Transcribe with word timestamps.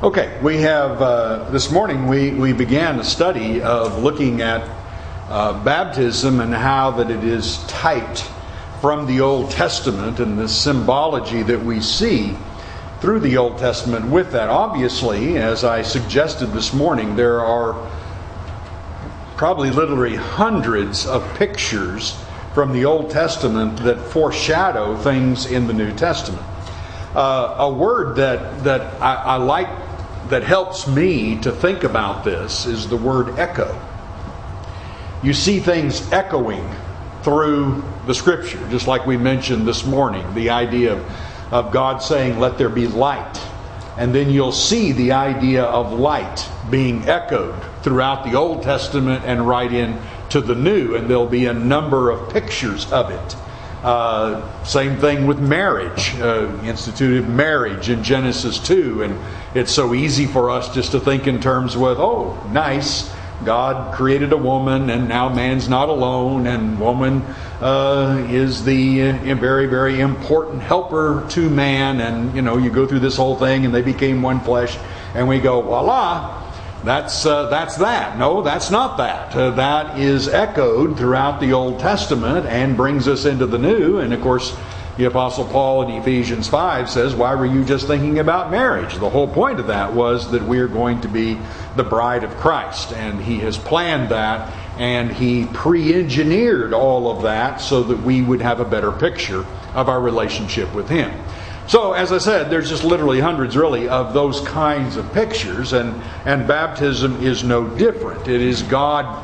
Okay, 0.00 0.38
we 0.44 0.58
have 0.58 1.02
uh, 1.02 1.50
this 1.50 1.72
morning 1.72 2.06
we, 2.06 2.30
we 2.30 2.52
began 2.52 3.00
a 3.00 3.04
study 3.04 3.60
of 3.60 4.00
looking 4.00 4.42
at 4.42 4.62
uh, 5.28 5.60
baptism 5.64 6.38
and 6.38 6.54
how 6.54 6.92
that 6.92 7.10
it 7.10 7.24
is 7.24 7.58
typed 7.66 8.20
from 8.80 9.08
the 9.08 9.20
Old 9.20 9.50
Testament 9.50 10.20
and 10.20 10.38
the 10.38 10.48
symbology 10.48 11.42
that 11.42 11.60
we 11.64 11.80
see 11.80 12.36
through 13.00 13.18
the 13.18 13.38
Old 13.38 13.58
Testament 13.58 14.08
with 14.08 14.30
that. 14.30 14.48
Obviously, 14.48 15.36
as 15.36 15.64
I 15.64 15.82
suggested 15.82 16.52
this 16.52 16.72
morning, 16.72 17.16
there 17.16 17.40
are 17.40 17.90
probably 19.36 19.70
literally 19.70 20.14
hundreds 20.14 21.08
of 21.08 21.28
pictures 21.34 22.16
from 22.54 22.72
the 22.72 22.84
Old 22.84 23.10
Testament 23.10 23.76
that 23.78 23.98
foreshadow 23.98 24.96
things 24.96 25.46
in 25.46 25.66
the 25.66 25.72
New 25.72 25.92
Testament. 25.96 26.46
Uh, 27.16 27.56
a 27.58 27.72
word 27.72 28.14
that, 28.14 28.62
that 28.62 29.02
I, 29.02 29.14
I 29.14 29.36
like 29.38 29.87
that 30.28 30.42
helps 30.42 30.86
me 30.86 31.40
to 31.40 31.52
think 31.52 31.84
about 31.84 32.24
this 32.24 32.66
is 32.66 32.88
the 32.88 32.96
word 32.96 33.38
echo. 33.38 33.80
You 35.22 35.32
see 35.32 35.58
things 35.58 36.10
echoing 36.12 36.68
through 37.22 37.82
the 38.06 38.14
scripture, 38.14 38.60
just 38.70 38.86
like 38.86 39.06
we 39.06 39.16
mentioned 39.16 39.66
this 39.66 39.84
morning 39.84 40.34
the 40.34 40.50
idea 40.50 40.94
of, 40.94 41.52
of 41.52 41.72
God 41.72 41.98
saying, 42.02 42.38
Let 42.38 42.58
there 42.58 42.68
be 42.68 42.86
light. 42.86 43.40
And 43.96 44.14
then 44.14 44.30
you'll 44.30 44.52
see 44.52 44.92
the 44.92 45.12
idea 45.12 45.64
of 45.64 45.92
light 45.92 46.48
being 46.70 47.08
echoed 47.08 47.60
throughout 47.82 48.24
the 48.24 48.34
Old 48.36 48.62
Testament 48.62 49.24
and 49.24 49.48
right 49.48 49.72
into 49.72 50.40
the 50.40 50.54
New, 50.54 50.94
and 50.94 51.10
there'll 51.10 51.26
be 51.26 51.46
a 51.46 51.52
number 51.52 52.10
of 52.10 52.30
pictures 52.32 52.90
of 52.92 53.10
it. 53.10 53.36
Uh, 53.82 54.64
same 54.64 54.96
thing 54.98 55.26
with 55.26 55.38
marriage, 55.38 56.18
uh, 56.20 56.48
instituted 56.64 57.28
marriage 57.28 57.90
in 57.90 58.02
Genesis 58.02 58.58
2. 58.58 59.02
And 59.02 59.18
it's 59.54 59.72
so 59.72 59.94
easy 59.94 60.26
for 60.26 60.50
us 60.50 60.74
just 60.74 60.92
to 60.92 61.00
think 61.00 61.26
in 61.26 61.40
terms 61.40 61.76
with, 61.76 61.98
oh, 61.98 62.36
nice. 62.50 63.12
God 63.44 63.94
created 63.94 64.32
a 64.32 64.36
woman, 64.36 64.90
and 64.90 65.08
now 65.08 65.28
man's 65.28 65.68
not 65.68 65.88
alone, 65.88 66.48
and 66.48 66.80
woman 66.80 67.22
uh, 67.60 68.26
is 68.28 68.64
the 68.64 69.10
uh, 69.10 69.34
very, 69.36 69.66
very 69.66 70.00
important 70.00 70.60
helper 70.60 71.24
to 71.30 71.48
man. 71.48 72.00
And, 72.00 72.34
you 72.34 72.42
know, 72.42 72.56
you 72.56 72.68
go 72.68 72.84
through 72.84 72.98
this 72.98 73.16
whole 73.16 73.36
thing, 73.36 73.64
and 73.64 73.72
they 73.72 73.82
became 73.82 74.22
one 74.22 74.40
flesh, 74.40 74.76
and 75.14 75.28
we 75.28 75.38
go, 75.38 75.62
voila, 75.62 76.47
that's, 76.84 77.26
uh, 77.26 77.48
that's 77.48 77.76
that. 77.76 78.18
No, 78.18 78.42
that's 78.42 78.70
not 78.70 78.98
that. 78.98 79.34
Uh, 79.34 79.50
that 79.50 79.98
is 79.98 80.28
echoed 80.28 80.96
throughout 80.96 81.40
the 81.40 81.52
Old 81.52 81.80
Testament 81.80 82.46
and 82.46 82.76
brings 82.76 83.08
us 83.08 83.24
into 83.24 83.46
the 83.46 83.58
New. 83.58 83.98
And 83.98 84.12
of 84.12 84.20
course, 84.20 84.56
the 84.96 85.04
Apostle 85.04 85.44
Paul 85.44 85.82
in 85.82 85.90
Ephesians 86.00 86.48
5 86.48 86.90
says, 86.90 87.14
Why 87.14 87.34
were 87.34 87.46
you 87.46 87.64
just 87.64 87.86
thinking 87.86 88.18
about 88.18 88.50
marriage? 88.50 88.96
The 88.96 89.10
whole 89.10 89.28
point 89.28 89.60
of 89.60 89.68
that 89.68 89.92
was 89.92 90.30
that 90.32 90.42
we're 90.42 90.68
going 90.68 91.00
to 91.02 91.08
be 91.08 91.38
the 91.76 91.84
bride 91.84 92.24
of 92.24 92.36
Christ. 92.36 92.92
And 92.92 93.20
he 93.20 93.38
has 93.38 93.56
planned 93.56 94.10
that 94.10 94.52
and 94.78 95.12
he 95.12 95.46
pre 95.46 95.94
engineered 95.94 96.72
all 96.72 97.10
of 97.10 97.22
that 97.22 97.60
so 97.60 97.82
that 97.84 98.02
we 98.02 98.22
would 98.22 98.40
have 98.40 98.60
a 98.60 98.64
better 98.64 98.92
picture 98.92 99.44
of 99.74 99.88
our 99.88 100.00
relationship 100.00 100.72
with 100.74 100.88
him. 100.88 101.12
So, 101.68 101.92
as 101.92 102.12
I 102.12 102.18
said, 102.18 102.48
there's 102.48 102.70
just 102.70 102.82
literally 102.82 103.20
hundreds, 103.20 103.54
really, 103.54 103.90
of 103.90 104.14
those 104.14 104.40
kinds 104.40 104.96
of 104.96 105.12
pictures, 105.12 105.74
and, 105.74 106.02
and 106.24 106.48
baptism 106.48 107.22
is 107.22 107.44
no 107.44 107.68
different. 107.68 108.26
It 108.26 108.40
is 108.40 108.62
God 108.62 109.22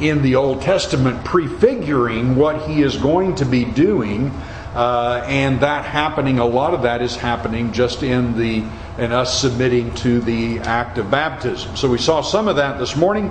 in 0.00 0.22
the 0.22 0.36
Old 0.36 0.62
Testament 0.62 1.22
prefiguring 1.26 2.36
what 2.36 2.66
He 2.66 2.80
is 2.80 2.96
going 2.96 3.34
to 3.34 3.44
be 3.44 3.66
doing, 3.66 4.30
uh, 4.74 5.26
and 5.26 5.60
that 5.60 5.84
happening, 5.84 6.38
a 6.38 6.46
lot 6.46 6.72
of 6.72 6.80
that 6.84 7.02
is 7.02 7.16
happening 7.16 7.70
just 7.70 8.02
in 8.02 8.34
the 8.38 8.64
in 8.96 9.12
us 9.12 9.38
submitting 9.38 9.94
to 9.96 10.20
the 10.20 10.60
act 10.60 10.96
of 10.96 11.10
baptism. 11.10 11.76
So 11.76 11.90
we 11.90 11.98
saw 11.98 12.22
some 12.22 12.48
of 12.48 12.56
that 12.56 12.78
this 12.78 12.96
morning. 12.96 13.28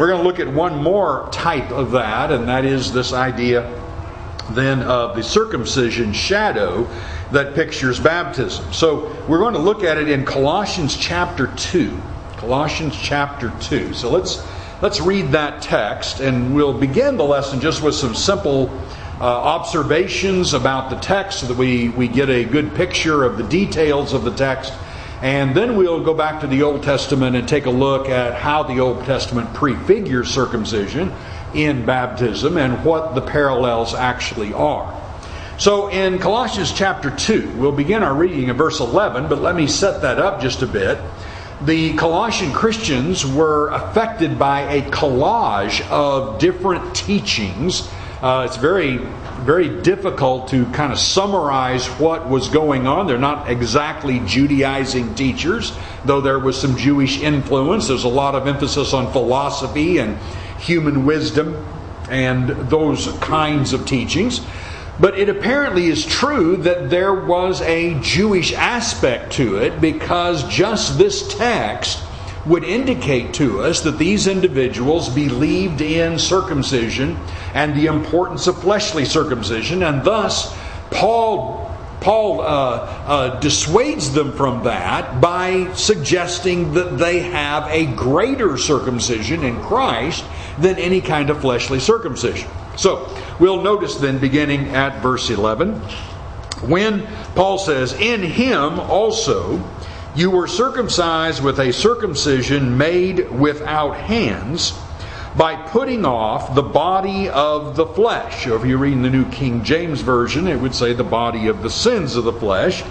We're 0.00 0.08
going 0.08 0.22
to 0.22 0.26
look 0.26 0.40
at 0.40 0.48
one 0.48 0.82
more 0.82 1.28
type 1.30 1.70
of 1.70 1.92
that, 1.92 2.32
and 2.32 2.48
that 2.48 2.64
is 2.64 2.92
this 2.92 3.12
idea 3.12 3.78
then 4.50 4.82
of 4.82 5.14
the 5.14 5.22
circumcision 5.22 6.12
shadow 6.12 6.88
that 7.32 7.54
pictures 7.54 7.98
baptism. 7.98 8.72
So 8.72 9.14
we're 9.26 9.38
going 9.38 9.54
to 9.54 9.60
look 9.60 9.82
at 9.82 9.98
it 9.98 10.08
in 10.08 10.24
Colossians 10.24 10.96
chapter 10.96 11.48
2. 11.56 12.00
Colossians 12.36 12.96
chapter 13.00 13.52
2. 13.60 13.94
So 13.94 14.10
let's 14.10 14.46
let's 14.80 15.00
read 15.00 15.28
that 15.32 15.62
text 15.62 16.20
and 16.20 16.54
we'll 16.54 16.76
begin 16.76 17.16
the 17.16 17.24
lesson 17.24 17.60
just 17.60 17.82
with 17.82 17.94
some 17.94 18.14
simple 18.14 18.68
uh, 19.20 19.24
observations 19.24 20.52
about 20.52 20.90
the 20.90 20.96
text 20.96 21.40
so 21.40 21.46
that 21.46 21.56
we, 21.56 21.90
we 21.90 22.08
get 22.08 22.28
a 22.28 22.44
good 22.44 22.74
picture 22.74 23.22
of 23.22 23.38
the 23.38 23.44
details 23.44 24.12
of 24.12 24.24
the 24.24 24.34
text. 24.34 24.72
And 25.22 25.54
then 25.54 25.76
we'll 25.76 26.02
go 26.02 26.14
back 26.14 26.40
to 26.40 26.48
the 26.48 26.64
Old 26.64 26.82
Testament 26.82 27.36
and 27.36 27.46
take 27.46 27.66
a 27.66 27.70
look 27.70 28.08
at 28.08 28.34
how 28.34 28.64
the 28.64 28.80
Old 28.80 29.04
Testament 29.04 29.54
prefigures 29.54 30.28
circumcision 30.28 31.12
in 31.54 31.86
baptism 31.86 32.56
and 32.56 32.84
what 32.84 33.14
the 33.14 33.20
parallels 33.20 33.94
actually 33.94 34.52
are. 34.52 35.01
So 35.58 35.88
in 35.88 36.18
Colossians 36.18 36.72
chapter 36.72 37.10
2, 37.10 37.52
we'll 37.56 37.72
begin 37.72 38.02
our 38.02 38.14
reading 38.14 38.48
in 38.48 38.56
verse 38.56 38.80
11, 38.80 39.28
but 39.28 39.40
let 39.40 39.54
me 39.54 39.66
set 39.66 40.02
that 40.02 40.18
up 40.18 40.40
just 40.40 40.62
a 40.62 40.66
bit. 40.66 40.98
The 41.60 41.92
Colossian 41.94 42.52
Christians 42.52 43.24
were 43.24 43.68
affected 43.68 44.38
by 44.38 44.62
a 44.62 44.82
collage 44.90 45.88
of 45.88 46.40
different 46.40 46.96
teachings. 46.96 47.88
Uh, 48.20 48.44
it's 48.48 48.56
very, 48.56 48.96
very 49.42 49.82
difficult 49.82 50.48
to 50.48 50.64
kind 50.72 50.92
of 50.92 50.98
summarize 50.98 51.86
what 51.86 52.28
was 52.28 52.48
going 52.48 52.88
on. 52.88 53.06
They're 53.06 53.18
not 53.18 53.48
exactly 53.48 54.20
Judaizing 54.20 55.14
teachers, 55.14 55.72
though 56.04 56.20
there 56.20 56.38
was 56.38 56.60
some 56.60 56.76
Jewish 56.76 57.20
influence. 57.20 57.86
There's 57.86 58.04
a 58.04 58.08
lot 58.08 58.34
of 58.34 58.48
emphasis 58.48 58.92
on 58.92 59.12
philosophy 59.12 59.98
and 59.98 60.18
human 60.58 61.04
wisdom 61.04 61.64
and 62.10 62.48
those 62.48 63.06
kinds 63.18 63.72
of 63.72 63.86
teachings. 63.86 64.40
But 65.00 65.18
it 65.18 65.28
apparently 65.28 65.86
is 65.86 66.04
true 66.04 66.56
that 66.58 66.90
there 66.90 67.14
was 67.14 67.60
a 67.62 67.98
Jewish 68.00 68.52
aspect 68.52 69.32
to 69.34 69.56
it 69.56 69.80
because 69.80 70.46
just 70.48 70.98
this 70.98 71.34
text 71.36 72.02
would 72.44 72.64
indicate 72.64 73.34
to 73.34 73.62
us 73.62 73.82
that 73.82 73.98
these 73.98 74.26
individuals 74.26 75.08
believed 75.08 75.80
in 75.80 76.18
circumcision 76.18 77.16
and 77.54 77.74
the 77.74 77.86
importance 77.86 78.46
of 78.46 78.60
fleshly 78.60 79.04
circumcision, 79.04 79.82
and 79.82 80.04
thus 80.04 80.54
Paul 80.90 81.62
Paul 82.00 82.40
uh, 82.40 82.44
uh, 82.44 83.40
dissuades 83.40 84.12
them 84.12 84.32
from 84.32 84.64
that 84.64 85.20
by 85.20 85.72
suggesting 85.74 86.74
that 86.74 86.98
they 86.98 87.20
have 87.20 87.68
a 87.70 87.86
greater 87.86 88.58
circumcision 88.58 89.44
in 89.44 89.60
Christ 89.62 90.24
than 90.58 90.78
any 90.78 91.00
kind 91.00 91.30
of 91.30 91.40
fleshly 91.40 91.78
circumcision. 91.78 92.50
So, 92.76 93.08
we'll 93.42 93.60
notice 93.60 93.96
then, 93.96 94.18
beginning 94.18 94.68
at 94.68 95.02
verse 95.02 95.28
11, 95.28 95.74
when 96.68 97.04
Paul 97.34 97.58
says, 97.58 97.92
In 97.92 98.22
him 98.22 98.78
also 98.78 99.68
you 100.14 100.30
were 100.30 100.46
circumcised 100.46 101.42
with 101.42 101.58
a 101.58 101.72
circumcision 101.72 102.78
made 102.78 103.28
without 103.32 103.96
hands 103.96 104.78
by 105.36 105.56
putting 105.56 106.04
off 106.04 106.54
the 106.54 106.62
body 106.62 107.28
of 107.30 107.74
the 107.74 107.86
flesh. 107.86 108.46
Or 108.46 108.54
if 108.54 108.64
you 108.64 108.78
read 108.78 108.92
in 108.92 109.02
the 109.02 109.10
New 109.10 109.28
King 109.32 109.64
James 109.64 110.02
Version, 110.02 110.46
it 110.46 110.60
would 110.60 110.74
say 110.74 110.92
the 110.92 111.02
body 111.02 111.48
of 111.48 111.64
the 111.64 111.70
sins 111.70 112.14
of 112.14 112.22
the 112.22 112.32
flesh. 112.32 112.84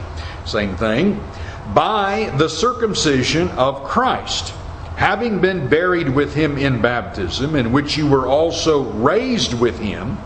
Same 0.45 0.75
thing. 0.75 1.23
By 1.73 2.29
the 2.37 2.49
circumcision 2.49 3.47
of 3.51 3.85
Christ, 3.85 4.53
having 4.97 5.39
been 5.39 5.69
buried 5.69 6.09
with 6.09 6.33
him 6.33 6.57
in 6.57 6.81
baptism, 6.81 7.55
in 7.55 7.71
which 7.71 7.95
you 7.95 8.05
were 8.05 8.27
also 8.27 8.83
raised 8.91 9.53
with 9.53 9.79
him 9.79 10.17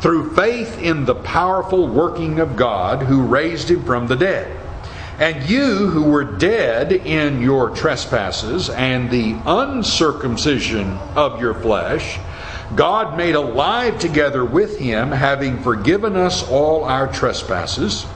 through 0.00 0.34
faith 0.34 0.78
in 0.78 1.04
the 1.04 1.14
powerful 1.14 1.88
working 1.88 2.40
of 2.40 2.56
God 2.56 3.02
who 3.02 3.22
raised 3.22 3.70
him 3.70 3.84
from 3.84 4.06
the 4.06 4.16
dead 4.16 4.58
and 5.18 5.48
you 5.50 5.88
who 5.88 6.04
were 6.04 6.24
dead 6.24 6.92
in 6.92 7.42
your 7.42 7.70
trespasses 7.70 8.70
and 8.70 9.10
the 9.10 9.36
uncircumcision 9.46 10.96
of 11.16 11.40
your 11.40 11.54
flesh, 11.54 12.20
God 12.76 13.16
made 13.16 13.34
alive 13.34 13.98
together 13.98 14.44
with 14.44 14.78
him, 14.78 15.10
having 15.10 15.60
forgiven 15.62 16.14
us 16.14 16.48
all 16.48 16.84
our 16.84 17.12
trespasses, 17.12 18.06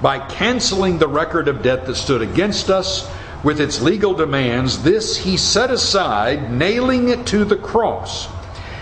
by 0.00 0.18
canceling 0.18 0.98
the 0.98 1.08
record 1.08 1.48
of 1.48 1.62
debt 1.62 1.84
that 1.84 1.96
stood 1.96 2.22
against 2.22 2.70
us 2.70 3.10
with 3.42 3.60
its 3.60 3.82
legal 3.82 4.14
demands. 4.14 4.82
This 4.82 5.18
he 5.18 5.36
set 5.36 5.70
aside, 5.70 6.50
nailing 6.50 7.10
it 7.10 7.26
to 7.26 7.44
the 7.44 7.56
cross. 7.56 8.26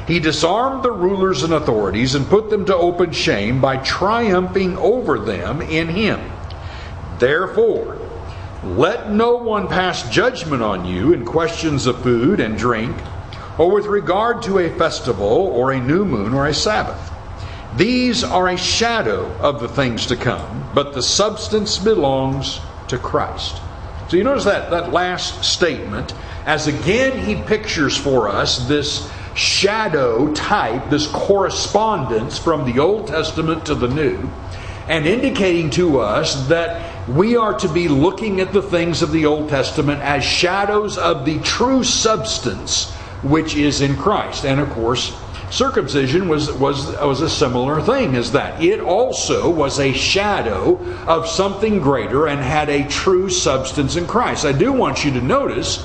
He 0.06 0.18
disarmed 0.18 0.82
the 0.82 0.90
rulers 0.90 1.42
and 1.42 1.52
authorities 1.52 2.14
and 2.14 2.28
put 2.28 2.50
them 2.50 2.64
to 2.66 2.76
open 2.76 3.12
shame 3.12 3.60
by 3.60 3.76
triumphing 3.78 4.76
over 4.76 5.18
them 5.18 5.62
in 5.62 5.88
him. 5.88 6.20
Therefore, 7.18 7.98
let 8.64 9.10
no 9.10 9.36
one 9.36 9.68
pass 9.68 10.08
judgment 10.10 10.62
on 10.62 10.84
you 10.84 11.12
in 11.12 11.24
questions 11.24 11.86
of 11.86 12.02
food 12.02 12.40
and 12.40 12.58
drink, 12.58 12.96
or 13.58 13.70
with 13.70 13.86
regard 13.86 14.42
to 14.42 14.58
a 14.58 14.70
festival, 14.76 15.28
or 15.28 15.72
a 15.72 15.80
new 15.80 16.04
moon, 16.04 16.32
or 16.32 16.46
a 16.46 16.54
Sabbath. 16.54 17.12
These 17.76 18.24
are 18.24 18.48
a 18.48 18.56
shadow 18.56 19.26
of 19.38 19.60
the 19.60 19.68
things 19.68 20.06
to 20.06 20.16
come, 20.16 20.70
but 20.74 20.94
the 20.94 21.02
substance 21.02 21.78
belongs 21.78 22.60
to 22.88 22.98
Christ. 22.98 23.60
So 24.08 24.16
you 24.16 24.24
notice 24.24 24.44
that, 24.44 24.70
that 24.70 24.92
last 24.92 25.42
statement, 25.44 26.12
as 26.44 26.66
again 26.66 27.18
he 27.24 27.34
pictures 27.42 27.96
for 27.96 28.28
us 28.28 28.68
this 28.68 29.10
shadow 29.34 30.32
type, 30.34 30.90
this 30.90 31.06
correspondence 31.06 32.38
from 32.38 32.70
the 32.70 32.78
Old 32.78 33.08
Testament 33.08 33.66
to 33.66 33.74
the 33.74 33.88
New, 33.88 34.30
and 34.88 35.06
indicating 35.06 35.70
to 35.70 36.00
us 36.00 36.48
that 36.48 37.08
we 37.08 37.36
are 37.36 37.54
to 37.54 37.68
be 37.68 37.88
looking 37.88 38.40
at 38.40 38.52
the 38.52 38.62
things 38.62 39.02
of 39.02 39.12
the 39.12 39.26
Old 39.26 39.48
Testament 39.48 40.00
as 40.02 40.24
shadows 40.24 40.98
of 40.98 41.24
the 41.24 41.38
true 41.40 41.82
substance 41.84 42.90
which 43.22 43.56
is 43.56 43.80
in 43.80 43.96
Christ. 43.96 44.44
And 44.44 44.60
of 44.60 44.70
course, 44.70 45.16
circumcision 45.50 46.28
was, 46.28 46.50
was, 46.52 46.86
was 46.96 47.20
a 47.20 47.30
similar 47.30 47.80
thing 47.80 48.16
as 48.16 48.32
that. 48.32 48.62
It 48.62 48.80
also 48.80 49.50
was 49.50 49.78
a 49.78 49.92
shadow 49.92 50.76
of 51.06 51.28
something 51.28 51.80
greater 51.80 52.26
and 52.26 52.40
had 52.40 52.68
a 52.68 52.88
true 52.88 53.28
substance 53.28 53.96
in 53.96 54.06
Christ. 54.06 54.44
I 54.44 54.52
do 54.52 54.72
want 54.72 55.04
you 55.04 55.12
to 55.12 55.20
notice 55.20 55.84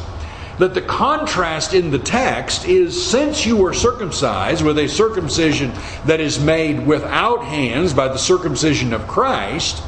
that 0.59 0.73
the 0.73 0.81
contrast 0.81 1.73
in 1.73 1.91
the 1.91 1.99
text 1.99 2.65
is 2.65 3.09
since 3.09 3.45
you 3.45 3.57
were 3.57 3.73
circumcised 3.73 4.63
with 4.63 4.79
a 4.79 4.87
circumcision 4.87 5.71
that 6.05 6.19
is 6.19 6.39
made 6.39 6.85
without 6.85 7.43
hands 7.43 7.93
by 7.93 8.07
the 8.07 8.17
circumcision 8.17 8.93
of 8.93 9.07
Christ, 9.07 9.83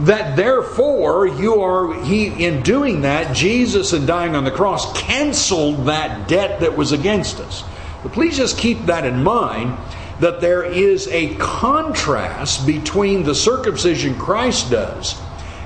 that 0.00 0.36
therefore 0.36 1.26
you 1.26 1.60
are 1.62 2.04
he 2.04 2.26
in 2.44 2.62
doing 2.62 3.00
that 3.00 3.34
jesus 3.34 3.94
and 3.94 4.06
dying 4.06 4.36
on 4.36 4.44
the 4.44 4.50
cross 4.50 4.92
canceled 4.92 5.86
that 5.86 6.28
debt 6.28 6.60
that 6.60 6.76
was 6.76 6.92
against 6.92 7.40
us. 7.40 7.64
But 8.02 8.12
please 8.12 8.36
just 8.36 8.58
keep 8.58 8.84
that 8.86 9.06
in 9.06 9.22
mind 9.22 9.78
that 10.20 10.42
there 10.42 10.64
is 10.64 11.08
a 11.08 11.34
contrast 11.36 12.66
between 12.66 13.22
the 13.22 13.34
circumcision 13.34 14.18
christ 14.18 14.70
does 14.70 15.18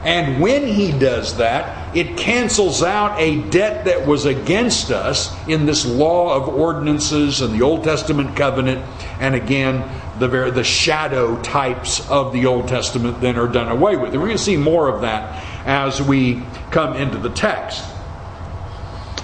and 0.05 0.41
when 0.41 0.67
he 0.67 0.93
does 0.93 1.37
that, 1.37 1.80
it 1.95 2.17
cancels 2.17 2.83
out 2.83 3.19
a 3.19 3.43
debt 3.51 3.87
that 3.87 4.07
was 4.07 4.25
against 4.25 4.91
us 4.91 5.35
in 5.49 5.67
this 5.67 5.85
law 5.85 6.37
of 6.37 6.49
ordinances 6.49 7.41
and 7.41 7.53
the 7.53 7.63
Old 7.63 7.83
Testament 7.83 8.37
covenant. 8.37 8.85
And 9.19 9.35
again, 9.35 9.89
the, 10.21 10.29
the 10.51 10.63
shadow 10.63 11.41
types 11.43 12.09
of 12.09 12.33
the 12.33 12.47
Old 12.47 12.69
Testament 12.69 13.21
then 13.21 13.37
are 13.37 13.49
done 13.49 13.69
away 13.69 13.97
with. 13.97 14.13
And 14.13 14.21
we're 14.21 14.29
going 14.29 14.39
to 14.39 14.43
see 14.43 14.57
more 14.57 14.89
of 14.89 15.01
that 15.01 15.45
as 15.67 16.01
we 16.01 16.43
come 16.71 16.97
into 16.97 17.19
the 17.19 17.31
text. 17.31 17.85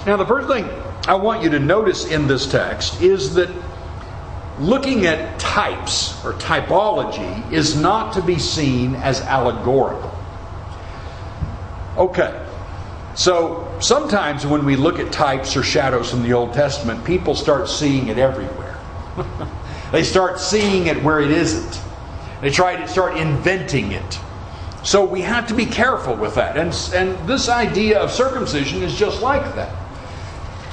Now, 0.06 0.16
the 0.16 0.26
first 0.26 0.48
thing 0.48 0.69
I 1.06 1.14
want 1.14 1.42
you 1.42 1.50
to 1.50 1.60
notice 1.60 2.10
in 2.10 2.26
this 2.26 2.46
text 2.46 3.00
is 3.00 3.34
that 3.34 3.48
looking 4.58 5.06
at 5.06 5.38
types 5.38 6.24
or 6.24 6.32
typology 6.32 7.52
is 7.52 7.76
not 7.76 8.14
to 8.14 8.22
be 8.22 8.38
seen 8.38 8.96
as 8.96 9.20
allegorical. 9.20 10.12
Okay. 11.96 12.45
So 13.16 13.66
sometimes 13.80 14.46
when 14.46 14.66
we 14.66 14.76
look 14.76 14.98
at 14.98 15.10
types 15.10 15.56
or 15.56 15.62
shadows 15.62 16.10
from 16.10 16.22
the 16.22 16.34
Old 16.34 16.52
Testament, 16.52 17.02
people 17.04 17.34
start 17.34 17.66
seeing 17.66 18.08
it 18.08 18.18
everywhere. 18.18 18.78
they 19.92 20.04
start 20.04 20.38
seeing 20.38 20.86
it 20.86 21.02
where 21.02 21.20
it 21.20 21.30
isn't. 21.30 21.80
They 22.42 22.50
try 22.50 22.76
to 22.76 22.86
start 22.86 23.16
inventing 23.16 23.92
it. 23.92 24.20
So 24.82 25.02
we 25.04 25.22
have 25.22 25.48
to 25.48 25.54
be 25.54 25.64
careful 25.64 26.14
with 26.14 26.34
that. 26.34 26.58
And, 26.58 26.72
and 26.94 27.28
this 27.28 27.48
idea 27.48 27.98
of 27.98 28.12
circumcision 28.12 28.82
is 28.82 28.94
just 28.94 29.22
like 29.22 29.54
that. 29.54 29.74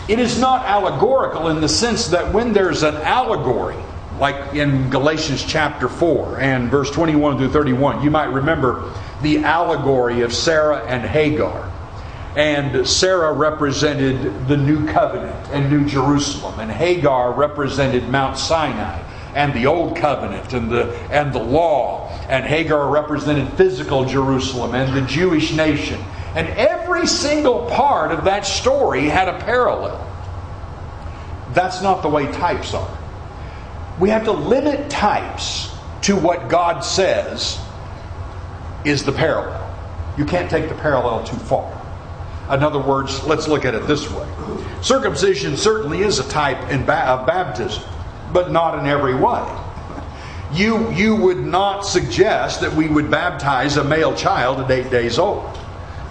It 0.09 0.19
is 0.19 0.37
not 0.37 0.65
allegorical 0.65 1.47
in 1.47 1.61
the 1.61 1.69
sense 1.69 2.07
that 2.07 2.33
when 2.33 2.51
there's 2.51 2.83
an 2.83 2.95
allegory, 2.95 3.77
like 4.19 4.53
in 4.53 4.89
Galatians 4.89 5.45
chapter 5.45 5.87
4 5.87 6.41
and 6.41 6.69
verse 6.69 6.91
21 6.91 7.37
through 7.37 7.51
31, 7.51 8.03
you 8.03 8.11
might 8.11 8.25
remember 8.25 8.93
the 9.21 9.39
allegory 9.39 10.21
of 10.21 10.33
Sarah 10.33 10.85
and 10.85 11.03
Hagar. 11.03 11.72
And 12.35 12.87
Sarah 12.87 13.31
represented 13.31 14.47
the 14.47 14.57
new 14.57 14.87
covenant 14.87 15.49
and 15.51 15.69
New 15.69 15.85
Jerusalem, 15.85 16.59
and 16.59 16.71
Hagar 16.71 17.31
represented 17.31 18.09
Mount 18.09 18.37
Sinai 18.37 18.99
and 19.35 19.53
the 19.53 19.67
old 19.67 19.95
covenant 19.97 20.53
and 20.53 20.71
the 20.71 20.93
and 21.11 21.33
the 21.33 21.43
law, 21.43 22.09
and 22.29 22.45
Hagar 22.45 22.89
represented 22.89 23.51
physical 23.53 24.05
Jerusalem 24.05 24.73
and 24.75 24.95
the 24.95 25.01
Jewish 25.07 25.53
nation. 25.53 26.01
And 26.35 26.47
every 26.49 27.05
single 27.05 27.69
part 27.69 28.11
of 28.11 28.25
that 28.25 28.45
story 28.45 29.03
had 29.03 29.27
a 29.27 29.39
parallel. 29.39 29.99
That's 31.53 31.83
not 31.83 32.01
the 32.01 32.09
way 32.09 32.31
types 32.31 32.73
are. 32.73 32.97
We 33.99 34.09
have 34.09 34.23
to 34.23 34.31
limit 34.31 34.89
types 34.89 35.71
to 36.03 36.15
what 36.15 36.49
God 36.49 36.79
says 36.79 37.59
is 38.83 39.03
the 39.03 39.11
parallel. 39.11 39.59
You 40.17 40.25
can't 40.25 40.49
take 40.49 40.69
the 40.69 40.75
parallel 40.75 41.23
too 41.23 41.37
far. 41.37 41.82
In 42.51 42.61
other 42.63 42.79
words, 42.79 43.23
let's 43.23 43.47
look 43.47 43.65
at 43.65 43.73
it 43.73 43.87
this 43.87 44.09
way 44.11 44.27
circumcision 44.81 45.55
certainly 45.55 46.01
is 46.01 46.19
a 46.19 46.27
type 46.29 46.61
of 46.69 47.25
baptism, 47.25 47.83
but 48.33 48.51
not 48.51 48.77
in 48.77 48.85
every 48.85 49.15
way. 49.15 49.59
You, 50.51 50.91
you 50.91 51.15
would 51.15 51.39
not 51.39 51.81
suggest 51.81 52.61
that 52.61 52.73
we 52.73 52.87
would 52.87 53.09
baptize 53.09 53.77
a 53.77 53.83
male 53.83 54.13
child 54.13 54.59
at 54.59 54.69
eight 54.69 54.91
days 54.91 55.17
old. 55.17 55.57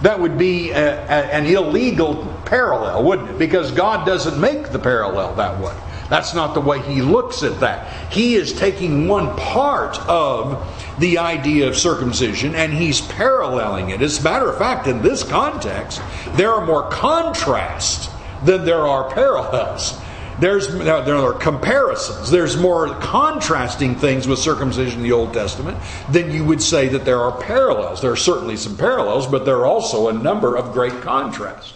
That 0.01 0.19
would 0.19 0.37
be 0.37 0.71
a, 0.71 0.95
a, 1.05 1.33
an 1.33 1.45
illegal 1.45 2.25
parallel, 2.45 3.03
wouldn't 3.03 3.29
it? 3.29 3.39
Because 3.39 3.71
God 3.71 4.05
doesn't 4.05 4.39
make 4.41 4.69
the 4.69 4.79
parallel 4.79 5.33
that 5.35 5.57
way. 5.61 5.73
That's 6.09 6.33
not 6.33 6.53
the 6.53 6.61
way 6.61 6.81
he 6.81 7.01
looks 7.01 7.43
at 7.43 7.59
that. 7.61 8.11
He 8.11 8.35
is 8.35 8.53
taking 8.53 9.07
one 9.07 9.35
part 9.37 9.99
of 10.07 10.95
the 10.99 11.17
idea 11.17 11.67
of 11.67 11.77
circumcision 11.77 12.55
and 12.55 12.73
he's 12.73 13.01
paralleling 13.01 13.89
it. 13.89 14.01
As 14.01 14.19
a 14.19 14.23
matter 14.23 14.49
of 14.49 14.57
fact, 14.57 14.87
in 14.87 15.01
this 15.01 15.23
context, 15.23 16.01
there 16.33 16.51
are 16.53 16.65
more 16.65 16.89
contrasts 16.89 18.09
than 18.43 18.65
there 18.65 18.85
are 18.85 19.09
parallels. 19.11 19.99
There's 20.39 20.67
there 20.67 21.15
are 21.15 21.33
comparisons. 21.33 22.31
There's 22.31 22.57
more 22.57 22.89
contrasting 22.95 23.95
things 23.95 24.27
with 24.27 24.39
circumcision 24.39 24.99
in 24.99 25.03
the 25.03 25.11
Old 25.11 25.33
Testament 25.33 25.77
than 26.09 26.31
you 26.31 26.43
would 26.43 26.61
say 26.61 26.87
that 26.89 27.05
there 27.05 27.21
are 27.21 27.39
parallels. 27.39 28.01
There 28.01 28.11
are 28.11 28.15
certainly 28.15 28.57
some 28.57 28.75
parallels, 28.75 29.27
but 29.27 29.45
there 29.45 29.57
are 29.57 29.65
also 29.65 30.09
a 30.09 30.13
number 30.13 30.57
of 30.57 30.73
great 30.73 31.01
contrasts. 31.01 31.73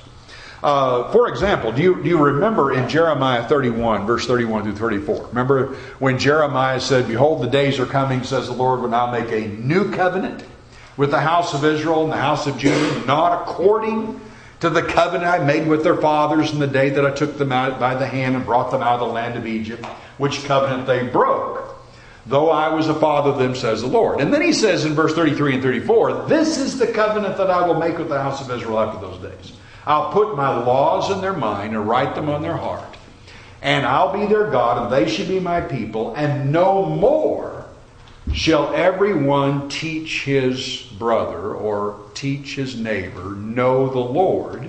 Uh, 0.63 1.12
for 1.12 1.27
example, 1.30 1.71
do 1.71 1.81
you, 1.83 2.01
do 2.01 2.09
you 2.09 2.18
remember 2.18 2.74
in 2.74 2.89
Jeremiah 2.89 3.48
31, 3.48 4.07
verse 4.07 4.25
31 4.25 4.63
through 4.63 4.75
34? 4.75 5.27
Remember 5.27 5.75
when 6.00 6.18
Jeremiah 6.18 6.80
said, 6.80 7.07
Behold, 7.07 7.44
the 7.44 7.50
days 7.50 7.80
are 7.80 7.86
coming, 7.86 8.24
says 8.24 8.48
the 8.48 8.54
Lord, 8.54 8.81
when 8.81 8.94
I'll 8.94 9.12
make 9.12 9.31
a 9.31 9.48
new 9.48 9.92
covenant 9.92 10.44
with 10.98 11.12
the 11.12 11.19
house 11.19 11.54
of 11.54 11.63
Israel 11.63 12.04
and 12.04 12.12
the 12.12 12.18
house 12.18 12.48
of 12.48 12.57
Judah, 12.57 13.06
not 13.06 13.44
according 13.44 14.19
to 14.62 14.70
the 14.72 14.82
covenant 14.82 15.29
I 15.29 15.43
made 15.43 15.67
with 15.67 15.84
their 15.84 15.98
fathers 15.98 16.51
in 16.51 16.58
the 16.58 16.67
day 16.67 16.89
that 16.89 17.05
I 17.05 17.12
took 17.12 17.38
them 17.38 17.51
out 17.51 17.79
by 17.79 17.93
the 17.93 18.08
hand 18.08 18.36
and 18.36 18.43
brought 18.43 18.72
them 18.72 18.82
out 18.82 19.00
of 19.00 19.08
the 19.08 19.13
land 19.13 19.38
of 19.38 19.46
Egypt, 19.46 19.86
which 20.17 20.43
covenant 20.46 20.88
they 20.88 21.08
broke. 21.08 21.75
Though 22.25 22.50
I 22.50 22.74
was 22.74 22.89
a 22.89 22.96
father 22.96 23.29
of 23.29 23.38
them, 23.38 23.55
says 23.55 23.82
the 23.82 23.88
Lord. 23.88 24.20
And 24.20 24.34
then 24.34 24.41
he 24.41 24.51
says 24.51 24.84
in 24.84 24.93
verse 24.93 25.13
33 25.13 25.53
and 25.53 25.63
34, 25.63 26.25
This 26.25 26.58
is 26.58 26.77
the 26.77 26.88
covenant 26.88 27.38
that 27.38 27.50
I 27.50 27.65
will 27.65 27.79
make 27.79 27.98
with 27.98 28.10
the 28.10 28.22
house 28.22 28.41
of 28.41 28.51
Israel 28.51 28.79
after 28.79 29.00
those 29.00 29.22
days. 29.22 29.53
I'll 29.88 30.12
put 30.12 30.36
my 30.36 30.50
laws 30.50 31.10
in 31.12 31.22
their 31.22 31.32
mind 31.32 31.74
and 31.74 31.88
write 31.88 32.13
them 32.13 32.27
on 32.27 32.41
their 32.41 32.58
heart. 32.58 32.98
And 33.62 33.86
I'll 33.86 34.12
be 34.12 34.25
their 34.25 34.51
God, 34.51 34.84
and 34.84 34.91
they 34.91 35.10
shall 35.10 35.27
be 35.27 35.39
my 35.39 35.62
people. 35.62 36.13
And 36.15 36.51
no 36.51 36.86
more 36.86 37.65
shall 38.34 38.74
everyone 38.75 39.70
teach 39.70 40.25
his 40.25 40.82
brother 41.00 41.53
or 41.53 42.01
teach 42.13 42.56
his 42.56 42.75
neighbor, 42.75 43.32
Know 43.36 43.89
the 43.89 44.00
Lord, 44.00 44.67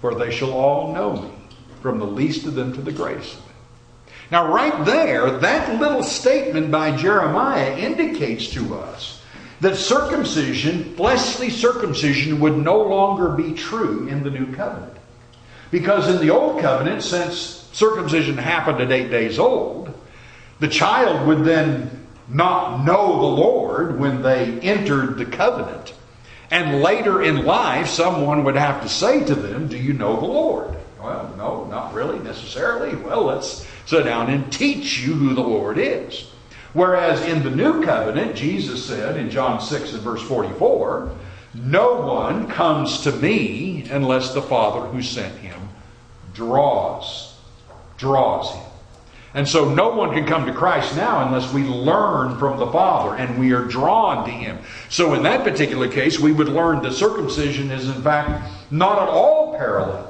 for 0.00 0.14
they 0.14 0.30
shall 0.30 0.52
all 0.52 0.94
know 0.94 1.20
me, 1.20 1.32
from 1.82 1.98
the 1.98 2.06
least 2.06 2.46
of 2.46 2.54
them 2.54 2.72
to 2.74 2.80
the 2.80 2.92
greatest 2.92 3.34
of 3.34 3.40
them. 3.40 3.54
Now, 4.30 4.52
right 4.52 4.84
there, 4.84 5.30
that 5.38 5.80
little 5.80 6.04
statement 6.04 6.70
by 6.70 6.96
Jeremiah 6.96 7.76
indicates 7.76 8.48
to 8.50 8.76
us 8.76 9.17
that 9.60 9.76
circumcision, 9.76 10.94
fleshly 10.94 11.50
circumcision, 11.50 12.40
would 12.40 12.56
no 12.56 12.80
longer 12.80 13.30
be 13.30 13.54
true 13.54 14.06
in 14.08 14.22
the 14.22 14.30
new 14.30 14.52
covenant. 14.54 14.96
Because 15.70 16.08
in 16.08 16.20
the 16.20 16.30
old 16.30 16.60
covenant, 16.60 17.02
since 17.02 17.68
circumcision 17.72 18.38
happened 18.38 18.80
at 18.80 18.92
eight 18.92 19.10
days 19.10 19.38
old, 19.38 19.92
the 20.60 20.68
child 20.68 21.26
would 21.26 21.44
then 21.44 22.06
not 22.28 22.84
know 22.84 23.18
the 23.18 23.42
Lord 23.42 23.98
when 23.98 24.22
they 24.22 24.60
entered 24.60 25.18
the 25.18 25.26
covenant. 25.26 25.94
And 26.50 26.82
later 26.82 27.22
in 27.22 27.44
life, 27.44 27.88
someone 27.88 28.44
would 28.44 28.56
have 28.56 28.82
to 28.82 28.88
say 28.88 29.24
to 29.24 29.34
them, 29.34 29.68
Do 29.68 29.76
you 29.76 29.92
know 29.92 30.18
the 30.18 30.26
Lord? 30.26 30.74
Well, 31.00 31.34
no, 31.36 31.64
not 31.64 31.94
really 31.94 32.18
necessarily. 32.18 32.96
Well, 32.96 33.24
let's 33.24 33.66
sit 33.86 34.04
down 34.04 34.30
and 34.30 34.50
teach 34.52 35.00
you 35.00 35.14
who 35.14 35.34
the 35.34 35.42
Lord 35.42 35.78
is. 35.78 36.26
Whereas 36.72 37.22
in 37.22 37.42
the 37.42 37.50
new 37.50 37.82
covenant, 37.84 38.36
Jesus 38.36 38.84
said 38.84 39.16
in 39.16 39.30
John 39.30 39.60
6 39.60 39.94
and 39.94 40.02
verse 40.02 40.22
44, 40.22 41.10
No 41.54 42.02
one 42.02 42.48
comes 42.48 43.02
to 43.02 43.12
me 43.12 43.86
unless 43.90 44.34
the 44.34 44.42
Father 44.42 44.86
who 44.86 45.02
sent 45.02 45.36
him 45.38 45.68
draws. 46.34 47.36
Draws 47.96 48.54
him. 48.54 48.64
And 49.34 49.46
so 49.46 49.72
no 49.72 49.90
one 49.90 50.14
can 50.14 50.24
come 50.24 50.46
to 50.46 50.52
Christ 50.52 50.96
now 50.96 51.26
unless 51.26 51.52
we 51.52 51.62
learn 51.62 52.38
from 52.38 52.58
the 52.58 52.66
Father 52.66 53.16
and 53.16 53.38
we 53.38 53.52
are 53.52 53.64
drawn 53.64 54.24
to 54.24 54.30
Him. 54.30 54.58
So 54.88 55.14
in 55.14 55.22
that 55.24 55.44
particular 55.44 55.86
case, 55.86 56.18
we 56.18 56.32
would 56.32 56.48
learn 56.48 56.82
that 56.82 56.92
circumcision 56.92 57.70
is 57.70 57.88
in 57.88 58.02
fact 58.02 58.50
not 58.70 59.02
at 59.02 59.08
all 59.08 59.54
parallel 59.56 60.07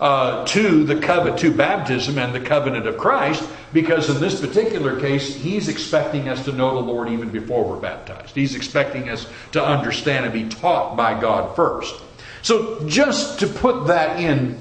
uh, 0.00 0.44
to 0.46 0.84
the 0.84 0.98
covenant, 1.00 1.38
to 1.38 1.52
baptism 1.52 2.18
and 2.18 2.34
the 2.34 2.40
covenant 2.40 2.86
of 2.86 2.98
Christ, 2.98 3.48
because 3.72 4.10
in 4.10 4.20
this 4.20 4.40
particular 4.40 4.98
case, 5.00 5.34
He's 5.34 5.68
expecting 5.68 6.28
us 6.28 6.44
to 6.46 6.52
know 6.52 6.74
the 6.74 6.80
Lord 6.80 7.08
even 7.08 7.30
before 7.30 7.64
we're 7.64 7.80
baptized. 7.80 8.34
He's 8.34 8.54
expecting 8.54 9.08
us 9.08 9.26
to 9.52 9.64
understand 9.64 10.24
and 10.24 10.34
be 10.34 10.48
taught 10.48 10.96
by 10.96 11.20
God 11.20 11.54
first. 11.54 11.94
So 12.42 12.86
just 12.88 13.40
to 13.40 13.46
put 13.46 13.86
that 13.86 14.20
in 14.20 14.58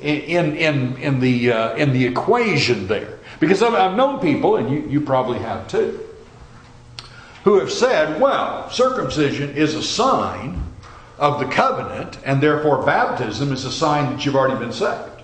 in 0.00 0.56
in 0.56 0.96
in 0.96 1.20
the 1.20 1.52
uh, 1.52 1.76
in 1.76 1.92
the 1.92 2.06
equation 2.06 2.88
there, 2.88 3.18
because 3.38 3.62
I've, 3.62 3.74
I've 3.74 3.96
known 3.96 4.20
people, 4.20 4.56
and 4.56 4.70
you, 4.70 4.88
you 4.88 5.00
probably 5.00 5.38
have 5.38 5.68
too, 5.68 6.00
who 7.44 7.58
have 7.60 7.70
said, 7.70 8.20
"Well, 8.20 8.68
circumcision 8.70 9.50
is 9.56 9.74
a 9.74 9.82
sign 9.82 10.69
of 11.20 11.38
the 11.38 11.46
covenant, 11.46 12.18
and 12.24 12.42
therefore 12.42 12.82
baptism 12.84 13.52
is 13.52 13.64
a 13.64 13.70
sign 13.70 14.10
that 14.10 14.26
you've 14.26 14.34
already 14.34 14.58
been 14.58 14.72
saved." 14.72 15.22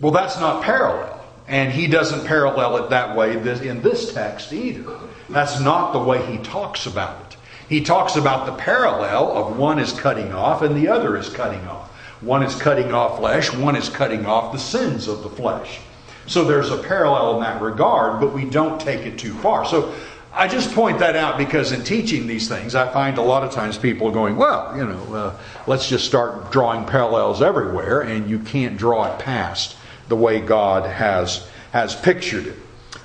Well, 0.00 0.12
that's 0.12 0.40
not 0.40 0.62
parallel, 0.62 1.20
and 1.46 1.70
he 1.70 1.86
doesn't 1.86 2.24
parallel 2.24 2.78
it 2.78 2.90
that 2.90 3.14
way 3.14 3.32
in 3.32 3.82
this 3.82 4.14
text 4.14 4.52
either. 4.52 4.92
That's 5.28 5.60
not 5.60 5.92
the 5.92 5.98
way 5.98 6.24
he 6.24 6.38
talks 6.38 6.86
about 6.86 7.16
it. 7.28 7.36
He 7.68 7.82
talks 7.82 8.16
about 8.16 8.46
the 8.46 8.52
parallel 8.52 9.30
of 9.36 9.56
one 9.56 9.78
is 9.78 9.92
cutting 9.92 10.32
off 10.32 10.62
and 10.62 10.74
the 10.74 10.88
other 10.88 11.16
is 11.16 11.28
cutting 11.28 11.64
off. 11.68 11.88
One 12.20 12.42
is 12.42 12.54
cutting 12.54 12.92
off 12.92 13.18
flesh, 13.18 13.52
one 13.54 13.76
is 13.76 13.88
cutting 13.88 14.26
off 14.26 14.52
the 14.52 14.58
sins 14.58 15.06
of 15.06 15.22
the 15.22 15.28
flesh. 15.28 15.78
So 16.26 16.44
there's 16.44 16.70
a 16.70 16.78
parallel 16.78 17.36
in 17.36 17.42
that 17.42 17.62
regard, 17.62 18.20
but 18.20 18.32
we 18.32 18.44
don't 18.44 18.80
take 18.80 19.06
it 19.06 19.18
too 19.18 19.34
far. 19.34 19.64
So 19.64 19.94
I 20.32 20.46
just 20.46 20.72
point 20.74 21.00
that 21.00 21.16
out 21.16 21.38
because 21.38 21.72
in 21.72 21.82
teaching 21.82 22.26
these 22.26 22.48
things, 22.48 22.74
I 22.76 22.90
find 22.92 23.18
a 23.18 23.22
lot 23.22 23.42
of 23.42 23.50
times 23.50 23.76
people 23.76 24.10
going, 24.12 24.36
well, 24.36 24.76
you 24.76 24.84
know, 24.84 25.14
uh, 25.14 25.36
let's 25.66 25.88
just 25.88 26.06
start 26.06 26.52
drawing 26.52 26.84
parallels 26.84 27.42
everywhere, 27.42 28.02
and 28.02 28.30
you 28.30 28.38
can't 28.38 28.76
draw 28.76 29.12
it 29.12 29.18
past 29.18 29.76
the 30.08 30.16
way 30.16 30.40
God 30.40 30.88
has, 30.88 31.48
has 31.72 31.96
pictured 31.96 32.46
it. 32.46 32.56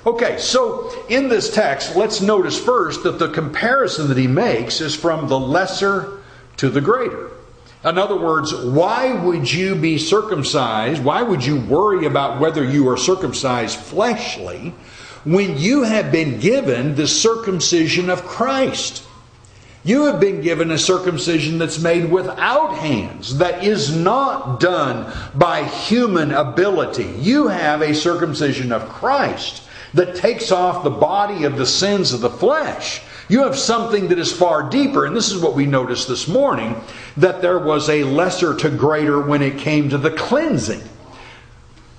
Okay, 0.06 0.38
so 0.38 1.04
in 1.08 1.28
this 1.28 1.52
text, 1.52 1.96
let's 1.96 2.20
notice 2.20 2.56
first 2.58 3.02
that 3.02 3.18
the 3.18 3.28
comparison 3.30 4.06
that 4.08 4.16
he 4.16 4.28
makes 4.28 4.80
is 4.80 4.94
from 4.94 5.26
the 5.26 5.38
lesser 5.38 6.22
to 6.58 6.68
the 6.68 6.80
greater. 6.80 7.30
In 7.84 7.98
other 7.98 8.16
words, 8.16 8.54
why 8.54 9.12
would 9.12 9.52
you 9.52 9.74
be 9.74 9.98
circumcised? 9.98 11.02
Why 11.02 11.22
would 11.22 11.44
you 11.44 11.60
worry 11.60 12.06
about 12.06 12.40
whether 12.40 12.64
you 12.64 12.88
are 12.88 12.96
circumcised 12.96 13.78
fleshly 13.78 14.74
when 15.26 15.58
you 15.58 15.82
have 15.82 16.10
been 16.10 16.40
given 16.40 16.94
the 16.94 17.06
circumcision 17.06 18.08
of 18.08 18.24
Christ? 18.24 19.04
You 19.84 20.06
have 20.06 20.18
been 20.18 20.40
given 20.40 20.70
a 20.70 20.78
circumcision 20.78 21.58
that's 21.58 21.78
made 21.78 22.10
without 22.10 22.78
hands, 22.78 23.36
that 23.38 23.62
is 23.62 23.94
not 23.94 24.58
done 24.58 25.12
by 25.34 25.64
human 25.64 26.32
ability. 26.32 27.12
You 27.18 27.48
have 27.48 27.82
a 27.82 27.94
circumcision 27.94 28.72
of 28.72 28.88
Christ 28.88 29.62
that 29.92 30.16
takes 30.16 30.50
off 30.50 30.82
the 30.82 30.90
body 30.90 31.44
of 31.44 31.56
the 31.56 31.66
sins 31.66 32.12
of 32.12 32.20
the 32.20 32.30
flesh 32.30 33.02
you 33.28 33.42
have 33.42 33.58
something 33.58 34.08
that 34.08 34.18
is 34.18 34.32
far 34.32 34.68
deeper, 34.70 35.04
and 35.04 35.16
this 35.16 35.32
is 35.32 35.42
what 35.42 35.54
we 35.54 35.66
noticed 35.66 36.06
this 36.06 36.28
morning 36.28 36.80
that 37.16 37.42
there 37.42 37.58
was 37.58 37.88
a 37.88 38.04
lesser 38.04 38.54
to 38.54 38.70
greater 38.70 39.20
when 39.20 39.42
it 39.42 39.58
came 39.58 39.88
to 39.88 39.98
the 39.98 40.12
cleansing. 40.12 40.82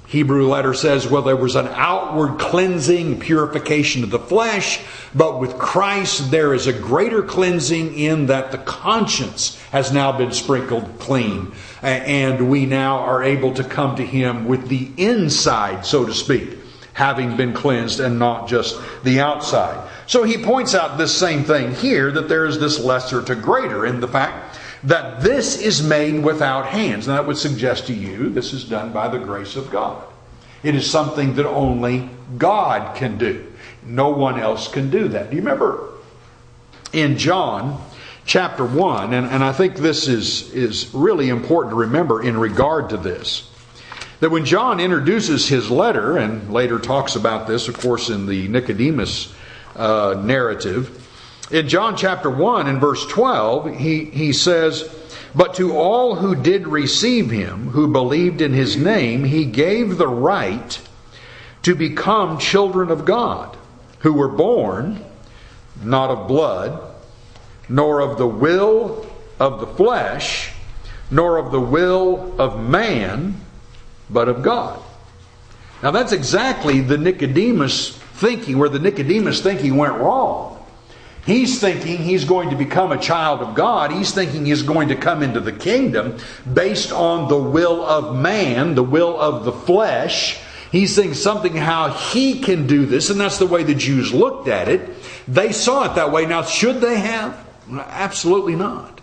Hebrew 0.07 0.47
letter 0.47 0.73
says, 0.73 1.05
well, 1.05 1.21
there 1.21 1.35
was 1.35 1.55
an 1.55 1.67
outward 1.67 2.39
cleansing, 2.39 3.19
purification 3.19 4.03
of 4.03 4.09
the 4.09 4.19
flesh, 4.19 4.79
but 5.13 5.41
with 5.41 5.57
Christ 5.57 6.31
there 6.31 6.53
is 6.53 6.65
a 6.65 6.71
greater 6.71 7.21
cleansing 7.21 7.93
in 7.97 8.27
that 8.27 8.53
the 8.53 8.57
conscience 8.57 9.61
has 9.71 9.91
now 9.91 10.17
been 10.17 10.31
sprinkled 10.31 10.97
clean, 10.97 11.51
and 11.81 12.49
we 12.49 12.65
now 12.65 12.99
are 12.99 13.21
able 13.21 13.53
to 13.55 13.65
come 13.65 13.97
to 13.97 14.05
Him 14.05 14.47
with 14.47 14.69
the 14.69 14.89
inside, 14.95 15.85
so 15.85 16.05
to 16.05 16.13
speak, 16.13 16.57
having 16.93 17.35
been 17.35 17.51
cleansed 17.51 17.99
and 17.99 18.17
not 18.17 18.47
just 18.47 18.79
the 19.03 19.19
outside. 19.19 19.89
So 20.07 20.23
he 20.23 20.37
points 20.37 20.73
out 20.73 20.97
this 20.97 21.15
same 21.15 21.43
thing 21.43 21.75
here 21.75 22.11
that 22.13 22.29
there 22.29 22.45
is 22.45 22.59
this 22.59 22.79
lesser 22.79 23.21
to 23.23 23.35
greater 23.35 23.85
in 23.85 23.99
the 23.99 24.07
fact 24.07 24.46
that 24.83 25.21
this 25.21 25.61
is 25.61 25.81
made 25.81 26.23
without 26.23 26.67
hands. 26.67 27.07
And 27.07 27.17
that 27.17 27.25
would 27.25 27.37
suggest 27.37 27.87
to 27.87 27.93
you 27.93 28.29
this 28.29 28.53
is 28.53 28.63
done 28.63 28.91
by 28.91 29.07
the 29.07 29.19
grace 29.19 29.55
of 29.55 29.71
God. 29.71 30.03
It 30.63 30.75
is 30.75 30.89
something 30.89 31.35
that 31.35 31.47
only 31.47 32.09
God 32.37 32.95
can 32.95 33.17
do. 33.17 33.45
No 33.85 34.09
one 34.09 34.39
else 34.39 34.67
can 34.67 34.89
do 34.89 35.07
that. 35.09 35.29
Do 35.29 35.35
you 35.35 35.41
remember 35.41 35.89
in 36.93 37.17
John 37.17 37.81
chapter 38.25 38.65
1, 38.65 39.13
and, 39.13 39.27
and 39.27 39.43
I 39.43 39.53
think 39.53 39.77
this 39.77 40.07
is, 40.07 40.51
is 40.51 40.93
really 40.93 41.29
important 41.29 41.71
to 41.71 41.79
remember 41.79 42.21
in 42.21 42.37
regard 42.37 42.89
to 42.89 42.97
this, 42.97 43.49
that 44.19 44.29
when 44.29 44.45
John 44.45 44.79
introduces 44.79 45.47
his 45.47 45.69
letter, 45.69 46.17
and 46.17 46.51
later 46.51 46.79
talks 46.79 47.15
about 47.15 47.47
this, 47.47 47.67
of 47.67 47.79
course, 47.79 48.09
in 48.09 48.25
the 48.25 48.47
Nicodemus 48.47 49.33
uh, 49.75 50.19
narrative. 50.23 51.06
In 51.49 51.69
John 51.69 51.95
chapter 51.95 52.29
1 52.29 52.67
and 52.67 52.81
verse 52.81 53.05
12, 53.05 53.77
he, 53.77 54.05
he 54.05 54.33
says, 54.33 54.93
But 55.33 55.53
to 55.55 55.77
all 55.77 56.15
who 56.15 56.35
did 56.35 56.67
receive 56.67 57.29
him, 57.29 57.69
who 57.69 57.87
believed 57.87 58.41
in 58.41 58.51
his 58.51 58.75
name, 58.75 59.23
he 59.23 59.45
gave 59.45 59.97
the 59.97 60.09
right 60.09 60.79
to 61.63 61.73
become 61.73 62.37
children 62.37 62.91
of 62.91 63.05
God, 63.05 63.55
who 63.99 64.13
were 64.13 64.27
born 64.27 65.03
not 65.83 66.09
of 66.09 66.27
blood, 66.27 66.81
nor 67.69 68.01
of 68.01 68.17
the 68.17 68.27
will 68.27 69.05
of 69.39 69.59
the 69.61 69.67
flesh, 69.67 70.51
nor 71.09 71.37
of 71.37 71.51
the 71.51 71.61
will 71.61 72.35
of 72.39 72.59
man, 72.59 73.39
but 74.09 74.27
of 74.27 74.41
God. 74.41 74.81
Now 75.81 75.91
that's 75.91 76.11
exactly 76.11 76.81
the 76.81 76.97
Nicodemus 76.97 77.91
thinking, 77.91 78.57
where 78.57 78.69
the 78.69 78.79
Nicodemus 78.79 79.41
thinking 79.41 79.77
went 79.77 79.93
wrong. 79.93 80.56
He's 81.27 81.59
thinking 81.59 81.97
he's 81.97 82.23
going 82.23 82.51
to 82.51 82.55
become 82.55 82.93
a 82.93 82.97
child 82.97 83.41
of 83.41 83.53
God. 83.53 83.91
He's 83.91 84.13
thinking 84.13 84.45
he's 84.45 84.63
going 84.63 84.87
to 84.87 84.95
come 84.95 85.21
into 85.21 85.41
the 85.41 85.51
kingdom 85.51 86.19
based 86.51 86.93
on 86.93 87.27
the 87.27 87.37
will 87.37 87.83
of 87.85 88.15
man, 88.15 88.75
the 88.75 88.83
will 88.83 89.19
of 89.19 89.43
the 89.43 89.51
flesh. 89.51 90.39
He's 90.71 90.95
thinking 90.95 91.15
something 91.15 91.53
how 91.53 91.89
he 91.89 92.39
can 92.39 92.65
do 92.65 92.85
this, 92.85 93.09
and 93.09 93.19
that's 93.19 93.39
the 93.39 93.45
way 93.45 93.63
the 93.63 93.75
Jews 93.75 94.13
looked 94.13 94.47
at 94.47 94.69
it. 94.69 94.89
They 95.27 95.51
saw 95.51 95.91
it 95.91 95.95
that 95.95 96.13
way. 96.13 96.25
Now, 96.25 96.43
should 96.43 96.79
they 96.79 96.97
have? 96.97 97.37
Absolutely 97.69 98.55
not. 98.55 99.01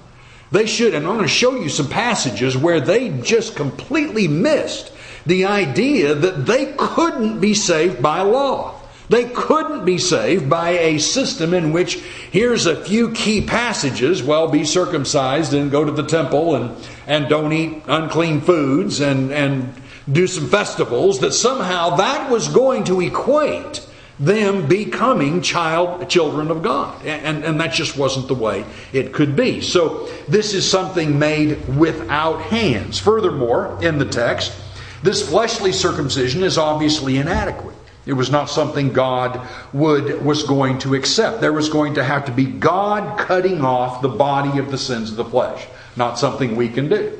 They 0.50 0.64
should, 0.64 0.94
and 0.94 1.06
I'm 1.06 1.16
going 1.16 1.28
to 1.28 1.28
show 1.28 1.56
you 1.56 1.68
some 1.68 1.90
passages 1.90 2.56
where 2.56 2.80
they 2.80 3.10
just 3.20 3.54
completely 3.54 4.28
missed 4.28 4.92
the 5.26 5.44
idea 5.44 6.14
that 6.14 6.46
they 6.46 6.72
couldn't 6.78 7.40
be 7.40 7.52
saved 7.52 8.02
by 8.02 8.22
law. 8.22 8.73
They 9.08 9.28
couldn't 9.28 9.84
be 9.84 9.98
saved 9.98 10.48
by 10.48 10.70
a 10.70 10.98
system 10.98 11.52
in 11.52 11.72
which 11.72 11.96
here's 12.30 12.66
a 12.66 12.84
few 12.84 13.10
key 13.12 13.42
passages 13.42 14.22
well, 14.22 14.48
be 14.48 14.64
circumcised 14.64 15.52
and 15.52 15.70
go 15.70 15.84
to 15.84 15.92
the 15.92 16.04
temple 16.04 16.54
and, 16.54 16.74
and 17.06 17.28
don't 17.28 17.52
eat 17.52 17.82
unclean 17.86 18.40
foods 18.40 19.00
and, 19.00 19.30
and 19.30 19.74
do 20.10 20.26
some 20.26 20.48
festivals, 20.48 21.20
that 21.20 21.32
somehow 21.32 21.96
that 21.96 22.30
was 22.30 22.48
going 22.48 22.84
to 22.84 23.00
equate 23.00 23.86
them 24.18 24.68
becoming 24.68 25.42
child 25.42 26.08
children 26.08 26.50
of 26.50 26.62
God. 26.62 27.04
And, 27.04 27.44
and 27.44 27.60
that 27.60 27.72
just 27.72 27.96
wasn't 27.96 28.28
the 28.28 28.34
way 28.34 28.64
it 28.92 29.12
could 29.12 29.34
be. 29.34 29.60
So 29.60 30.08
this 30.28 30.54
is 30.54 30.68
something 30.68 31.18
made 31.18 31.76
without 31.76 32.40
hands. 32.42 32.98
Furthermore, 32.98 33.78
in 33.82 33.98
the 33.98 34.04
text, 34.04 34.54
this 35.02 35.28
fleshly 35.28 35.72
circumcision 35.72 36.42
is 36.42 36.56
obviously 36.56 37.18
inadequate. 37.18 37.74
It 38.06 38.12
was 38.12 38.30
not 38.30 38.50
something 38.50 38.92
God 38.92 39.40
would 39.72 40.24
was 40.24 40.42
going 40.42 40.78
to 40.80 40.94
accept. 40.94 41.40
There 41.40 41.52
was 41.52 41.68
going 41.68 41.94
to 41.94 42.04
have 42.04 42.26
to 42.26 42.32
be 42.32 42.44
God 42.44 43.18
cutting 43.18 43.64
off 43.64 44.02
the 44.02 44.08
body 44.08 44.58
of 44.58 44.70
the 44.70 44.78
sins 44.78 45.10
of 45.10 45.16
the 45.16 45.24
flesh, 45.24 45.66
not 45.96 46.18
something 46.18 46.54
we 46.54 46.68
can 46.68 46.88
do. 46.88 47.18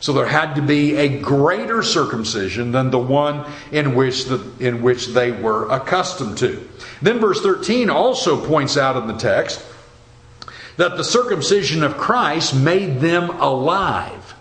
So 0.00 0.12
there 0.12 0.26
had 0.26 0.54
to 0.56 0.62
be 0.62 0.96
a 0.96 1.20
greater 1.20 1.82
circumcision 1.82 2.72
than 2.72 2.90
the 2.90 2.98
one 2.98 3.50
in 3.72 3.94
which 3.94 4.26
the, 4.26 4.44
in 4.60 4.82
which 4.82 5.08
they 5.08 5.30
were 5.30 5.68
accustomed 5.70 6.38
to. 6.38 6.68
Then 7.00 7.20
verse 7.20 7.40
13 7.40 7.90
also 7.90 8.44
points 8.46 8.76
out 8.76 8.96
in 8.96 9.06
the 9.06 9.16
text 9.16 9.64
that 10.76 10.96
the 10.96 11.04
circumcision 11.04 11.82
of 11.82 11.96
Christ 11.96 12.54
made 12.54 13.00
them 13.00 13.30
alive. 13.30 14.34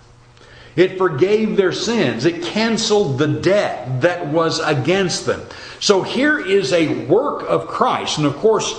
It 0.76 0.98
forgave 0.98 1.56
their 1.56 1.72
sins. 1.72 2.26
It 2.26 2.44
canceled 2.44 3.20
the 3.20 3.28
debt 3.28 4.02
that 4.02 4.28
was 4.28 4.60
against 4.60 5.26
them. 5.26 5.42
So 5.84 6.02
here 6.02 6.40
is 6.40 6.72
a 6.72 7.04
work 7.08 7.44
of 7.44 7.68
Christ. 7.68 8.18
And 8.18 8.26
of 8.26 8.38
course, 8.38 8.74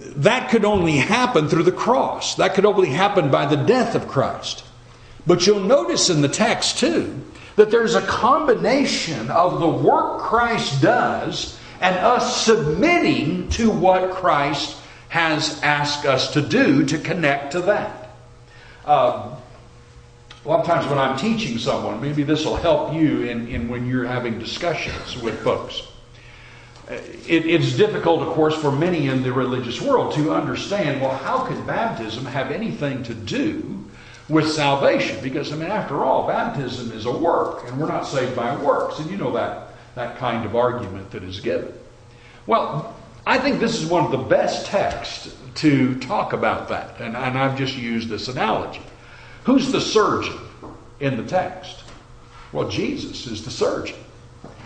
that 0.00 0.50
could 0.50 0.66
only 0.66 0.98
happen 0.98 1.48
through 1.48 1.62
the 1.62 1.72
cross. 1.72 2.34
That 2.34 2.52
could 2.52 2.66
only 2.66 2.90
happen 2.90 3.30
by 3.30 3.46
the 3.46 3.56
death 3.56 3.94
of 3.94 4.06
Christ. 4.06 4.62
But 5.26 5.46
you'll 5.46 5.60
notice 5.60 6.10
in 6.10 6.20
the 6.20 6.28
text 6.28 6.76
too 6.76 7.18
that 7.56 7.70
there's 7.70 7.94
a 7.94 8.02
combination 8.02 9.30
of 9.30 9.60
the 9.60 9.66
work 9.66 10.20
Christ 10.20 10.82
does 10.82 11.58
and 11.80 11.96
us 11.96 12.44
submitting 12.44 13.48
to 13.52 13.70
what 13.70 14.10
Christ 14.10 14.76
has 15.08 15.58
asked 15.62 16.04
us 16.04 16.34
to 16.34 16.42
do 16.42 16.84
to 16.84 16.98
connect 16.98 17.52
to 17.52 17.62
that. 17.62 18.14
Uh, 18.84 19.34
a 20.44 20.48
lot 20.48 20.60
of 20.60 20.66
times 20.66 20.86
when 20.86 20.98
I'm 20.98 21.16
teaching 21.16 21.56
someone, 21.56 22.02
maybe 22.02 22.24
this 22.24 22.44
will 22.44 22.56
help 22.56 22.92
you 22.92 23.22
in, 23.22 23.48
in 23.48 23.68
when 23.70 23.86
you're 23.86 24.04
having 24.04 24.38
discussions 24.38 25.16
with 25.16 25.42
folks. 25.42 25.88
Uh, 26.90 26.94
it, 26.94 27.46
it's 27.46 27.76
difficult, 27.76 28.22
of 28.22 28.34
course, 28.34 28.56
for 28.56 28.72
many 28.72 29.08
in 29.08 29.22
the 29.22 29.32
religious 29.32 29.80
world 29.80 30.14
to 30.14 30.32
understand 30.32 31.00
well, 31.00 31.16
how 31.16 31.44
could 31.44 31.66
baptism 31.66 32.24
have 32.24 32.50
anything 32.50 33.02
to 33.04 33.14
do 33.14 33.84
with 34.28 34.50
salvation? 34.50 35.22
Because, 35.22 35.52
I 35.52 35.56
mean, 35.56 35.70
after 35.70 36.02
all, 36.02 36.26
baptism 36.26 36.90
is 36.92 37.06
a 37.06 37.16
work, 37.16 37.68
and 37.68 37.80
we're 37.80 37.86
not 37.86 38.06
saved 38.06 38.34
by 38.34 38.56
works. 38.56 38.98
And 38.98 39.10
you 39.10 39.16
know 39.16 39.32
that, 39.32 39.74
that 39.94 40.16
kind 40.16 40.44
of 40.44 40.56
argument 40.56 41.10
that 41.12 41.22
is 41.22 41.38
given. 41.38 41.72
Well, 42.46 42.96
I 43.24 43.38
think 43.38 43.60
this 43.60 43.80
is 43.80 43.86
one 43.86 44.04
of 44.04 44.10
the 44.10 44.18
best 44.18 44.66
texts 44.66 45.36
to 45.56 45.98
talk 46.00 46.32
about 46.32 46.68
that, 46.68 47.00
and, 47.00 47.16
and 47.16 47.38
I've 47.38 47.56
just 47.56 47.76
used 47.76 48.08
this 48.08 48.26
analogy. 48.26 48.82
Who's 49.44 49.70
the 49.70 49.80
surgeon 49.80 50.38
in 50.98 51.16
the 51.16 51.24
text? 51.24 51.84
Well, 52.52 52.68
Jesus 52.68 53.26
is 53.26 53.44
the 53.44 53.50
surgeon. 53.50 53.96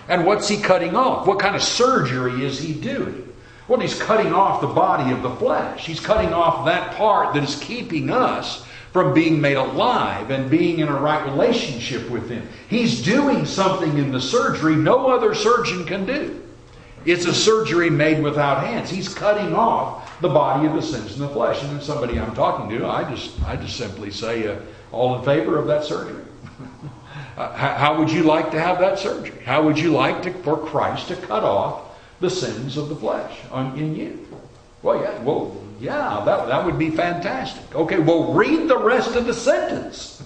And 0.08 0.24
what's 0.24 0.48
he 0.48 0.60
cutting 0.60 0.94
off? 0.94 1.26
What 1.26 1.40
kind 1.40 1.56
of 1.56 1.62
surgery 1.62 2.44
is 2.44 2.60
he 2.60 2.74
doing? 2.74 3.32
Well, 3.68 3.80
he's 3.80 4.00
cutting 4.00 4.32
off 4.32 4.60
the 4.60 4.68
body 4.68 5.12
of 5.12 5.22
the 5.22 5.34
flesh. 5.36 5.86
He's 5.86 5.98
cutting 5.98 6.32
off 6.32 6.66
that 6.66 6.94
part 6.94 7.34
that 7.34 7.42
is 7.42 7.58
keeping 7.58 8.10
us 8.10 8.64
from 8.92 9.12
being 9.12 9.40
made 9.40 9.56
alive 9.56 10.30
and 10.30 10.48
being 10.48 10.78
in 10.78 10.88
a 10.88 10.96
right 10.98 11.24
relationship 11.26 12.08
with 12.08 12.30
him. 12.30 12.48
He's 12.68 13.02
doing 13.02 13.44
something 13.44 13.98
in 13.98 14.12
the 14.12 14.20
surgery 14.20 14.76
no 14.76 15.08
other 15.08 15.34
surgeon 15.34 15.84
can 15.84 16.06
do. 16.06 16.42
It's 17.04 17.26
a 17.26 17.34
surgery 17.34 17.90
made 17.90 18.22
without 18.22 18.64
hands. 18.64 18.88
He's 18.88 19.12
cutting 19.12 19.54
off 19.54 20.20
the 20.20 20.28
body 20.28 20.66
of 20.66 20.74
the 20.74 20.82
sins 20.82 21.14
in 21.14 21.20
the 21.20 21.28
flesh. 21.28 21.62
And 21.62 21.72
then 21.72 21.80
somebody 21.80 22.18
I'm 22.18 22.34
talking 22.34 22.68
to, 22.76 22.86
I 22.86 23.08
just, 23.10 23.40
I 23.44 23.56
just 23.56 23.76
simply 23.76 24.10
say, 24.10 24.48
uh, 24.48 24.60
all 24.92 25.18
in 25.18 25.24
favor 25.24 25.58
of 25.58 25.66
that 25.66 25.84
surgery. 25.84 26.22
Uh, 27.36 27.52
how 27.52 27.98
would 27.98 28.10
you 28.10 28.22
like 28.22 28.50
to 28.50 28.60
have 28.60 28.78
that 28.78 28.98
surgery? 28.98 29.42
How 29.44 29.62
would 29.62 29.78
you 29.78 29.92
like 29.92 30.22
to, 30.22 30.32
for 30.32 30.56
Christ 30.56 31.08
to 31.08 31.16
cut 31.16 31.44
off 31.44 31.82
the 32.20 32.30
sins 32.30 32.76
of 32.78 32.88
the 32.88 32.96
flesh 32.96 33.38
on, 33.50 33.78
in 33.78 33.94
you? 33.94 34.26
Well, 34.82 35.02
yeah, 35.02 35.22
well, 35.22 35.56
yeah, 35.78 36.22
that, 36.24 36.46
that 36.48 36.64
would 36.64 36.78
be 36.78 36.90
fantastic. 36.90 37.74
Okay, 37.74 37.98
well, 37.98 38.32
read 38.32 38.68
the 38.68 38.78
rest 38.78 39.16
of 39.16 39.26
the 39.26 39.34
sentence. 39.34 40.22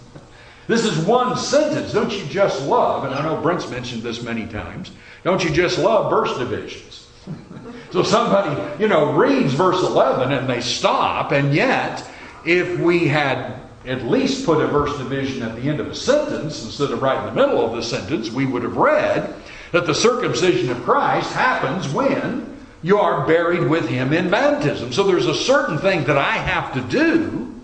This 0.69 0.85
is 0.85 1.05
one 1.05 1.37
sentence. 1.37 1.93
Don't 1.93 2.13
you 2.13 2.25
just 2.27 2.63
love, 2.63 3.05
and 3.05 3.13
I 3.13 3.25
know 3.25 3.41
Brent's 3.43 3.69
mentioned 3.69 4.05
this 4.05 4.23
many 4.23 4.47
times, 4.47 4.93
don't 5.25 5.43
you 5.43 5.51
just 5.51 5.79
love 5.79 6.11
verse 6.11 6.39
divisions? 6.39 7.09
so 7.91 8.05
somebody, 8.05 8.81
you 8.81 8.87
know, 8.87 9.13
reads 9.13 9.53
verse 9.53 9.83
11 9.83 10.31
and 10.31 10.49
they 10.49 10.61
stop, 10.61 11.33
and 11.33 11.53
yet, 11.53 12.09
if 12.45 12.79
we 12.79 13.09
had 13.09 13.61
at 13.87 14.05
least 14.05 14.45
put 14.45 14.61
a 14.61 14.67
verse 14.67 14.97
division 14.99 15.43
at 15.43 15.57
the 15.57 15.63
end 15.63 15.81
of 15.81 15.87
a 15.87 15.95
sentence 15.95 16.65
instead 16.65 16.91
of 16.91 17.01
right 17.01 17.19
in 17.27 17.35
the 17.35 17.41
middle 17.41 17.65
of 17.65 17.73
the 17.73 17.83
sentence, 17.83 18.31
we 18.31 18.45
would 18.45 18.63
have 18.63 18.77
read 18.77 19.35
that 19.73 19.87
the 19.87 19.95
circumcision 19.95 20.71
of 20.71 20.83
Christ 20.83 21.33
happens 21.33 21.89
when 21.89 22.59
you 22.83 22.99
are 22.99 23.27
buried 23.27 23.69
with 23.69 23.89
him 23.89 24.13
in 24.13 24.31
baptism. 24.31 24.93
So 24.93 25.05
there's 25.05 25.27
a 25.27 25.35
certain 25.35 25.79
thing 25.79 26.05
that 26.05 26.19
I 26.19 26.33
have 26.33 26.75
to 26.75 26.81
do, 26.83 27.55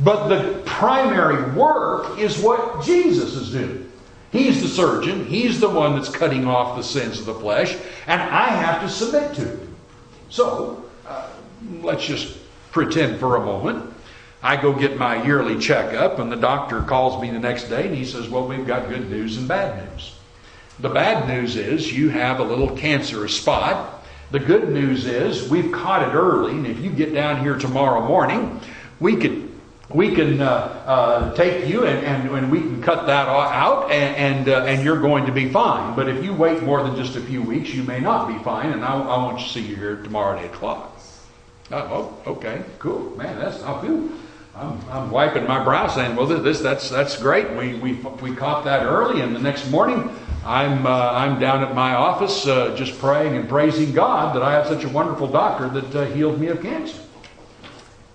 but 0.00 0.28
the 0.28 0.62
primary 0.64 1.52
work 1.52 2.18
is 2.18 2.40
what 2.40 2.84
Jesus 2.84 3.34
is 3.34 3.52
doing. 3.52 3.90
He's 4.32 4.62
the 4.62 4.68
surgeon, 4.68 5.26
he's 5.26 5.60
the 5.60 5.68
one 5.68 5.94
that's 5.94 6.08
cutting 6.08 6.46
off 6.46 6.76
the 6.76 6.82
sins 6.82 7.20
of 7.20 7.26
the 7.26 7.34
flesh, 7.34 7.76
and 8.06 8.20
I 8.20 8.48
have 8.48 8.80
to 8.80 8.88
submit 8.88 9.34
to 9.34 9.42
him. 9.42 9.76
So, 10.30 10.84
uh, 11.06 11.28
let's 11.82 12.04
just 12.04 12.38
pretend 12.70 13.20
for 13.20 13.36
a 13.36 13.44
moment 13.44 13.91
I 14.42 14.60
go 14.60 14.72
get 14.72 14.98
my 14.98 15.24
yearly 15.24 15.58
checkup, 15.58 16.18
and 16.18 16.30
the 16.30 16.36
doctor 16.36 16.82
calls 16.82 17.22
me 17.22 17.30
the 17.30 17.38
next 17.38 17.64
day 17.64 17.86
and 17.86 17.94
he 17.94 18.04
says, 18.04 18.28
Well, 18.28 18.46
we've 18.46 18.66
got 18.66 18.88
good 18.88 19.08
news 19.08 19.36
and 19.36 19.46
bad 19.46 19.92
news. 19.92 20.16
The 20.80 20.88
bad 20.88 21.28
news 21.28 21.56
is 21.56 21.92
you 21.92 22.08
have 22.08 22.40
a 22.40 22.42
little 22.42 22.76
cancerous 22.76 23.36
spot. 23.36 24.04
The 24.32 24.40
good 24.40 24.70
news 24.70 25.06
is 25.06 25.48
we've 25.48 25.70
caught 25.70 26.08
it 26.08 26.14
early, 26.14 26.52
and 26.52 26.66
if 26.66 26.80
you 26.80 26.90
get 26.90 27.14
down 27.14 27.40
here 27.40 27.56
tomorrow 27.56 28.06
morning, 28.06 28.60
we 28.98 29.16
could 29.16 29.50
we 29.90 30.14
can 30.14 30.40
uh, 30.40 30.46
uh, 30.86 31.34
take 31.34 31.68
you 31.68 31.84
and, 31.84 32.06
and, 32.06 32.30
and, 32.30 32.50
we 32.50 32.60
can 32.60 32.82
cut 32.82 33.06
that 33.06 33.28
out 33.28 33.90
and 33.90 34.16
and, 34.16 34.48
uh, 34.48 34.64
and, 34.64 34.82
you're 34.82 35.00
going 35.00 35.26
to 35.26 35.32
be 35.32 35.50
fine. 35.50 35.94
But 35.94 36.08
if 36.08 36.24
you 36.24 36.32
wait 36.32 36.62
more 36.62 36.82
than 36.82 36.96
just 36.96 37.14
a 37.14 37.20
few 37.20 37.42
weeks, 37.42 37.74
you 37.74 37.82
may 37.82 38.00
not 38.00 38.26
be 38.26 38.42
fine. 38.42 38.72
And 38.72 38.82
I, 38.82 38.98
I 38.98 39.22
want 39.22 39.40
to 39.40 39.48
see 39.48 39.60
you 39.60 39.76
here 39.76 39.96
tomorrow 39.96 40.38
at 40.38 40.44
eight 40.44 40.48
o'clock. 40.48 40.98
Oh, 41.70 42.14
okay, 42.26 42.62
cool, 42.78 43.14
man. 43.16 43.38
That's 43.38 43.62
I 43.62 43.80
feel 43.82 44.08
I'm, 44.54 44.78
I'm, 44.90 45.10
wiping 45.10 45.46
my 45.46 45.64
brow 45.64 45.88
saying, 45.88 46.14
well, 46.14 46.26
this, 46.26 46.60
that's, 46.60 46.90
that's 46.90 47.16
great. 47.16 47.50
We, 47.56 47.74
we, 47.74 47.94
we 47.94 48.36
caught 48.36 48.64
that 48.64 48.84
early, 48.84 49.22
and 49.22 49.34
the 49.34 49.40
next 49.40 49.70
morning 49.70 50.14
I'm, 50.44 50.86
uh, 50.86 51.12
I'm 51.12 51.40
down 51.40 51.62
at 51.62 51.74
my 51.74 51.94
office 51.94 52.46
uh, 52.46 52.76
just 52.76 52.98
praying 52.98 53.34
and 53.34 53.48
praising 53.48 53.92
God 53.92 54.36
that 54.36 54.42
I 54.42 54.52
have 54.52 54.66
such 54.66 54.84
a 54.84 54.90
wonderful 54.90 55.26
doctor 55.26 55.68
that 55.70 55.94
uh, 55.96 56.04
healed 56.06 56.38
me 56.38 56.48
of 56.48 56.60
cancer. 56.60 57.00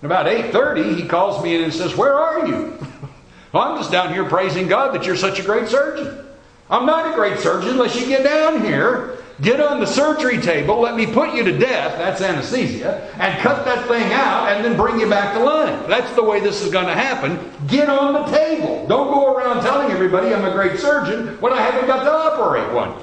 And 0.00 0.12
about 0.12 0.26
8.30, 0.26 0.96
he 0.96 1.08
calls 1.08 1.42
me 1.42 1.56
in 1.56 1.64
and 1.64 1.74
says, 1.74 1.96
where 1.96 2.14
are 2.14 2.46
you? 2.46 2.78
well, 3.52 3.64
I'm 3.64 3.78
just 3.78 3.90
down 3.90 4.14
here 4.14 4.24
praising 4.24 4.68
God 4.68 4.94
that 4.94 5.04
you're 5.04 5.16
such 5.16 5.40
a 5.40 5.42
great 5.42 5.68
surgeon. 5.68 6.24
I'm 6.70 6.86
not 6.86 7.10
a 7.10 7.16
great 7.16 7.40
surgeon 7.40 7.70
unless 7.70 7.98
you 7.98 8.06
get 8.06 8.22
down 8.22 8.64
here 8.64 9.18
Get 9.40 9.60
on 9.60 9.78
the 9.78 9.86
surgery 9.86 10.38
table, 10.38 10.80
let 10.80 10.96
me 10.96 11.06
put 11.06 11.32
you 11.32 11.44
to 11.44 11.56
death, 11.56 11.96
that's 11.96 12.20
anesthesia, 12.20 13.08
and 13.18 13.38
cut 13.40 13.64
that 13.64 13.86
thing 13.86 14.12
out 14.12 14.48
and 14.48 14.64
then 14.64 14.76
bring 14.76 14.98
you 14.98 15.08
back 15.08 15.34
to 15.34 15.44
life. 15.44 15.86
That's 15.86 16.12
the 16.16 16.24
way 16.24 16.40
this 16.40 16.60
is 16.60 16.72
going 16.72 16.86
to 16.86 16.94
happen. 16.94 17.38
Get 17.68 17.88
on 17.88 18.14
the 18.14 18.36
table. 18.36 18.84
Don't 18.88 19.14
go 19.14 19.32
around 19.32 19.62
telling 19.62 19.92
everybody 19.92 20.34
I'm 20.34 20.44
a 20.44 20.50
great 20.50 20.80
surgeon 20.80 21.40
when 21.40 21.52
I 21.52 21.60
haven't 21.60 21.86
got 21.86 22.02
to 22.02 22.12
operate 22.12 22.72
one. 22.72 22.94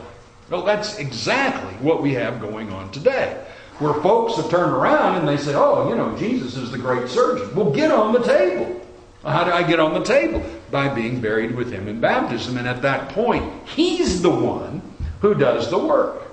Well, 0.50 0.66
that's 0.66 0.98
exactly 0.98 1.74
what 1.76 2.02
we 2.02 2.14
have 2.16 2.42
going 2.42 2.70
on 2.72 2.92
today. 2.92 3.42
Where 3.80 3.94
folks 3.94 4.36
have 4.36 4.50
turned 4.50 4.74
around 4.74 5.18
and 5.18 5.28
they 5.28 5.38
say, 5.38 5.54
oh, 5.56 5.88
you 5.88 5.96
know, 5.96 6.18
Jesus 6.18 6.58
is 6.58 6.70
the 6.70 6.78
great 6.78 7.08
surgeon. 7.08 7.56
Well, 7.56 7.72
get 7.72 7.92
on 7.92 8.12
the 8.12 8.24
table. 8.24 8.82
How 9.24 9.46
do 9.46 9.52
I 9.52 9.64
get 9.64 9.80
on 9.80 9.94
the 9.94 10.04
table? 10.04 10.44
By 10.70 10.94
being 10.94 11.22
buried 11.22 11.56
with 11.56 11.72
him 11.72 11.88
in 11.88 12.02
baptism. 12.02 12.58
And 12.58 12.68
at 12.68 12.82
that 12.82 13.10
point, 13.10 13.52
he's 13.68 14.22
the 14.22 14.30
one 14.30 14.82
who 15.22 15.34
does 15.34 15.70
the 15.70 15.80
work. 15.80 16.24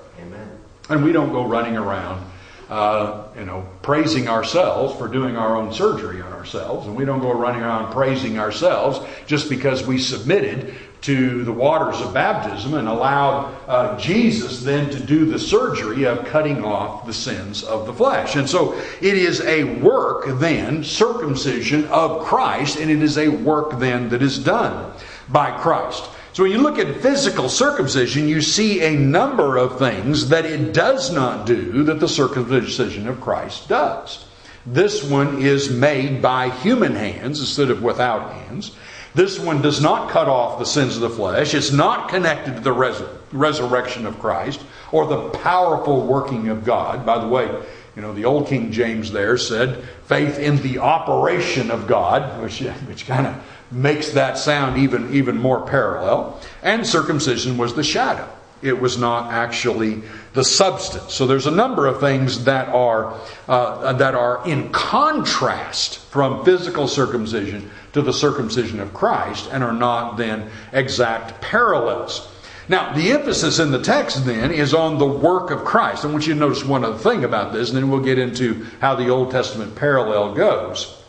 And 0.88 1.04
we 1.04 1.12
don't 1.12 1.32
go 1.32 1.46
running 1.46 1.76
around, 1.76 2.24
uh, 2.68 3.28
you 3.36 3.44
know, 3.44 3.66
praising 3.82 4.28
ourselves 4.28 4.96
for 4.96 5.08
doing 5.08 5.36
our 5.36 5.56
own 5.56 5.72
surgery 5.72 6.20
on 6.20 6.32
ourselves. 6.32 6.86
And 6.86 6.96
we 6.96 7.04
don't 7.04 7.20
go 7.20 7.32
running 7.32 7.62
around 7.62 7.92
praising 7.92 8.38
ourselves 8.38 9.00
just 9.26 9.48
because 9.48 9.86
we 9.86 9.98
submitted 9.98 10.74
to 11.02 11.42
the 11.42 11.52
waters 11.52 12.00
of 12.00 12.14
baptism 12.14 12.74
and 12.74 12.86
allowed 12.86 13.52
uh, 13.66 13.98
Jesus 13.98 14.62
then 14.62 14.88
to 14.90 15.00
do 15.00 15.24
the 15.24 15.38
surgery 15.38 16.04
of 16.04 16.24
cutting 16.26 16.64
off 16.64 17.06
the 17.06 17.12
sins 17.12 17.64
of 17.64 17.86
the 17.86 17.92
flesh. 17.92 18.36
And 18.36 18.48
so 18.48 18.74
it 19.00 19.14
is 19.14 19.40
a 19.40 19.64
work 19.80 20.38
then, 20.38 20.84
circumcision 20.84 21.86
of 21.86 22.24
Christ, 22.24 22.78
and 22.78 22.88
it 22.88 23.02
is 23.02 23.18
a 23.18 23.28
work 23.28 23.80
then 23.80 24.10
that 24.10 24.22
is 24.22 24.38
done 24.38 24.92
by 25.28 25.50
Christ. 25.58 26.08
So 26.32 26.42
when 26.42 26.52
you 26.52 26.58
look 26.58 26.78
at 26.78 27.02
physical 27.02 27.50
circumcision, 27.50 28.26
you 28.26 28.40
see 28.40 28.80
a 28.80 28.96
number 28.96 29.58
of 29.58 29.78
things 29.78 30.30
that 30.30 30.46
it 30.46 30.72
does 30.72 31.12
not 31.12 31.44
do 31.44 31.84
that 31.84 32.00
the 32.00 32.08
circumcision 32.08 33.06
of 33.06 33.20
Christ 33.20 33.68
does. 33.68 34.24
This 34.64 35.04
one 35.04 35.42
is 35.42 35.70
made 35.70 36.22
by 36.22 36.48
human 36.48 36.94
hands 36.94 37.40
instead 37.40 37.70
of 37.70 37.82
without 37.82 38.32
hands. 38.32 38.74
This 39.14 39.38
one 39.38 39.60
does 39.60 39.82
not 39.82 40.10
cut 40.10 40.28
off 40.28 40.58
the 40.58 40.64
sins 40.64 40.96
of 40.96 41.02
the 41.02 41.10
flesh. 41.10 41.52
It's 41.52 41.72
not 41.72 42.08
connected 42.08 42.54
to 42.54 42.60
the 42.60 42.72
res- 42.72 43.02
resurrection 43.30 44.06
of 44.06 44.18
Christ 44.18 44.62
or 44.90 45.06
the 45.06 45.28
powerful 45.30 46.06
working 46.06 46.48
of 46.48 46.64
God. 46.64 47.04
By 47.04 47.18
the 47.18 47.28
way, 47.28 47.46
you 47.94 48.00
know, 48.00 48.14
the 48.14 48.24
old 48.24 48.46
King 48.48 48.72
James 48.72 49.12
there 49.12 49.36
said 49.36 49.84
faith 50.06 50.38
in 50.38 50.56
the 50.62 50.78
operation 50.78 51.70
of 51.70 51.86
God, 51.86 52.42
which, 52.42 52.60
which 52.88 53.06
kind 53.06 53.26
of 53.26 53.44
makes 53.72 54.10
that 54.10 54.38
sound 54.38 54.78
even, 54.78 55.12
even 55.14 55.38
more 55.38 55.66
parallel. 55.66 56.40
And 56.62 56.86
circumcision 56.86 57.56
was 57.56 57.74
the 57.74 57.82
shadow. 57.82 58.28
It 58.62 58.80
was 58.80 58.96
not 58.96 59.32
actually 59.32 60.02
the 60.34 60.44
substance. 60.44 61.12
So 61.12 61.26
there's 61.26 61.48
a 61.48 61.50
number 61.50 61.86
of 61.86 61.98
things 61.98 62.44
that 62.44 62.68
are, 62.68 63.18
uh, 63.48 63.92
that 63.94 64.14
are 64.14 64.46
in 64.46 64.70
contrast 64.70 65.98
from 65.98 66.44
physical 66.44 66.86
circumcision 66.86 67.70
to 67.92 68.02
the 68.02 68.12
circumcision 68.12 68.78
of 68.78 68.94
Christ 68.94 69.48
and 69.52 69.64
are 69.64 69.72
not 69.72 70.16
then 70.16 70.48
exact 70.72 71.40
parallels. 71.40 72.28
Now, 72.68 72.92
the 72.94 73.10
emphasis 73.10 73.58
in 73.58 73.72
the 73.72 73.82
text 73.82 74.24
then 74.24 74.52
is 74.52 74.72
on 74.72 74.98
the 74.98 75.06
work 75.06 75.50
of 75.50 75.64
Christ. 75.64 76.04
I 76.04 76.08
want 76.08 76.28
you 76.28 76.34
to 76.34 76.38
notice 76.38 76.64
one 76.64 76.84
other 76.84 76.96
thing 76.96 77.24
about 77.24 77.52
this, 77.52 77.68
and 77.68 77.76
then 77.76 77.90
we'll 77.90 78.00
get 78.00 78.18
into 78.18 78.64
how 78.80 78.94
the 78.94 79.08
Old 79.08 79.32
Testament 79.32 79.74
parallel 79.74 80.34
goes. 80.34 81.01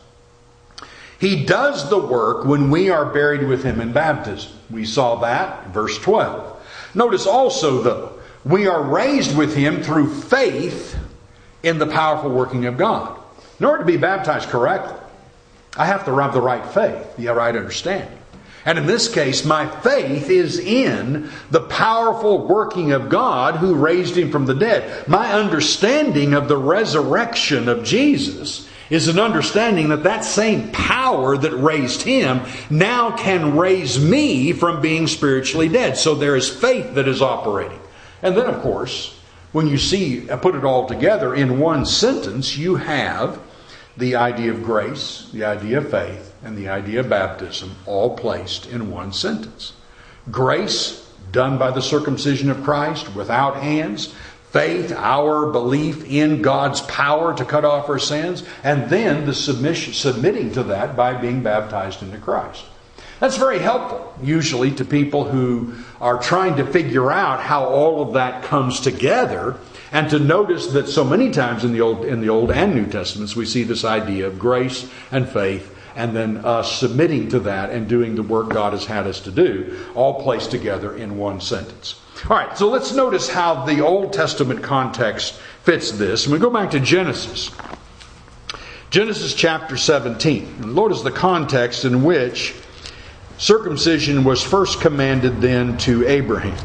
He 1.20 1.46
does 1.46 1.90
the 1.90 2.00
work 2.00 2.46
when 2.46 2.70
we 2.70 2.90
are 2.90 3.06
buried 3.06 3.48
with 3.48 3.64
him 3.64 3.80
in 3.80 3.94
baptism. 3.94 4.52
We 4.70 4.86
saw 4.86 5.16
that, 5.22 5.68
verse 5.68 5.98
12. 6.00 6.92
Notice 6.96 7.26
also, 7.26 7.82
though, 7.82 8.20
we 8.44 8.68
are 8.68 8.84
raised 8.84 9.38
with 9.38 9.56
him 9.56 9.82
through 9.82 10.14
faith 10.14 10.98
in 11.64 11.78
the 11.78 11.88
powerful 11.88 12.30
working 12.30 12.66
of 12.66 12.78
God. 12.78 13.18
In 13.60 13.66
order 13.66 13.80
to 13.80 13.86
be 13.86 13.98
baptized 13.98 14.50
correctly, 14.50 15.00
I 15.78 15.86
have 15.86 16.06
to 16.06 16.16
have 16.18 16.34
the 16.34 16.42
right 16.42 16.66
faith, 16.66 17.16
the 17.18 17.28
right 17.34 17.56
understanding. 17.56 18.20
And 18.66 18.78
in 18.78 18.86
this 18.86 19.14
case, 19.14 19.44
my 19.44 19.68
faith 19.82 20.30
is 20.30 20.58
in 20.58 21.30
the 21.52 21.62
powerful 21.62 22.48
working 22.48 22.94
of 22.94 23.10
God 23.10 23.58
who 23.58 23.76
raised 23.76 24.18
him 24.18 24.32
from 24.32 24.46
the 24.46 24.54
dead. 24.54 25.08
My 25.08 25.34
understanding 25.34 26.34
of 26.34 26.48
the 26.48 26.58
resurrection 26.58 27.68
of 27.68 27.84
Jesus 27.84 28.70
is 28.94 29.08
an 29.08 29.20
understanding 29.20 29.90
that 29.90 30.04
that 30.04 30.24
same 30.24 30.72
power 30.72 31.36
that 31.36 31.52
raised 31.52 32.04
him 32.04 32.42
now 32.70 33.10
can 33.18 33.58
raise 33.58 34.00
me 34.00 34.54
from 34.54 34.82
being 34.82 35.08
spiritually 35.08 35.68
dead. 35.68 35.98
So 35.98 36.14
there 36.14 36.36
is 36.36 36.48
faith 36.48 36.94
that 36.94 37.08
is 37.08 37.20
operating. 37.20 37.80
And 38.22 38.38
then, 38.38 38.46
of 38.46 38.62
course, 38.62 39.20
when 39.52 39.68
you 39.68 39.80
see, 39.80 40.30
uh, 40.30 40.38
put 40.38 40.54
it 40.54 40.64
all 40.64 40.88
together 40.88 41.34
in 41.34 41.60
one 41.60 41.88
sentence, 41.88 42.56
you 42.56 42.76
have 42.76 43.40
the 43.98 44.16
idea 44.16 44.52
of 44.52 44.64
grace, 44.64 45.28
the 45.34 45.44
idea 45.44 45.80
of 45.80 45.90
faith, 45.90 46.36
and 46.44 46.56
the 46.56 46.70
idea 46.70 47.00
of 47.00 47.10
baptism 47.10 47.76
all 47.88 48.16
placed 48.16 48.68
in 48.68 48.92
one 48.92 49.12
sentence. 49.12 49.74
Grace, 50.30 51.12
done 51.32 51.58
by 51.58 51.72
the 51.72 51.82
circumcision 51.82 52.52
of 52.52 52.64
Christ 52.64 53.16
without 53.16 53.56
hands. 53.58 54.14
Faith, 54.54 54.92
our 54.92 55.52
belief 55.52 56.06
in 56.06 56.44
God's 56.44 56.80
power 56.82 57.36
to 57.36 57.44
cut 57.44 57.66
off 57.66 57.90
our 57.90 57.98
sins. 57.98 58.44
And 58.64 58.88
then 58.88 59.26
the 59.26 59.34
submission, 59.34 59.94
submitting 59.94 60.52
to 60.52 60.62
that 60.66 60.96
by 60.96 61.16
being 61.16 61.42
baptized 61.42 62.04
into 62.04 62.20
Christ. 62.20 62.64
That's 63.20 63.38
very 63.38 63.58
helpful, 63.58 64.14
usually, 64.22 64.70
to 64.74 64.86
people 64.86 65.24
who 65.24 65.74
are 66.00 66.22
trying 66.22 66.58
to 66.58 66.68
figure 66.68 67.12
out 67.12 67.40
how 67.40 67.66
all 67.66 68.04
of 68.04 68.14
that 68.14 68.44
comes 68.44 68.80
together 68.80 69.58
and 69.92 70.08
to 70.12 70.20
notice 70.20 70.68
that 70.68 70.88
so 70.88 71.04
many 71.04 71.32
times 71.32 71.64
in 71.64 71.74
the 71.74 71.82
Old, 71.82 72.06
in 72.06 72.22
the 72.22 72.30
Old 72.30 72.52
and 72.52 72.76
New 72.76 72.86
Testaments 72.86 73.36
we 73.36 73.48
see 73.48 73.64
this 73.64 73.84
idea 73.84 74.28
of 74.28 74.38
grace 74.38 74.88
and 75.12 75.28
faith 75.28 75.76
and 75.96 76.16
then 76.16 76.38
us 76.38 76.80
submitting 76.80 77.30
to 77.30 77.40
that 77.40 77.72
and 77.72 77.88
doing 77.88 78.14
the 78.16 78.24
work 78.24 78.50
God 78.50 78.74
has 78.74 78.86
had 78.86 79.08
us 79.08 79.20
to 79.22 79.32
do, 79.32 79.84
all 79.96 80.22
placed 80.22 80.52
together 80.52 80.96
in 80.96 81.18
one 81.18 81.42
sentence. 81.42 82.00
All 82.30 82.38
right, 82.38 82.58
so 82.58 82.70
let's 82.70 82.94
notice 82.94 83.28
how 83.28 83.66
the 83.66 83.82
Old 83.82 84.14
Testament 84.14 84.64
context 84.64 85.34
fits 85.64 85.92
this. 85.92 86.26
And 86.26 86.34
we 86.34 86.40
go 86.40 86.50
back 86.50 86.72
to 86.72 86.80
Genesis. 86.80 87.52
Genesis 88.90 89.34
chapter 89.34 89.76
17. 89.76 90.56
And 90.62 90.76
Lord 90.76 90.92
is 90.92 91.04
the 91.04 91.12
context 91.12 91.84
in 91.84 92.04
which 92.04 92.54
circumcision 93.38 94.24
was 94.24 94.42
first 94.42 94.80
commanded 94.80 95.42
then 95.42 95.78
to 95.80 96.08
Abraham. 96.08 96.58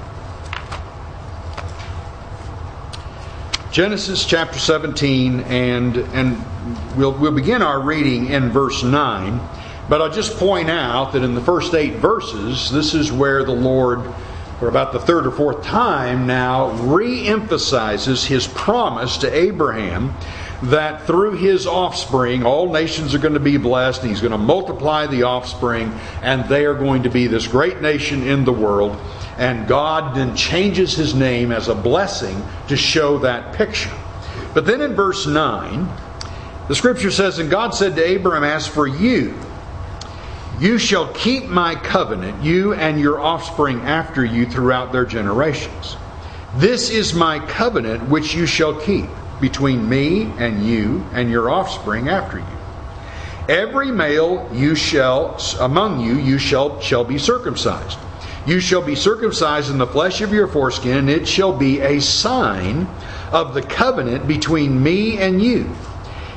Genesis 3.72 4.24
chapter 4.24 4.58
17, 4.58 5.40
and, 5.40 5.96
and 5.96 6.44
we'll, 6.96 7.12
we'll 7.12 7.32
begin 7.32 7.62
our 7.62 7.80
reading 7.80 8.26
in 8.26 8.50
verse 8.50 8.82
9. 8.82 9.40
But 9.88 10.02
I'll 10.02 10.12
just 10.12 10.36
point 10.36 10.68
out 10.68 11.12
that 11.12 11.22
in 11.22 11.34
the 11.34 11.40
first 11.40 11.74
eight 11.74 11.94
verses, 11.94 12.70
this 12.70 12.92
is 12.92 13.10
where 13.10 13.44
the 13.44 13.52
Lord, 13.52 14.00
for 14.58 14.68
about 14.68 14.92
the 14.92 14.98
third 14.98 15.26
or 15.26 15.30
fourth 15.30 15.62
time 15.64 16.26
now, 16.26 16.70
re 16.70 17.26
emphasizes 17.26 18.24
his 18.24 18.46
promise 18.46 19.18
to 19.18 19.32
Abraham 19.32 20.14
that 20.62 21.06
through 21.06 21.32
his 21.32 21.66
offspring, 21.66 22.44
all 22.44 22.72
nations 22.72 23.14
are 23.14 23.18
going 23.18 23.34
to 23.34 23.40
be 23.40 23.56
blessed. 23.56 24.02
He's 24.02 24.20
going 24.20 24.32
to 24.32 24.38
multiply 24.38 25.06
the 25.06 25.22
offspring, 25.22 25.92
and 26.22 26.48
they 26.48 26.64
are 26.64 26.74
going 26.74 27.04
to 27.04 27.10
be 27.10 27.28
this 27.28 27.46
great 27.46 27.80
nation 27.80 28.26
in 28.26 28.44
the 28.44 28.52
world. 28.52 28.98
And 29.36 29.68
God 29.68 30.16
then 30.16 30.34
changes 30.34 30.96
his 30.96 31.14
name 31.14 31.52
as 31.52 31.68
a 31.68 31.74
blessing 31.74 32.42
to 32.66 32.76
show 32.76 33.18
that 33.18 33.54
picture. 33.54 33.96
But 34.52 34.66
then 34.66 34.80
in 34.80 34.96
verse 34.96 35.26
9, 35.26 35.88
the 36.66 36.74
scripture 36.74 37.12
says, 37.12 37.38
And 37.38 37.48
God 37.48 37.70
said 37.70 37.94
to 37.94 38.16
Abram, 38.16 38.42
As 38.42 38.66
for 38.66 38.88
you, 38.88 39.38
you 40.60 40.78
shall 40.78 41.06
keep 41.12 41.46
my 41.46 41.74
covenant, 41.74 42.42
you 42.42 42.74
and 42.74 42.98
your 42.98 43.20
offspring 43.20 43.80
after 43.82 44.24
you 44.24 44.46
throughout 44.46 44.92
their 44.92 45.06
generations. 45.06 45.96
This 46.56 46.90
is 46.90 47.14
my 47.14 47.38
covenant 47.38 48.08
which 48.08 48.34
you 48.34 48.46
shall 48.46 48.74
keep 48.80 49.06
between 49.40 49.88
me 49.88 50.32
and 50.38 50.66
you 50.66 51.04
and 51.12 51.30
your 51.30 51.50
offspring 51.50 52.08
after 52.08 52.38
you. 52.38 52.44
Every 53.48 53.90
male 53.90 54.48
you 54.52 54.74
shall 54.74 55.40
among 55.60 56.00
you 56.00 56.18
you 56.18 56.38
shall 56.38 56.80
shall 56.80 57.04
be 57.04 57.18
circumcised. 57.18 57.98
You 58.46 58.60
shall 58.60 58.82
be 58.82 58.94
circumcised 58.94 59.70
in 59.70 59.78
the 59.78 59.86
flesh 59.86 60.20
of 60.22 60.32
your 60.32 60.48
foreskin, 60.48 60.96
and 60.96 61.10
it 61.10 61.28
shall 61.28 61.56
be 61.56 61.80
a 61.80 62.00
sign 62.00 62.88
of 63.30 63.54
the 63.54 63.62
covenant 63.62 64.26
between 64.26 64.82
me 64.82 65.18
and 65.18 65.40
you. 65.40 65.70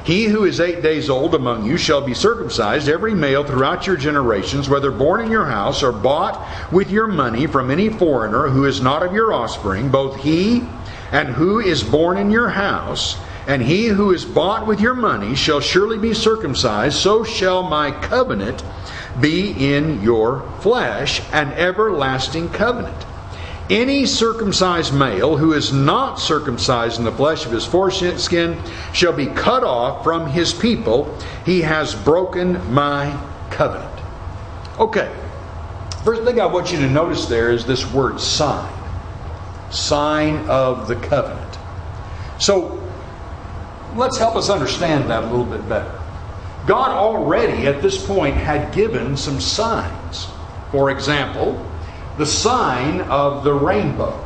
He 0.03 0.25
who 0.25 0.45
is 0.45 0.59
eight 0.59 0.81
days 0.81 1.09
old 1.09 1.35
among 1.35 1.65
you 1.65 1.77
shall 1.77 2.01
be 2.01 2.15
circumcised, 2.15 2.89
every 2.89 3.13
male 3.13 3.43
throughout 3.43 3.85
your 3.85 3.97
generations, 3.97 4.67
whether 4.67 4.89
born 4.89 5.21
in 5.21 5.29
your 5.29 5.45
house 5.45 5.83
or 5.83 5.91
bought 5.91 6.43
with 6.71 6.89
your 6.89 7.07
money 7.07 7.45
from 7.45 7.69
any 7.69 7.89
foreigner 7.89 8.47
who 8.49 8.65
is 8.65 8.81
not 8.81 9.03
of 9.03 9.13
your 9.13 9.31
offspring, 9.31 9.89
both 9.89 10.17
he 10.17 10.63
and 11.11 11.29
who 11.29 11.59
is 11.59 11.83
born 11.83 12.17
in 12.17 12.31
your 12.31 12.49
house, 12.49 13.17
and 13.47 13.61
he 13.61 13.87
who 13.87 14.11
is 14.11 14.25
bought 14.25 14.65
with 14.65 14.79
your 14.79 14.95
money 14.95 15.35
shall 15.35 15.59
surely 15.59 15.97
be 15.97 16.13
circumcised, 16.13 16.97
so 16.97 17.23
shall 17.23 17.61
my 17.63 17.91
covenant 17.91 18.63
be 19.19 19.51
in 19.73 20.01
your 20.01 20.41
flesh 20.61 21.21
an 21.31 21.49
everlasting 21.53 22.49
covenant. 22.49 23.05
Any 23.69 24.05
circumcised 24.05 24.93
male 24.93 25.37
who 25.37 25.53
is 25.53 25.71
not 25.71 26.15
circumcised 26.15 26.99
in 26.99 27.05
the 27.05 27.11
flesh 27.11 27.45
of 27.45 27.51
his 27.51 27.65
foreskin 27.65 28.61
shall 28.93 29.13
be 29.13 29.27
cut 29.27 29.63
off 29.63 30.03
from 30.03 30.27
his 30.27 30.53
people. 30.53 31.17
He 31.45 31.61
has 31.61 31.95
broken 31.95 32.73
my 32.73 33.17
covenant. 33.49 33.87
Okay, 34.79 35.13
first 36.03 36.23
thing 36.23 36.41
I 36.41 36.45
want 36.47 36.71
you 36.71 36.79
to 36.79 36.89
notice 36.89 37.27
there 37.27 37.51
is 37.51 37.65
this 37.65 37.89
word 37.93 38.19
sign. 38.19 38.73
Sign 39.71 40.49
of 40.49 40.87
the 40.87 40.95
covenant. 40.95 41.57
So, 42.39 42.81
let's 43.95 44.17
help 44.17 44.35
us 44.35 44.49
understand 44.49 45.09
that 45.09 45.23
a 45.23 45.27
little 45.27 45.45
bit 45.45 45.67
better. 45.69 45.97
God 46.67 46.89
already 46.91 47.67
at 47.67 47.81
this 47.81 48.03
point 48.05 48.35
had 48.35 48.73
given 48.73 49.15
some 49.17 49.39
signs. 49.39 50.27
For 50.71 50.91
example, 50.91 51.65
the 52.21 52.27
sign 52.27 53.01
of 53.01 53.43
the 53.43 53.51
rainbow. 53.51 54.23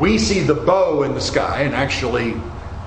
We 0.00 0.18
see 0.18 0.40
the 0.40 0.54
bow 0.54 1.04
in 1.04 1.14
the 1.14 1.20
sky, 1.20 1.60
and 1.62 1.72
actually, 1.76 2.34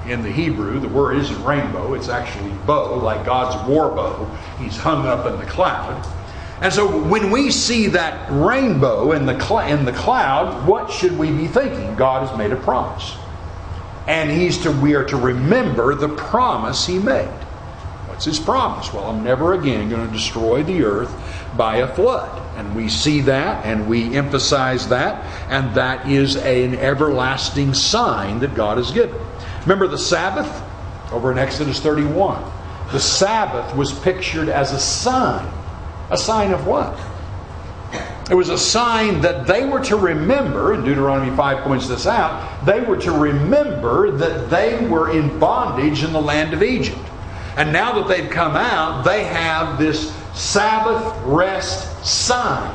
in 0.05 0.21
the 0.21 0.29
Hebrew, 0.29 0.81
the 0.81 0.89
word 0.89 1.15
isn't 1.15 1.43
rainbow, 1.45 1.93
it's 1.93 2.09
actually 2.09 2.51
bow, 2.65 2.97
like 2.97 3.25
God's 3.25 3.65
war 3.65 3.95
bow. 3.95 4.25
He's 4.59 4.75
hung 4.75 5.07
up 5.07 5.25
in 5.27 5.39
the 5.39 5.45
cloud. 5.45 6.05
And 6.59 6.73
so 6.73 7.01
when 7.03 7.31
we 7.31 7.49
see 7.49 7.87
that 7.87 8.29
rainbow 8.29 9.13
in 9.13 9.25
the, 9.25 9.39
cl- 9.39 9.71
in 9.73 9.85
the 9.85 9.93
cloud, 9.93 10.67
what 10.67 10.91
should 10.91 11.17
we 11.17 11.31
be 11.31 11.47
thinking? 11.47 11.95
God 11.95 12.27
has 12.27 12.37
made 12.37 12.51
a 12.51 12.57
promise. 12.57 13.15
And 14.07 14.29
he's 14.29 14.57
to, 14.63 14.73
we 14.73 14.93
are 14.95 15.05
to 15.05 15.15
remember 15.15 15.95
the 15.95 16.09
promise 16.09 16.85
he 16.85 16.99
made. 16.99 17.31
What's 18.17 18.25
his 18.25 18.39
promise? 18.39 18.91
Well, 18.91 19.11
I'm 19.11 19.23
never 19.23 19.53
again 19.53 19.89
going 19.89 20.07
to 20.07 20.11
destroy 20.11 20.63
the 20.63 20.81
earth 20.81 21.15
by 21.55 21.77
a 21.77 21.87
flood. 21.87 22.41
And 22.57 22.75
we 22.75 22.89
see 22.89 23.21
that 23.21 23.63
and 23.63 23.87
we 23.87 24.15
emphasize 24.17 24.89
that, 24.89 25.23
and 25.51 25.75
that 25.75 26.09
is 26.09 26.35
an 26.35 26.73
everlasting 26.77 27.75
sign 27.75 28.39
that 28.39 28.55
God 28.55 28.79
has 28.79 28.89
given. 28.89 29.21
Remember 29.61 29.85
the 29.85 29.99
Sabbath 29.99 30.63
over 31.11 31.31
in 31.31 31.37
Exodus 31.37 31.79
31? 31.79 32.43
The 32.91 32.99
Sabbath 32.99 33.75
was 33.75 33.93
pictured 33.99 34.49
as 34.49 34.71
a 34.71 34.79
sign. 34.79 35.47
A 36.09 36.17
sign 36.17 36.53
of 36.53 36.65
what? 36.65 36.99
It 38.31 38.33
was 38.33 38.49
a 38.49 38.57
sign 38.57 39.21
that 39.21 39.45
they 39.45 39.63
were 39.63 39.83
to 39.83 39.95
remember, 39.95 40.73
and 40.73 40.83
Deuteronomy 40.83 41.37
5 41.37 41.63
points 41.63 41.87
this 41.87 42.07
out, 42.07 42.65
they 42.65 42.81
were 42.81 42.97
to 42.97 43.11
remember 43.11 44.09
that 44.09 44.49
they 44.49 44.87
were 44.87 45.11
in 45.11 45.37
bondage 45.37 46.03
in 46.03 46.13
the 46.13 46.21
land 46.21 46.55
of 46.55 46.63
Egypt. 46.63 46.97
And 47.57 47.73
now 47.73 47.93
that 47.93 48.07
they've 48.07 48.29
come 48.29 48.55
out, 48.55 49.03
they 49.03 49.23
have 49.23 49.79
this 49.79 50.15
Sabbath 50.35 51.19
rest 51.25 52.05
sign. 52.05 52.71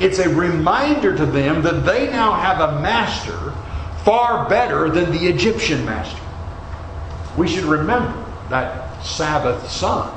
It's 0.00 0.18
a 0.18 0.28
reminder 0.28 1.16
to 1.16 1.24
them 1.24 1.62
that 1.62 1.86
they 1.86 2.10
now 2.10 2.32
have 2.32 2.60
a 2.60 2.80
master 2.80 3.54
far 4.04 4.48
better 4.48 4.90
than 4.90 5.12
the 5.12 5.28
Egyptian 5.28 5.84
master. 5.84 6.20
We 7.36 7.46
should 7.46 7.62
remember 7.62 8.24
that 8.50 9.04
Sabbath 9.04 9.70
sign 9.70 10.12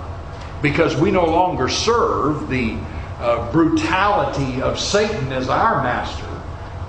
because 0.63 0.95
we 0.95 1.12
no 1.12 1.26
longer 1.26 1.69
serve 1.69 2.50
the 2.50 2.80
uh, 3.19 3.52
brutality 3.52 4.63
of 4.63 4.80
Satan 4.80 5.32
as 5.32 5.48
our 5.48 5.84
master, 5.84 6.26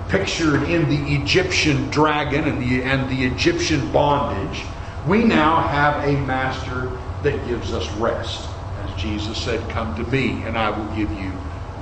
pictured 0.09 0.63
in 0.63 0.89
the 0.89 1.13
Egyptian 1.13 1.91
dragon 1.91 2.45
and 2.45 2.59
the, 2.59 2.81
and 2.81 3.07
the 3.07 3.23
Egyptian 3.23 3.91
bondage 3.91 4.63
we 5.07 5.23
now 5.23 5.61
have 5.61 6.03
a 6.03 6.19
master 6.25 6.91
that 7.23 7.45
gives 7.47 7.73
us 7.73 7.89
rest. 7.93 8.47
As 8.83 9.01
Jesus 9.01 9.37
said, 9.37 9.67
Come 9.69 9.95
to 9.95 10.03
me, 10.11 10.43
and 10.43 10.57
I 10.57 10.69
will 10.69 10.95
give 10.95 11.11
you 11.11 11.31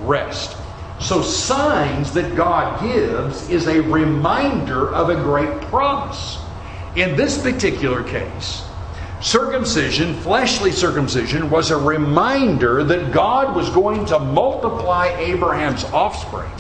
rest. 0.01 0.57
So, 0.99 1.21
signs 1.21 2.13
that 2.13 2.35
God 2.35 2.81
gives 2.81 3.49
is 3.49 3.67
a 3.67 3.81
reminder 3.81 4.93
of 4.93 5.09
a 5.09 5.15
great 5.15 5.61
promise. 5.63 6.37
In 6.95 7.17
this 7.17 7.41
particular 7.41 8.01
case, 8.03 8.63
circumcision, 9.19 10.13
fleshly 10.21 10.71
circumcision, 10.71 11.49
was 11.49 11.71
a 11.71 11.77
reminder 11.77 12.83
that 12.85 13.11
God 13.11 13.55
was 13.55 13.69
going 13.71 14.05
to 14.05 14.19
multiply 14.19 15.07
Abraham's 15.17 15.83
offspring, 15.85 16.51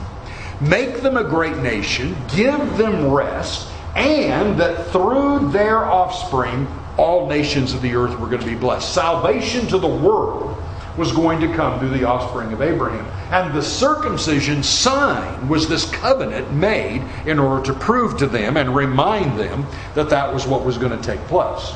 make 0.59 1.01
them 1.01 1.15
a 1.15 1.23
great 1.23 1.57
nation, 1.57 2.15
give 2.35 2.77
them 2.77 3.09
rest, 3.11 3.69
and 3.95 4.59
that 4.59 4.91
through 4.91 5.51
their 5.51 5.85
offspring, 5.85 6.67
all 6.97 7.27
nations 7.27 7.73
of 7.73 7.81
the 7.81 7.95
earth 7.95 8.19
were 8.19 8.27
going 8.27 8.41
to 8.41 8.47
be 8.47 8.55
blessed. 8.55 8.93
Salvation 8.93 9.67
to 9.67 9.77
the 9.77 9.87
world 9.87 10.61
was 10.97 11.11
going 11.11 11.39
to 11.41 11.53
come 11.53 11.79
through 11.79 11.89
the 11.89 12.05
offspring 12.05 12.53
of 12.53 12.61
Abraham. 12.61 13.05
And 13.31 13.53
the 13.53 13.61
circumcision 13.61 14.63
sign 14.63 15.47
was 15.47 15.67
this 15.67 15.89
covenant 15.91 16.53
made 16.53 17.01
in 17.25 17.39
order 17.39 17.63
to 17.65 17.73
prove 17.73 18.17
to 18.17 18.27
them 18.27 18.55
and 18.55 18.75
remind 18.75 19.37
them 19.39 19.65
that 19.93 20.09
that 20.09 20.33
was 20.33 20.47
what 20.47 20.63
was 20.63 20.77
going 20.77 20.97
to 20.97 21.03
take 21.03 21.19
place. 21.27 21.71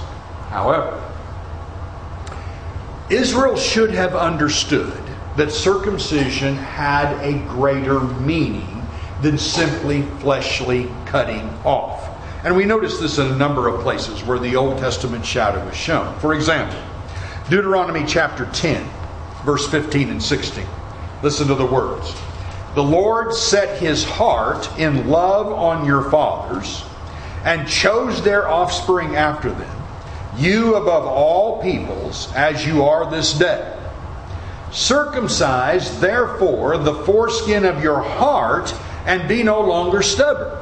However, 0.50 1.04
Israel 3.10 3.58
should 3.58 3.92
have 3.92 4.16
understood 4.16 5.02
that 5.36 5.52
circumcision 5.52 6.56
had 6.56 7.14
a 7.24 7.40
greater 7.50 8.00
meaning 8.00 8.86
than 9.22 9.38
simply 9.38 10.04
fleshly 10.20 10.90
cutting 11.06 11.50
off. 11.66 12.09
And 12.44 12.56
we 12.56 12.64
notice 12.64 13.00
this 13.00 13.18
in 13.18 13.28
a 13.28 13.36
number 13.36 13.68
of 13.68 13.82
places 13.82 14.24
where 14.24 14.40
the 14.40 14.56
Old 14.56 14.78
Testament 14.78 15.26
shadow 15.26 15.60
is 15.68 15.76
shown. 15.76 16.18
For 16.20 16.34
example, 16.34 16.80
Deuteronomy 17.50 18.06
chapter 18.06 18.46
10, 18.54 18.90
verse 19.44 19.68
15 19.70 20.10
and 20.10 20.24
16. 20.24 20.66
Listen 21.22 21.48
to 21.48 21.56
the 21.56 21.66
words. 21.66 22.16
The 22.76 22.84
Lord 22.84 23.34
set 23.34 23.82
his 23.82 24.06
heart 24.06 24.70
in 24.80 25.10
love 25.10 25.48
on 25.48 25.86
your 25.86 26.10
fathers 26.10 26.86
and 27.44 27.68
chose 27.68 28.24
their 28.24 28.48
offspring 28.48 29.16
after 29.16 29.50
them, 29.50 29.84
you 30.38 30.76
above 30.76 31.06
all 31.06 31.62
peoples, 31.62 32.32
as 32.34 32.66
you 32.66 32.84
are 32.84 33.10
this 33.10 33.34
day. 33.34 33.76
Circumcise, 34.72 36.00
therefore, 36.00 36.78
the 36.78 36.94
foreskin 36.94 37.66
of 37.66 37.84
your 37.84 38.02
heart 38.02 38.74
and 39.06 39.28
be 39.28 39.42
no 39.42 39.62
longer 39.62 40.02
stubborn. 40.02 40.58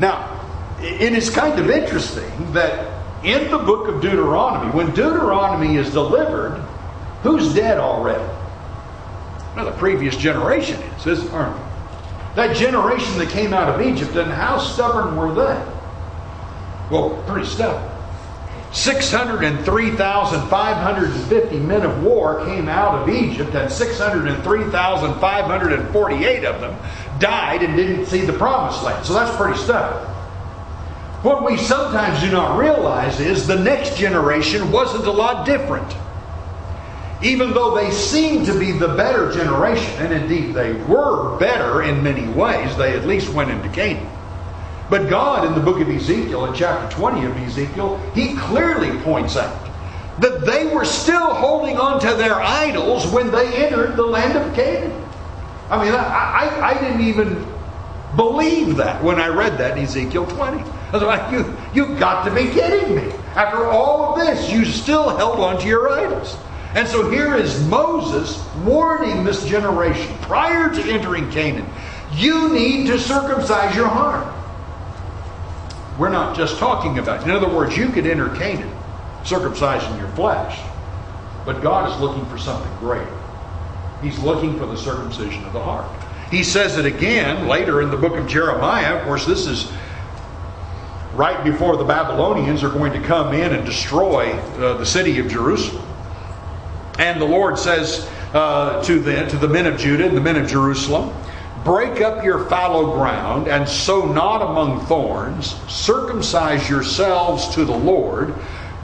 Now, 0.00 0.40
it 0.80 1.12
is 1.12 1.30
kind 1.30 1.58
of 1.58 1.70
interesting 1.70 2.52
that 2.52 2.92
in 3.24 3.50
the 3.50 3.58
book 3.58 3.88
of 3.88 4.02
Deuteronomy, 4.02 4.70
when 4.72 4.88
Deuteronomy 4.88 5.76
is 5.76 5.92
delivered, 5.92 6.62
Who's 7.24 7.52
dead 7.54 7.78
already? 7.78 8.22
Well, 9.56 9.64
the 9.64 9.72
previous 9.72 10.14
generation 10.14 10.78
is, 10.78 11.06
isn't 11.06 11.32
aren't? 11.32 11.56
That 12.36 12.54
generation 12.54 13.18
that 13.18 13.30
came 13.30 13.54
out 13.54 13.70
of 13.70 13.80
Egypt, 13.80 14.14
and 14.16 14.30
how 14.30 14.58
stubborn 14.58 15.16
were 15.16 15.32
they? 15.34 15.64
Well, 16.90 17.24
pretty 17.26 17.46
stubborn. 17.46 17.90
603,550 18.72 21.58
men 21.60 21.86
of 21.86 22.04
war 22.04 22.44
came 22.44 22.68
out 22.68 23.00
of 23.00 23.08
Egypt, 23.08 23.54
and 23.54 23.72
603,548 23.72 26.44
of 26.44 26.60
them 26.60 26.76
died 27.24 27.62
and 27.62 27.76
didn't 27.76 28.06
see 28.06 28.20
the 28.20 28.32
promised 28.32 28.82
land. 28.82 29.06
So 29.06 29.14
that's 29.14 29.34
pretty 29.36 29.58
stubborn. 29.58 30.02
What 31.22 31.44
we 31.44 31.56
sometimes 31.56 32.20
do 32.20 32.30
not 32.30 32.58
realize 32.58 33.18
is 33.18 33.46
the 33.46 33.58
next 33.58 33.96
generation 33.96 34.70
wasn't 34.70 35.06
a 35.06 35.10
lot 35.10 35.46
different 35.46 35.90
even 37.24 37.54
though 37.54 37.74
they 37.74 37.90
seemed 37.90 38.44
to 38.46 38.58
be 38.58 38.70
the 38.72 38.88
better 38.88 39.32
generation, 39.32 39.90
and 39.98 40.12
indeed 40.12 40.54
they 40.54 40.74
were 40.84 41.36
better 41.38 41.82
in 41.82 42.02
many 42.02 42.28
ways, 42.28 42.76
they 42.76 42.94
at 42.94 43.06
least 43.06 43.32
went 43.32 43.50
into 43.50 43.68
Canaan. 43.70 44.10
But 44.90 45.08
God, 45.08 45.46
in 45.46 45.54
the 45.54 45.60
book 45.60 45.80
of 45.80 45.88
Ezekiel, 45.88 46.44
in 46.44 46.54
chapter 46.54 46.94
20 46.94 47.24
of 47.24 47.36
Ezekiel, 47.38 47.96
he 48.14 48.36
clearly 48.36 48.98
points 48.98 49.36
out 49.38 49.58
that 50.20 50.44
they 50.44 50.66
were 50.66 50.84
still 50.84 51.32
holding 51.32 51.78
on 51.78 51.98
to 52.00 52.14
their 52.14 52.34
idols 52.34 53.06
when 53.06 53.30
they 53.30 53.64
entered 53.64 53.96
the 53.96 54.04
land 54.04 54.36
of 54.36 54.54
Canaan. 54.54 54.92
I 55.70 55.84
mean, 55.84 55.94
I, 55.94 56.00
I, 56.02 56.68
I 56.70 56.74
didn't 56.74 57.00
even 57.02 57.46
believe 58.16 58.76
that 58.76 59.02
when 59.02 59.20
I 59.20 59.28
read 59.28 59.58
that 59.58 59.76
in 59.76 59.84
Ezekiel 59.84 60.26
20. 60.26 60.62
I 60.62 60.90
was 60.92 61.02
like, 61.02 61.32
you, 61.32 61.56
you've 61.74 61.98
got 61.98 62.24
to 62.24 62.34
be 62.34 62.50
kidding 62.50 62.94
me. 62.94 63.12
After 63.34 63.64
all 63.64 64.12
of 64.12 64.26
this, 64.26 64.50
you 64.52 64.64
still 64.64 65.16
held 65.16 65.40
on 65.40 65.60
to 65.60 65.66
your 65.66 65.90
idols. 65.90 66.36
And 66.74 66.86
so 66.86 67.10
here 67.10 67.34
is 67.34 67.64
Moses 67.66 68.44
warning 68.64 69.24
this 69.24 69.44
generation 69.46 70.16
prior 70.18 70.72
to 70.72 70.82
entering 70.92 71.30
Canaan 71.30 71.68
you 72.16 72.52
need 72.52 72.86
to 72.86 72.98
circumcise 72.98 73.74
your 73.74 73.88
heart. 73.88 74.32
We're 75.98 76.10
not 76.10 76.36
just 76.36 76.58
talking 76.58 76.98
about, 76.98 77.24
in 77.24 77.30
other 77.30 77.48
words, 77.48 77.76
you 77.76 77.88
could 77.88 78.06
enter 78.06 78.28
Canaan 78.36 78.72
circumcising 79.22 79.96
your 79.98 80.08
flesh, 80.10 80.60
but 81.44 81.62
God 81.62 81.90
is 81.90 82.00
looking 82.00 82.24
for 82.26 82.38
something 82.38 82.70
greater. 82.78 83.23
He's 84.04 84.18
looking 84.18 84.58
for 84.58 84.66
the 84.66 84.76
circumcision 84.76 85.44
of 85.44 85.54
the 85.54 85.62
heart. 85.62 85.90
He 86.30 86.44
says 86.44 86.76
it 86.76 86.84
again 86.84 87.48
later 87.48 87.80
in 87.80 87.90
the 87.90 87.96
book 87.96 88.16
of 88.16 88.28
Jeremiah. 88.28 88.98
Of 88.98 89.04
course, 89.04 89.24
this 89.24 89.46
is 89.46 89.72
right 91.14 91.42
before 91.42 91.78
the 91.78 91.84
Babylonians 91.84 92.62
are 92.62 92.68
going 92.68 92.92
to 92.92 93.00
come 93.00 93.32
in 93.32 93.54
and 93.54 93.64
destroy 93.64 94.32
uh, 94.32 94.76
the 94.76 94.84
city 94.84 95.18
of 95.20 95.28
Jerusalem. 95.28 95.86
And 96.98 97.18
the 97.18 97.24
Lord 97.24 97.58
says 97.58 98.06
uh, 98.34 98.82
to, 98.84 99.00
the, 99.00 99.26
to 99.26 99.38
the 99.38 99.48
men 99.48 99.66
of 99.66 99.78
Judah 99.78 100.06
and 100.06 100.14
the 100.14 100.20
men 100.20 100.36
of 100.36 100.46
Jerusalem, 100.46 101.14
Break 101.64 102.02
up 102.02 102.22
your 102.22 102.44
fallow 102.44 102.92
ground 102.94 103.48
and 103.48 103.66
sow 103.66 104.04
not 104.04 104.42
among 104.42 104.84
thorns. 104.84 105.54
Circumcise 105.72 106.68
yourselves 106.68 107.48
to 107.54 107.64
the 107.64 107.72
Lord. 107.76 108.34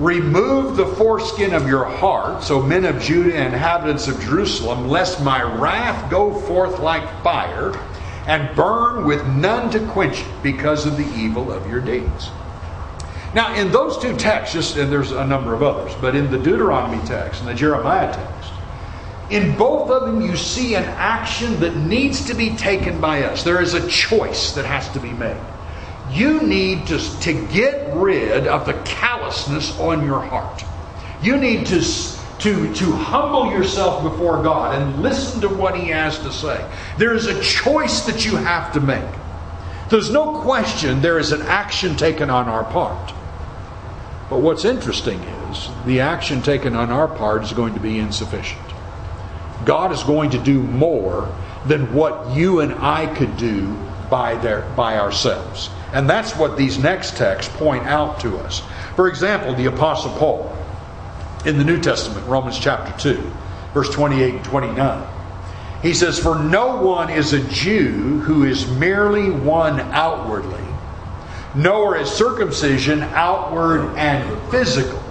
Remove 0.01 0.77
the 0.77 0.87
foreskin 0.87 1.53
of 1.53 1.69
your 1.69 1.85
heart, 1.85 2.43
so 2.43 2.63
men 2.63 2.87
of 2.87 3.03
Judah 3.03 3.37
and 3.37 3.53
inhabitants 3.53 4.09
of 4.09 4.19
Jerusalem, 4.19 4.89
lest 4.89 5.23
my 5.23 5.43
wrath 5.43 6.11
go 6.11 6.33
forth 6.33 6.79
like 6.79 7.23
fire 7.23 7.79
and 8.27 8.57
burn 8.57 9.05
with 9.05 9.27
none 9.27 9.71
to 9.71 9.87
quench 9.89 10.23
it 10.23 10.43
because 10.43 10.87
of 10.87 10.97
the 10.97 11.07
evil 11.15 11.53
of 11.53 11.69
your 11.71 11.81
deeds. 11.81 12.31
Now, 13.35 13.55
in 13.55 13.71
those 13.71 13.99
two 13.99 14.17
texts, 14.17 14.55
just, 14.55 14.77
and 14.77 14.91
there's 14.91 15.13
a 15.13 15.27
number 15.27 15.53
of 15.53 15.63
others, 15.63 15.93
but 16.01 16.17
in 16.17 16.31
the 16.31 16.39
Deuteronomy 16.39 17.07
text 17.07 17.41
and 17.41 17.49
the 17.51 17.55
Jeremiah 17.55 18.11
text, 18.11 18.53
in 19.29 19.55
both 19.57 19.91
of 19.91 20.07
them 20.07 20.23
you 20.23 20.35
see 20.35 20.77
an 20.77 20.85
action 20.85 21.61
that 21.61 21.77
needs 21.77 22.25
to 22.25 22.35
be 22.35 22.57
taken 22.57 23.01
by 23.01 23.25
us. 23.25 23.45
There 23.45 23.61
is 23.61 23.75
a 23.75 23.87
choice 23.87 24.53
that 24.55 24.65
has 24.65 24.89
to 24.93 24.99
be 24.99 25.13
made. 25.13 25.37
You 26.11 26.43
need 26.43 26.89
to, 26.89 26.99
to 27.21 27.47
get 27.49 27.95
rid 27.95 28.47
of 28.47 28.67
the 28.67 28.75
callousness 28.85 29.79
on 29.79 30.05
your 30.05 30.21
heart. 30.21 30.65
You 31.23 31.37
need 31.37 31.67
to, 31.67 31.81
to, 31.81 32.75
to 32.75 32.93
humble 32.93 33.53
yourself 33.53 34.03
before 34.03 34.43
God 34.43 34.81
and 34.81 35.03
listen 35.03 35.41
to 35.43 35.49
what 35.49 35.77
He 35.77 35.89
has 35.89 36.19
to 36.21 36.33
say. 36.33 36.69
There 36.99 37.15
is 37.15 37.27
a 37.27 37.41
choice 37.43 38.01
that 38.03 38.25
you 38.25 38.37
have 38.37 38.73
to 38.73 38.81
make. 38.81 39.05
There's 39.89 40.11
no 40.11 40.41
question 40.41 41.01
there 41.01 41.19
is 41.19 41.33
an 41.33 41.43
action 41.43 41.97
taken 41.97 42.31
on 42.31 42.49
our 42.49 42.65
part. 42.65 43.13
But 44.29 44.41
what's 44.41 44.65
interesting 44.65 45.21
is 45.21 45.69
the 45.85 46.01
action 46.01 46.43
taken 46.43 46.77
on 46.77 46.91
our 46.91 47.09
part 47.09 47.43
is 47.43 47.53
going 47.53 47.75
to 47.75 47.81
be 47.81 47.99
insufficient. 47.99 48.61
God 49.65 49.93
is 49.93 50.03
going 50.05 50.31
to 50.31 50.39
do 50.39 50.63
more 50.63 51.35
than 51.67 51.93
what 51.93 52.31
you 52.31 52.61
and 52.61 52.73
I 52.75 53.13
could 53.15 53.37
do 53.37 53.77
by, 54.11 54.37
their, 54.37 54.63
by 54.77 54.99
ourselves. 54.99 55.71
And 55.93 56.09
that's 56.09 56.37
what 56.37 56.57
these 56.57 56.79
next 56.79 57.17
texts 57.17 57.55
point 57.57 57.87
out 57.87 58.21
to 58.21 58.39
us. 58.39 58.63
For 58.97 59.09
example, 59.09 59.55
the 59.55 59.67
Apostle 59.67 60.13
Paul 60.19 60.57
in 61.45 61.59
the 61.59 61.65
New 61.65 61.81
Testament, 61.81 62.27
Romans 62.27 62.59
chapter 62.59 62.93
2, 63.01 63.33
verse 63.73 63.91
28 63.91 64.35
and 64.35 64.45
29. 64.45 65.09
He 65.83 65.95
says, 65.95 66.19
For 66.19 66.39
no 66.39 66.83
one 66.83 67.09
is 67.09 67.33
a 67.33 67.43
Jew 67.49 68.21
who 68.21 68.45
is 68.45 68.67
merely 68.67 69.31
one 69.31 69.81
outwardly 69.81 70.61
nor 71.55 71.97
is 71.97 72.11
circumcision 72.11 73.03
outward 73.03 73.97
and 73.97 74.51
physical. 74.51 75.03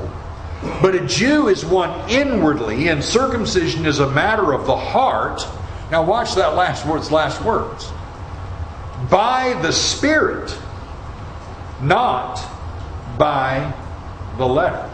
But 0.81 0.95
a 0.95 1.05
Jew 1.05 1.47
is 1.47 1.65
one 1.65 2.09
inwardly, 2.09 2.89
and 2.89 3.03
circumcision 3.03 3.85
is 3.85 3.99
a 3.99 4.09
matter 4.11 4.53
of 4.53 4.65
the 4.65 4.75
heart. 4.75 5.45
Now, 5.91 6.03
watch 6.03 6.35
that 6.35 6.55
last 6.55 6.85
words, 6.85 7.11
last 7.11 7.41
words. 7.41 7.91
By 9.09 9.59
the 9.61 9.71
Spirit, 9.71 10.55
not 11.81 12.39
by 13.17 13.73
the 14.37 14.45
letter. 14.45 14.89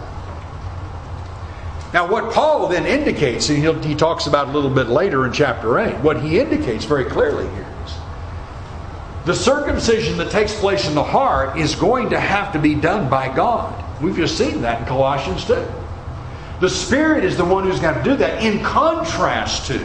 Now, 1.94 2.08
what 2.10 2.34
Paul 2.34 2.68
then 2.68 2.86
indicates, 2.86 3.50
and 3.50 3.84
he 3.86 3.96
talks 3.96 4.28
about 4.28 4.50
a 4.50 4.52
little 4.52 4.70
bit 4.70 4.88
later 4.88 5.26
in 5.26 5.32
chapter 5.32 5.80
8, 5.80 6.00
what 6.00 6.22
he 6.22 6.40
indicates 6.40 6.84
very 6.86 7.06
clearly 7.06 7.48
here 7.52 7.68
is 7.86 7.94
the 9.26 9.34
circumcision 9.34 10.18
that 10.18 10.30
takes 10.30 10.54
place 10.60 10.88
in 10.88 10.96
the 10.96 11.04
heart 11.04 11.58
is 11.58 11.74
going 11.76 12.10
to 12.10 12.20
have 12.20 12.52
to 12.54 12.60
be 12.60 12.76
done 12.76 13.10
by 13.10 13.34
God. 13.34 13.82
We've 14.02 14.16
just 14.16 14.38
seen 14.38 14.62
that 14.62 14.82
in 14.82 14.86
Colossians 14.88 15.46
2. 15.46 15.66
The 16.60 16.70
Spirit 16.70 17.24
is 17.24 17.38
the 17.38 17.46
one 17.46 17.64
who's 17.64 17.80
going 17.80 17.96
to 17.96 18.04
do 18.04 18.16
that, 18.18 18.44
in 18.44 18.64
contrast 18.64 19.68
to 19.68 19.80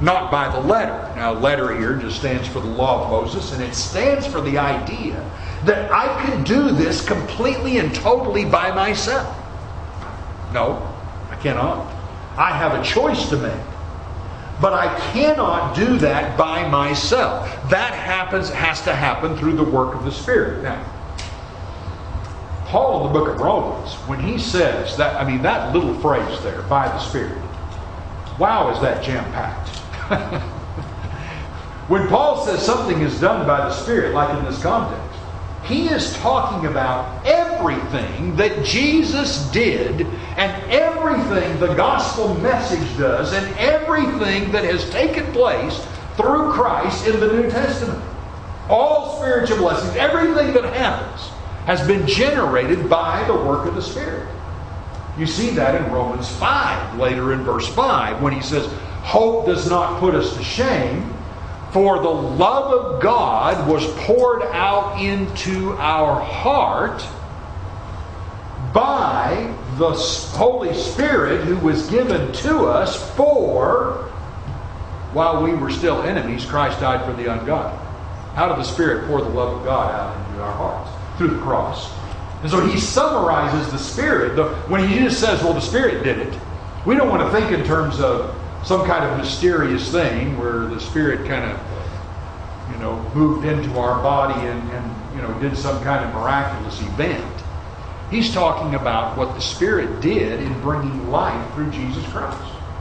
not 0.00 0.30
by 0.30 0.48
the 0.48 0.60
letter. 0.60 1.12
Now, 1.16 1.32
letter 1.32 1.74
here 1.76 1.96
just 1.96 2.18
stands 2.18 2.46
for 2.46 2.60
the 2.60 2.66
law 2.66 3.04
of 3.04 3.10
Moses, 3.10 3.52
and 3.52 3.62
it 3.62 3.74
stands 3.74 4.26
for 4.26 4.40
the 4.40 4.58
idea 4.58 5.18
that 5.64 5.90
I 5.90 6.22
can 6.24 6.44
do 6.44 6.70
this 6.70 7.04
completely 7.04 7.78
and 7.78 7.94
totally 7.94 8.44
by 8.44 8.72
myself. 8.72 9.34
No, 10.52 10.94
I 11.30 11.36
cannot. 11.36 11.92
I 12.36 12.50
have 12.50 12.78
a 12.78 12.84
choice 12.84 13.28
to 13.30 13.36
make. 13.36 13.60
But 14.60 14.72
I 14.72 14.98
cannot 15.12 15.76
do 15.76 15.98
that 15.98 16.38
by 16.38 16.66
myself. 16.68 17.48
That 17.70 17.92
happens 17.92 18.48
has 18.50 18.80
to 18.82 18.94
happen 18.94 19.36
through 19.36 19.56
the 19.56 19.64
work 19.64 19.94
of 19.94 20.04
the 20.04 20.12
Spirit. 20.12 20.62
Now, 20.62 20.82
Paul 22.66 23.06
in 23.06 23.12
the 23.12 23.18
book 23.18 23.28
of 23.28 23.40
Romans, 23.40 23.94
when 24.08 24.18
he 24.18 24.38
says 24.38 24.96
that, 24.96 25.14
I 25.20 25.30
mean, 25.30 25.42
that 25.42 25.74
little 25.74 25.94
phrase 26.00 26.42
there, 26.42 26.62
by 26.62 26.88
the 26.88 26.98
Spirit, 26.98 27.38
wow, 28.38 28.70
is 28.74 28.80
that 28.80 29.04
jam 29.04 29.24
packed. 29.32 29.75
when 31.88 32.06
Paul 32.08 32.46
says 32.46 32.64
something 32.64 33.00
is 33.00 33.20
done 33.20 33.46
by 33.46 33.58
the 33.58 33.72
Spirit, 33.72 34.14
like 34.14 34.36
in 34.38 34.44
this 34.44 34.62
context, 34.62 35.20
he 35.64 35.88
is 35.88 36.12
talking 36.14 36.68
about 36.68 37.26
everything 37.26 38.36
that 38.36 38.64
Jesus 38.64 39.50
did 39.50 40.02
and 40.36 40.70
everything 40.70 41.58
the 41.58 41.74
gospel 41.74 42.34
message 42.34 42.96
does 42.98 43.32
and 43.32 43.52
everything 43.58 44.52
that 44.52 44.62
has 44.64 44.88
taken 44.90 45.26
place 45.32 45.84
through 46.16 46.52
Christ 46.52 47.08
in 47.08 47.18
the 47.18 47.32
New 47.32 47.50
Testament. 47.50 48.02
All 48.68 49.18
spiritual 49.18 49.58
blessings, 49.58 49.96
everything 49.96 50.54
that 50.54 50.72
happens 50.72 51.28
has 51.66 51.84
been 51.84 52.06
generated 52.06 52.88
by 52.88 53.24
the 53.26 53.34
work 53.34 53.66
of 53.66 53.74
the 53.74 53.82
Spirit. 53.82 54.28
You 55.18 55.26
see 55.26 55.50
that 55.50 55.74
in 55.74 55.90
Romans 55.90 56.28
5, 56.28 56.98
later 56.98 57.32
in 57.32 57.42
verse 57.42 57.66
5, 57.66 58.22
when 58.22 58.32
he 58.32 58.40
says, 58.40 58.72
Hope 59.06 59.46
does 59.46 59.70
not 59.70 60.00
put 60.00 60.14
us 60.14 60.36
to 60.36 60.44
shame, 60.44 61.12
for 61.72 61.98
the 61.98 62.08
love 62.08 62.72
of 62.72 63.02
God 63.02 63.68
was 63.68 63.86
poured 64.04 64.42
out 64.42 65.00
into 65.00 65.72
our 65.78 66.20
heart 66.20 67.06
by 68.74 69.54
the 69.78 69.92
Holy 70.36 70.74
Spirit 70.74 71.44
who 71.44 71.56
was 71.58 71.88
given 71.88 72.32
to 72.32 72.66
us 72.66 73.14
for 73.14 74.10
while 75.12 75.42
we 75.42 75.54
were 75.54 75.70
still 75.70 76.02
enemies, 76.02 76.44
Christ 76.44 76.80
died 76.80 77.04
for 77.06 77.14
the 77.14 77.32
ungodly. 77.32 77.78
How 78.34 78.48
did 78.48 78.58
the 78.58 78.64
Spirit 78.68 79.06
pour 79.06 79.22
the 79.22 79.30
love 79.30 79.56
of 79.56 79.64
God 79.64 79.94
out 79.94 80.28
into 80.28 80.42
our 80.42 80.52
hearts? 80.52 80.90
through 81.16 81.28
the 81.28 81.38
cross. 81.38 81.92
And 82.42 82.50
so 82.50 82.64
he 82.66 82.78
summarizes 82.78 83.72
the 83.72 83.78
Spirit. 83.78 84.36
The, 84.36 84.54
when 84.68 84.86
he 84.86 84.98
just 84.98 85.20
says, 85.20 85.42
well, 85.42 85.54
the 85.54 85.60
Spirit 85.60 86.04
did 86.04 86.18
it, 86.18 86.38
we 86.84 86.94
don't 86.94 87.08
want 87.08 87.22
to 87.22 87.38
think 87.38 87.52
in 87.58 87.64
terms 87.64 88.00
of 88.00 88.34
some 88.66 88.84
kind 88.84 89.04
of 89.04 89.16
mysterious 89.16 89.92
thing 89.92 90.36
where 90.36 90.66
the 90.66 90.80
Spirit 90.80 91.24
kind 91.28 91.44
of, 91.44 92.72
you 92.72 92.78
know, 92.78 92.98
moved 93.14 93.46
into 93.46 93.78
our 93.78 94.02
body 94.02 94.34
and, 94.44 94.70
and, 94.72 95.14
you 95.14 95.22
know, 95.22 95.32
did 95.40 95.56
some 95.56 95.80
kind 95.84 96.04
of 96.04 96.12
miraculous 96.12 96.80
event. 96.80 97.24
He's 98.10 98.34
talking 98.34 98.74
about 98.74 99.16
what 99.16 99.36
the 99.36 99.40
Spirit 99.40 100.00
did 100.00 100.40
in 100.40 100.60
bringing 100.62 101.12
life 101.12 101.54
through 101.54 101.70
Jesus 101.70 102.04
Christ. 102.08 102.36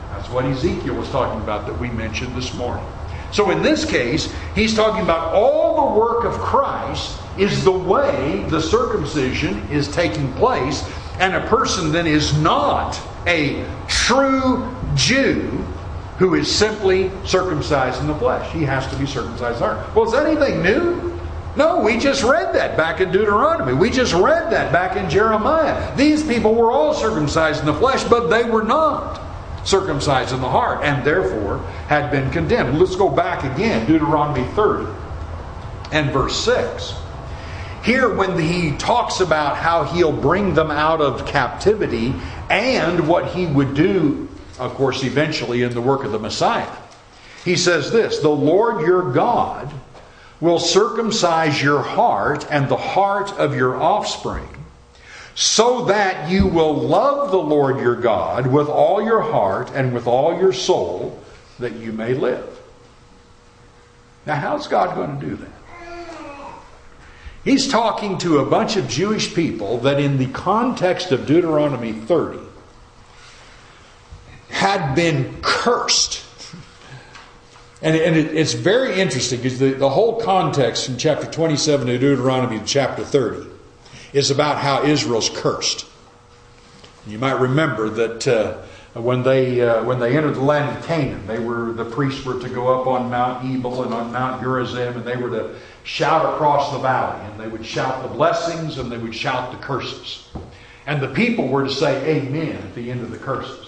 That's 0.09 0.27
what 0.29 0.45
Ezekiel 0.45 0.95
was 0.95 1.09
talking 1.11 1.39
about 1.41 1.67
that 1.67 1.79
we 1.79 1.89
mentioned 1.89 2.35
this 2.35 2.51
morning. 2.55 2.85
So 3.31 3.51
in 3.51 3.61
this 3.61 3.85
case, 3.85 4.33
he's 4.55 4.73
talking 4.73 5.03
about 5.03 5.33
all 5.35 5.93
the 5.93 5.99
work 5.99 6.25
of 6.25 6.33
Christ 6.33 7.19
is 7.37 7.63
the 7.63 7.71
way 7.71 8.43
the 8.49 8.59
circumcision 8.59 9.59
is 9.69 9.87
taking 9.93 10.33
place, 10.33 10.83
and 11.19 11.35
a 11.35 11.45
person 11.45 11.91
then 11.91 12.07
is 12.07 12.35
not 12.39 12.99
a 13.27 13.63
true 13.87 14.75
Jew 14.95 15.63
who 16.17 16.35
is 16.35 16.53
simply 16.53 17.11
circumcised 17.25 17.99
in 18.01 18.07
the 18.07 18.15
flesh. 18.15 18.51
He 18.53 18.63
has 18.63 18.87
to 18.87 18.95
be 18.95 19.05
circumcised 19.05 19.61
in 19.61 19.67
the 19.67 19.75
heart. 19.75 19.95
Well, 19.95 20.05
is 20.05 20.13
that 20.13 20.25
anything 20.25 20.61
new? 20.61 21.19
No, 21.57 21.81
we 21.81 21.97
just 21.97 22.23
read 22.23 22.53
that 22.55 22.75
back 22.75 22.99
in 22.99 23.11
Deuteronomy. 23.11 23.73
We 23.73 23.89
just 23.89 24.13
read 24.13 24.51
that 24.51 24.73
back 24.73 24.97
in 24.97 25.09
Jeremiah. 25.09 25.95
These 25.95 26.23
people 26.23 26.53
were 26.53 26.71
all 26.71 26.93
circumcised 26.93 27.61
in 27.61 27.65
the 27.65 27.73
flesh, 27.73 28.03
but 28.03 28.27
they 28.27 28.43
were 28.43 28.63
not 28.63 29.21
circumcised 29.65 30.33
in 30.33 30.41
the 30.41 30.49
heart, 30.49 30.83
and 30.83 31.03
therefore 31.03 31.57
had 31.87 32.11
been 32.11 32.29
condemned. 32.31 32.77
Let's 32.77 32.95
go 32.95 33.09
back 33.09 33.43
again, 33.43 33.87
Deuteronomy 33.87 34.47
30 34.53 34.85
and 35.91 36.11
verse 36.11 36.37
6. 36.43 36.93
Here, 37.83 38.13
when 38.13 38.37
he 38.39 38.75
talks 38.77 39.21
about 39.21 39.57
how 39.57 39.83
he'll 39.83 40.11
bring 40.11 40.55
them 40.55 40.71
out 40.71 41.01
of 41.01 41.25
captivity 41.25 42.13
and 42.49 43.07
what 43.07 43.27
he 43.27 43.45
would 43.45 43.75
do, 43.75 44.27
of 44.59 44.73
course, 44.75 45.03
eventually 45.03 45.63
in 45.63 45.73
the 45.73 45.81
work 45.81 46.03
of 46.03 46.11
the 46.11 46.19
Messiah, 46.19 46.69
he 47.43 47.55
says 47.55 47.91
this 47.91 48.19
The 48.19 48.29
Lord 48.29 48.85
your 48.85 49.11
God 49.11 49.71
will 50.41 50.59
circumcise 50.59 51.61
your 51.61 51.81
heart 51.81 52.45
and 52.49 52.67
the 52.67 52.77
heart 52.77 53.31
of 53.33 53.55
your 53.55 53.75
offspring, 53.81 54.49
so 55.33 55.85
that 55.85 56.29
you 56.29 56.47
will 56.47 56.73
love 56.73 57.31
the 57.31 57.37
Lord 57.37 57.79
your 57.79 57.95
God 57.95 58.47
with 58.47 58.67
all 58.67 59.01
your 59.01 59.21
heart 59.21 59.71
and 59.73 59.93
with 59.93 60.07
all 60.07 60.37
your 60.39 60.53
soul, 60.53 61.21
that 61.59 61.73
you 61.73 61.91
may 61.91 62.13
live. 62.13 62.49
Now, 64.25 64.35
how's 64.35 64.67
God 64.67 64.95
going 64.95 65.19
to 65.19 65.25
do 65.25 65.35
that? 65.35 65.49
He's 67.43 67.67
talking 67.67 68.17
to 68.19 68.39
a 68.39 68.45
bunch 68.45 68.75
of 68.75 68.89
Jewish 68.89 69.35
people 69.35 69.77
that, 69.79 69.99
in 69.99 70.17
the 70.17 70.25
context 70.27 71.11
of 71.11 71.27
Deuteronomy 71.27 71.93
30, 71.93 72.39
had 74.55 74.95
been 74.95 75.41
cursed. 75.41 76.23
And, 77.81 77.93
and 77.93 78.15
it, 78.15 78.33
it's 78.33 78.53
very 78.53 79.01
interesting 79.01 79.39
because 79.39 79.59
the, 79.59 79.73
the 79.73 79.89
whole 79.89 80.21
context 80.21 80.85
from 80.85 80.95
chapter 80.95 81.29
27 81.29 81.89
of 81.89 81.99
Deuteronomy 81.99 82.59
to 82.59 82.65
chapter 82.65 83.03
30 83.03 83.49
is 84.13 84.31
about 84.31 84.59
how 84.59 84.83
Israel's 84.83 85.29
cursed. 85.29 85.85
You 87.05 87.19
might 87.19 87.37
remember 87.37 87.89
that 87.89 88.27
uh, 88.29 88.61
when 88.97 89.23
they 89.23 89.59
uh, 89.59 89.83
when 89.83 89.99
they 89.99 90.15
entered 90.15 90.35
the 90.35 90.41
land 90.41 90.77
of 90.77 90.85
Canaan, 90.85 91.27
they 91.27 91.37
were 91.37 91.73
the 91.73 91.83
priests 91.83 92.23
were 92.23 92.39
to 92.39 92.47
go 92.47 92.79
up 92.79 92.87
on 92.87 93.09
Mount 93.09 93.43
Ebal 93.43 93.83
and 93.83 93.93
on 93.93 94.13
Mount 94.13 94.41
Gerizim, 94.41 94.95
and 94.95 95.03
they 95.03 95.17
were 95.17 95.29
to 95.31 95.55
shout 95.83 96.33
across 96.33 96.71
the 96.71 96.79
valley, 96.79 97.21
and 97.25 97.37
they 97.37 97.49
would 97.49 97.65
shout 97.65 98.03
the 98.03 98.07
blessings 98.07 98.77
and 98.77 98.89
they 98.89 98.97
would 98.97 99.13
shout 99.13 99.51
the 99.51 99.57
curses. 99.57 100.29
And 100.87 101.01
the 101.01 101.09
people 101.09 101.49
were 101.49 101.65
to 101.65 101.69
say 101.69 102.19
amen 102.19 102.55
at 102.55 102.73
the 102.73 102.89
end 102.89 103.01
of 103.01 103.11
the 103.11 103.17
curses. 103.17 103.64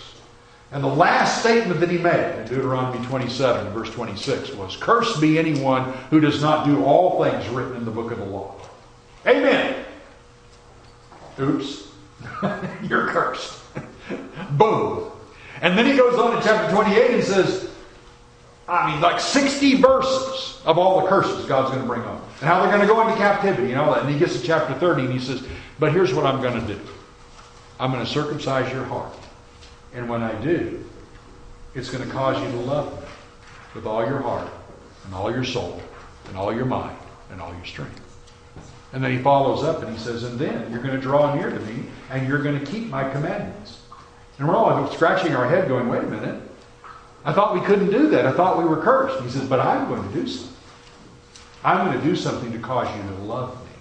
And 0.71 0.83
the 0.83 0.87
last 0.87 1.39
statement 1.39 1.79
that 1.79 1.89
he 1.89 1.97
made 1.97 2.39
in 2.39 2.47
Deuteronomy 2.47 3.05
27, 3.05 3.71
verse 3.73 3.89
26, 3.91 4.53
was 4.53 4.75
Cursed 4.75 5.21
be 5.21 5.39
anyone 5.39 5.93
who 6.09 6.19
does 6.19 6.41
not 6.41 6.65
do 6.65 6.83
all 6.83 7.23
things 7.23 7.47
written 7.49 7.77
in 7.77 7.85
the 7.85 7.91
book 7.91 8.11
of 8.11 8.17
the 8.17 8.25
law. 8.25 8.55
Amen. 9.25 9.85
Oops. 11.39 11.87
You're 12.83 13.07
cursed. 13.07 13.61
Boom. 14.51 15.11
And 15.61 15.77
then 15.77 15.85
he 15.85 15.95
goes 15.95 16.19
on 16.19 16.35
in 16.35 16.43
chapter 16.43 16.73
28 16.73 17.11
and 17.11 17.23
says, 17.23 17.69
I 18.67 18.91
mean, 18.91 19.01
like 19.01 19.19
60 19.19 19.75
verses 19.75 20.61
of 20.65 20.77
all 20.77 21.01
the 21.01 21.07
curses 21.07 21.45
God's 21.45 21.69
going 21.69 21.81
to 21.81 21.87
bring 21.87 22.01
on. 22.01 22.21
And 22.41 22.49
how 22.49 22.61
they're 22.61 22.69
going 22.69 22.81
to 22.81 22.87
go 22.87 23.01
into 23.07 23.15
captivity 23.15 23.71
and 23.71 23.79
all 23.79 23.93
that. 23.93 24.03
And 24.03 24.13
he 24.13 24.19
gets 24.19 24.39
to 24.39 24.45
chapter 24.45 24.73
30 24.73 25.05
and 25.05 25.13
he 25.13 25.19
says, 25.19 25.47
But 25.79 25.93
here's 25.93 26.13
what 26.13 26.25
I'm 26.25 26.41
going 26.41 26.59
to 26.59 26.73
do 26.73 26.79
I'm 27.79 27.91
going 27.91 28.03
to 28.03 28.11
circumcise 28.11 28.71
your 28.73 28.83
heart. 28.83 29.13
And 29.97 30.07
when 30.07 30.21
I 30.21 30.31
do, 30.43 30.85
it's 31.73 31.89
going 31.89 32.07
to 32.07 32.13
cause 32.13 32.39
you 32.39 32.51
to 32.51 32.57
love 32.57 33.01
me 33.01 33.07
with 33.73 33.87
all 33.87 34.05
your 34.05 34.19
heart 34.19 34.47
and 35.05 35.15
all 35.15 35.31
your 35.31 35.43
soul 35.43 35.81
and 36.27 36.37
all 36.37 36.53
your 36.53 36.65
mind 36.65 36.95
and 37.31 37.41
all 37.41 37.51
your 37.51 37.65
strength. 37.65 37.99
And 38.93 39.03
then 39.03 39.11
he 39.11 39.17
follows 39.17 39.63
up 39.63 39.81
and 39.81 39.91
he 39.91 39.97
says, 39.97 40.23
And 40.23 40.37
then 40.37 40.71
you're 40.71 40.83
going 40.83 40.93
to 40.93 41.01
draw 41.01 41.33
near 41.33 41.49
to 41.49 41.59
me 41.61 41.85
and 42.11 42.27
you're 42.27 42.43
going 42.43 42.59
to 42.59 42.65
keep 42.71 42.89
my 42.89 43.09
commandments. 43.09 43.81
And 44.37 44.47
we're 44.47 44.55
all 44.55 44.87
scratching 44.91 45.33
our 45.33 45.49
head 45.49 45.67
going, 45.67 45.87
Wait 45.87 46.03
a 46.03 46.07
minute. 46.07 46.43
I 47.25 47.33
thought 47.33 47.55
we 47.55 47.61
couldn't 47.61 47.89
do 47.89 48.07
that. 48.11 48.27
I 48.27 48.33
thought 48.33 48.59
we 48.59 48.65
were 48.65 48.79
cursed. 48.83 49.23
He 49.23 49.31
says, 49.31 49.49
But 49.49 49.61
I'm 49.61 49.87
going 49.89 50.07
to 50.07 50.13
do 50.13 50.27
something. 50.27 50.55
I'm 51.63 51.87
going 51.87 51.99
to 51.99 52.05
do 52.05 52.15
something 52.15 52.51
to 52.51 52.59
cause 52.59 52.87
you 52.95 53.01
to 53.01 53.17
love 53.23 53.59
me. 53.65 53.71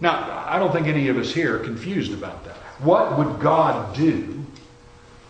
Now, 0.00 0.46
I 0.46 0.60
don't 0.60 0.72
think 0.72 0.86
any 0.86 1.08
of 1.08 1.18
us 1.18 1.34
here 1.34 1.56
are 1.56 1.64
confused 1.64 2.12
about 2.12 2.44
that. 2.44 2.54
What 2.78 3.18
would 3.18 3.40
God 3.40 3.96
do 3.96 4.41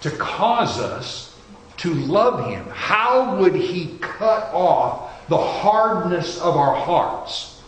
to 0.02 0.10
cause 0.10 0.78
us 0.78 1.36
to 1.78 1.94
love 1.94 2.48
Him? 2.48 2.64
How 2.70 3.36
would 3.36 3.54
He 3.54 3.96
cut 4.00 4.52
off 4.52 5.28
the 5.28 5.38
hardness 5.38 6.38
of 6.40 6.56
our 6.56 6.74
hearts 6.74 7.60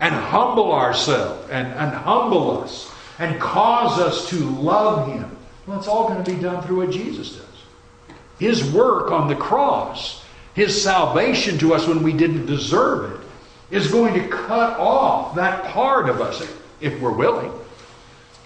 and 0.00 0.14
humble 0.14 0.72
ourselves 0.72 1.48
and, 1.50 1.66
and 1.68 1.92
humble 1.92 2.62
us 2.62 2.90
and 3.18 3.40
cause 3.40 3.98
us 3.98 4.28
to 4.30 4.36
love 4.36 5.08
Him? 5.08 5.36
Well, 5.66 5.78
it's 5.78 5.88
all 5.88 6.08
going 6.08 6.22
to 6.22 6.30
be 6.30 6.40
done 6.40 6.62
through 6.62 6.86
what 6.86 6.90
Jesus 6.90 7.32
does. 7.36 7.46
His 8.38 8.70
work 8.72 9.10
on 9.10 9.28
the 9.28 9.34
cross, 9.34 10.24
His 10.54 10.80
salvation 10.80 11.58
to 11.58 11.74
us 11.74 11.86
when 11.86 12.02
we 12.02 12.12
didn't 12.12 12.46
deserve 12.46 13.12
it, 13.12 13.26
is 13.70 13.90
going 13.90 14.14
to 14.14 14.28
cut 14.28 14.78
off 14.78 15.34
that 15.36 15.64
part 15.64 16.08
of 16.08 16.20
us 16.20 16.46
if 16.80 17.00
we're 17.00 17.10
willing. 17.10 17.52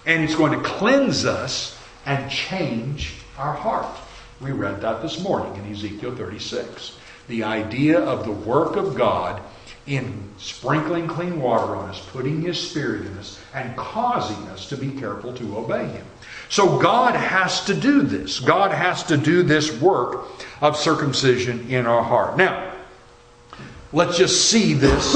And 0.05 0.23
it's 0.23 0.33
going 0.33 0.53
to 0.53 0.67
cleanse 0.67 1.25
us 1.25 1.77
and 2.05 2.29
change 2.29 3.15
our 3.37 3.53
heart. 3.53 3.97
We 4.39 4.51
read 4.51 4.81
that 4.81 5.01
this 5.01 5.21
morning 5.21 5.55
in 5.63 5.71
Ezekiel 5.71 6.15
36. 6.15 6.97
The 7.27 7.43
idea 7.43 7.99
of 7.99 8.25
the 8.25 8.31
work 8.31 8.75
of 8.75 8.95
God 8.95 9.41
in 9.87 10.29
sprinkling 10.37 11.07
clean 11.07 11.41
water 11.41 11.75
on 11.75 11.89
us, 11.89 12.03
putting 12.11 12.41
His 12.41 12.59
Spirit 12.59 13.05
in 13.05 13.17
us, 13.17 13.39
and 13.53 13.75
causing 13.75 14.47
us 14.49 14.69
to 14.69 14.77
be 14.77 14.91
careful 14.91 15.33
to 15.33 15.57
obey 15.57 15.87
Him. 15.87 16.05
So 16.49 16.79
God 16.79 17.15
has 17.15 17.65
to 17.65 17.73
do 17.73 18.01
this. 18.01 18.39
God 18.39 18.71
has 18.71 19.03
to 19.05 19.17
do 19.17 19.43
this 19.43 19.79
work 19.79 20.25
of 20.59 20.75
circumcision 20.77 21.69
in 21.69 21.85
our 21.87 22.03
heart. 22.03 22.37
Now, 22.37 22.73
let's 23.93 24.17
just 24.17 24.49
see 24.49 24.73
this 24.73 25.15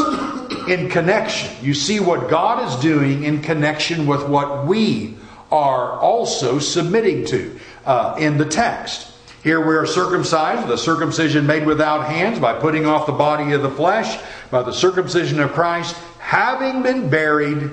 in 0.67 0.89
connection. 0.89 1.51
You 1.63 1.73
see 1.73 1.99
what 1.99 2.29
God 2.29 2.67
is 2.67 2.75
doing 2.81 3.23
in 3.23 3.41
connection 3.41 4.07
with 4.07 4.27
what 4.27 4.65
we 4.65 5.15
are 5.55 5.99
also 5.99 6.59
submitting 6.59 7.25
to 7.25 7.59
uh, 7.85 8.15
in 8.19 8.37
the 8.37 8.45
text. 8.45 9.11
Here 9.43 9.65
we 9.65 9.75
are 9.75 9.85
circumcised, 9.85 10.67
the 10.67 10.77
circumcision 10.77 11.45
made 11.45 11.65
without 11.65 12.07
hands 12.07 12.39
by 12.39 12.59
putting 12.59 12.85
off 12.85 13.05
the 13.05 13.11
body 13.11 13.53
of 13.53 13.61
the 13.61 13.69
flesh, 13.69 14.19
by 14.49 14.63
the 14.63 14.73
circumcision 14.73 15.39
of 15.39 15.53
Christ, 15.53 15.95
having 16.19 16.81
been 16.81 17.09
buried 17.09 17.69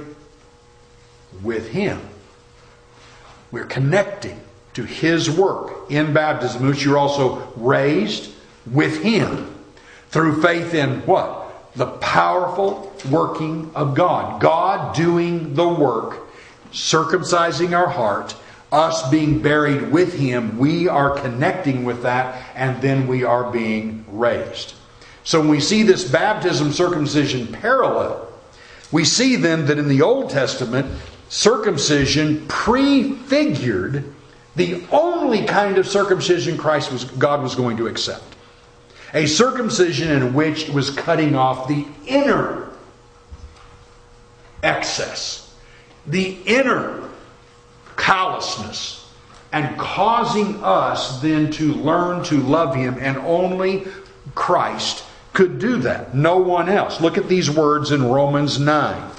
with 1.42 1.70
Him. 1.70 1.98
We're 3.50 3.64
connecting 3.64 4.38
to 4.74 4.84
His 4.84 5.30
work 5.30 5.90
in 5.90 6.12
baptism, 6.12 6.66
which 6.66 6.84
you're 6.84 6.98
also 6.98 7.52
raised 7.56 8.32
with 8.70 9.02
Him 9.02 9.52
through 10.10 10.42
faith 10.42 10.74
in 10.74 11.00
what? 11.06 11.74
The 11.74 11.86
powerful 11.86 12.94
working 13.10 13.70
of 13.74 13.94
God. 13.94 14.42
God 14.42 14.94
doing 14.94 15.54
the 15.54 15.66
work, 15.66 16.21
circumcising 16.72 17.76
our 17.76 17.88
heart 17.88 18.34
us 18.72 19.08
being 19.10 19.42
buried 19.42 19.92
with 19.92 20.14
him, 20.14 20.56
we 20.56 20.88
are 20.88 21.10
connecting 21.10 21.84
with 21.84 22.02
that, 22.02 22.42
and 22.54 22.80
then 22.80 23.06
we 23.06 23.22
are 23.22 23.52
being 23.52 24.04
raised. 24.08 24.74
So 25.24 25.40
when 25.40 25.50
we 25.50 25.60
see 25.60 25.82
this 25.82 26.10
baptism 26.10 26.72
circumcision 26.72 27.46
parallel, 27.48 28.32
we 28.90 29.04
see 29.04 29.36
then 29.36 29.66
that 29.66 29.78
in 29.78 29.88
the 29.88 30.02
Old 30.02 30.30
Testament, 30.30 30.86
circumcision 31.28 32.46
prefigured 32.48 34.12
the 34.56 34.82
only 34.90 35.44
kind 35.44 35.78
of 35.78 35.86
circumcision 35.86 36.58
Christ 36.58 36.90
was 36.90 37.04
God 37.04 37.42
was 37.42 37.54
going 37.54 37.76
to 37.76 37.86
accept. 37.86 38.24
A 39.14 39.26
circumcision 39.26 40.10
in 40.10 40.32
which 40.32 40.68
it 40.68 40.74
was 40.74 40.90
cutting 40.90 41.34
off 41.34 41.68
the 41.68 41.86
inner 42.06 42.70
excess, 44.62 45.51
the 46.06 46.38
inner 46.44 47.08
callousness 47.96 49.08
and 49.52 49.78
causing 49.78 50.62
us 50.64 51.20
then 51.20 51.50
to 51.52 51.74
learn 51.74 52.24
to 52.24 52.40
love 52.40 52.74
Him, 52.74 52.96
and 52.98 53.18
only 53.18 53.86
Christ 54.34 55.04
could 55.32 55.58
do 55.58 55.78
that. 55.78 56.14
No 56.14 56.38
one 56.38 56.68
else. 56.68 57.00
Look 57.00 57.18
at 57.18 57.28
these 57.28 57.50
words 57.50 57.90
in 57.90 58.02
Romans 58.02 58.58
9. 58.58 59.10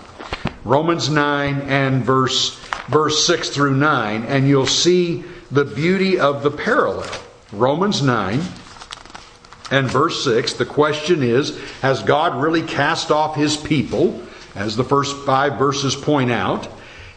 Romans 0.63 1.09
9 1.09 1.61
and 1.61 2.03
verse, 2.03 2.55
verse 2.87 3.25
6 3.27 3.49
through 3.49 3.75
9, 3.75 4.23
and 4.25 4.47
you'll 4.47 4.65
see 4.65 5.23
the 5.51 5.65
beauty 5.65 6.19
of 6.19 6.41
the 6.41 6.51
parallel. 6.51 7.11
Romans 7.51 8.01
9 8.01 8.41
and 9.71 9.89
verse 9.89 10.23
6, 10.23 10.53
the 10.53 10.65
question 10.65 11.21
is 11.21 11.59
Has 11.81 12.01
God 12.01 12.41
really 12.41 12.61
cast 12.61 13.11
off 13.11 13.35
his 13.35 13.57
people? 13.57 14.21
As 14.55 14.75
the 14.75 14.83
first 14.83 15.15
five 15.25 15.57
verses 15.57 15.95
point 15.95 16.31
out. 16.31 16.67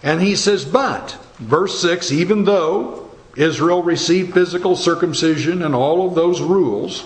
And 0.02 0.20
he 0.20 0.36
says, 0.36 0.64
But 0.64 1.18
verse 1.38 1.80
6 1.80 2.12
even 2.12 2.44
though 2.44 3.10
Israel 3.36 3.82
received 3.82 4.34
physical 4.34 4.76
circumcision 4.76 5.62
and 5.62 5.74
all 5.74 6.08
of 6.08 6.14
those 6.14 6.40
rules, 6.40 7.04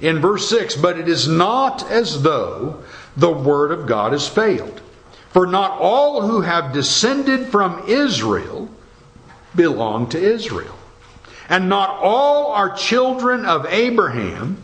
in 0.00 0.18
verse 0.18 0.48
6, 0.50 0.76
but 0.76 0.98
it 0.98 1.08
is 1.08 1.28
not 1.28 1.90
as 1.90 2.22
though 2.22 2.82
the 3.16 3.30
word 3.30 3.70
of 3.72 3.86
God 3.86 4.12
has 4.12 4.28
failed. 4.28 4.80
For 5.30 5.46
not 5.46 5.78
all 5.80 6.22
who 6.22 6.42
have 6.42 6.72
descended 6.72 7.48
from 7.48 7.84
Israel 7.88 8.68
belong 9.54 10.08
to 10.10 10.18
Israel. 10.18 10.76
And 11.48 11.68
not 11.68 11.90
all 11.90 12.52
are 12.52 12.76
children 12.76 13.44
of 13.44 13.66
Abraham 13.66 14.62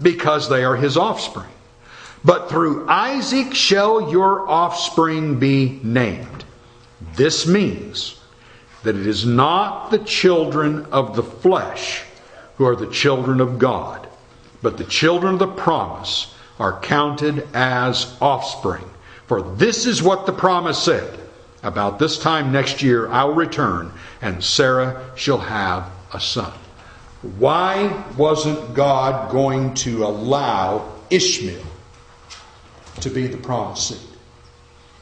because 0.00 0.48
they 0.48 0.64
are 0.64 0.76
his 0.76 0.96
offspring. 0.96 1.48
But 2.26 2.48
through 2.48 2.88
Isaac 2.88 3.54
shall 3.54 4.10
your 4.10 4.50
offspring 4.50 5.38
be 5.38 5.78
named. 5.84 6.44
This 7.14 7.46
means 7.46 8.18
that 8.82 8.96
it 8.96 9.06
is 9.06 9.24
not 9.24 9.92
the 9.92 10.00
children 10.00 10.86
of 10.86 11.14
the 11.14 11.22
flesh 11.22 12.02
who 12.56 12.66
are 12.66 12.74
the 12.74 12.90
children 12.90 13.40
of 13.40 13.60
God, 13.60 14.08
but 14.60 14.76
the 14.76 14.82
children 14.84 15.34
of 15.34 15.38
the 15.38 15.46
promise 15.46 16.34
are 16.58 16.80
counted 16.80 17.46
as 17.54 18.16
offspring. 18.20 18.84
For 19.28 19.42
this 19.42 19.86
is 19.86 20.02
what 20.02 20.26
the 20.26 20.32
promise 20.32 20.82
said 20.82 21.20
About 21.62 22.00
this 22.00 22.18
time 22.18 22.50
next 22.50 22.82
year 22.82 23.08
I 23.08 23.22
will 23.22 23.34
return, 23.34 23.92
and 24.20 24.42
Sarah 24.42 25.12
shall 25.14 25.38
have 25.38 25.88
a 26.12 26.18
son. 26.18 26.52
Why 27.38 28.04
wasn't 28.16 28.74
God 28.74 29.30
going 29.30 29.74
to 29.74 30.04
allow 30.04 30.92
Ishmael 31.08 31.62
to 33.00 33.10
be 33.10 33.26
the 33.26 33.36
promised 33.36 33.88
seed? 33.88 34.16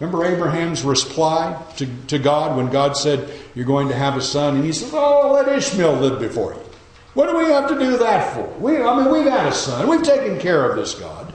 Remember 0.01 0.24
Abraham's 0.24 0.82
reply 0.82 1.61
to, 1.76 1.86
to 2.09 2.18
God 2.18 2.57
when 2.57 2.68
God 2.70 2.97
said, 2.97 3.30
You're 3.55 3.64
going 3.64 3.88
to 3.88 3.95
have 3.95 4.16
a 4.16 4.20
son? 4.20 4.57
And 4.57 4.64
he 4.64 4.72
said, 4.72 4.90
Oh, 4.92 5.32
let 5.32 5.49
Ishmael 5.49 5.95
live 5.95 6.18
before 6.18 6.55
you. 6.55 6.61
What 7.14 7.30
do 7.30 7.38
we 7.38 7.45
have 7.45 7.68
to 7.68 7.78
do 7.78 7.97
that 7.99 8.34
for? 8.34 8.47
We, 8.59 8.82
I 8.82 9.01
mean, 9.01 9.12
we've 9.12 9.30
had 9.30 9.47
a 9.47 9.55
son. 9.55 9.88
We've 9.88 10.03
taken 10.03 10.40
care 10.40 10.68
of 10.68 10.76
this, 10.76 10.95
God. 10.95 11.32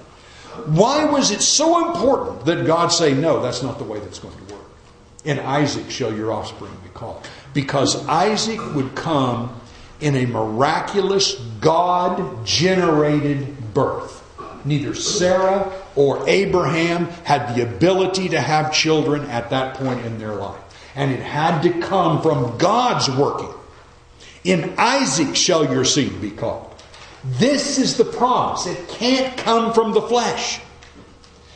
Why 0.65 1.05
was 1.05 1.31
it 1.31 1.41
so 1.41 1.87
important 1.87 2.45
that 2.45 2.65
God 2.65 2.89
say, 2.89 3.13
No, 3.13 3.41
that's 3.41 3.63
not 3.63 3.77
the 3.77 3.85
way 3.85 3.99
that's 3.99 4.19
going 4.19 4.35
to 4.35 4.53
work? 4.53 4.65
In 5.23 5.39
Isaac 5.39 5.89
shall 5.89 6.13
your 6.13 6.33
offspring 6.33 6.75
be 6.83 6.89
called. 6.89 7.27
Because 7.53 8.05
Isaac 8.07 8.59
would 8.75 8.93
come 8.93 9.59
in 10.01 10.15
a 10.15 10.25
miraculous, 10.25 11.35
God 11.61 12.45
generated 12.45 13.73
birth. 13.73 14.17
Neither 14.65 14.93
Sarah 14.93 15.71
or 15.99 16.23
Abraham 16.29 17.07
had 17.25 17.53
the 17.53 17.61
ability 17.61 18.29
to 18.29 18.39
have 18.39 18.71
children 18.71 19.25
at 19.25 19.49
that 19.49 19.75
point 19.75 20.05
in 20.05 20.17
their 20.17 20.33
life. 20.33 20.61
And 20.95 21.11
it 21.11 21.19
had 21.19 21.61
to 21.63 21.81
come 21.81 22.21
from 22.21 22.57
God's 22.57 23.09
working. 23.09 23.53
In 24.45 24.75
Isaac 24.77 25.35
shall 25.35 25.69
your 25.69 25.83
seed 25.83 26.21
be 26.21 26.31
called. 26.31 26.73
This 27.25 27.77
is 27.77 27.97
the 27.97 28.05
promise. 28.05 28.65
It 28.65 28.87
can't 28.87 29.37
come 29.37 29.73
from 29.73 29.91
the 29.91 30.01
flesh. 30.01 30.61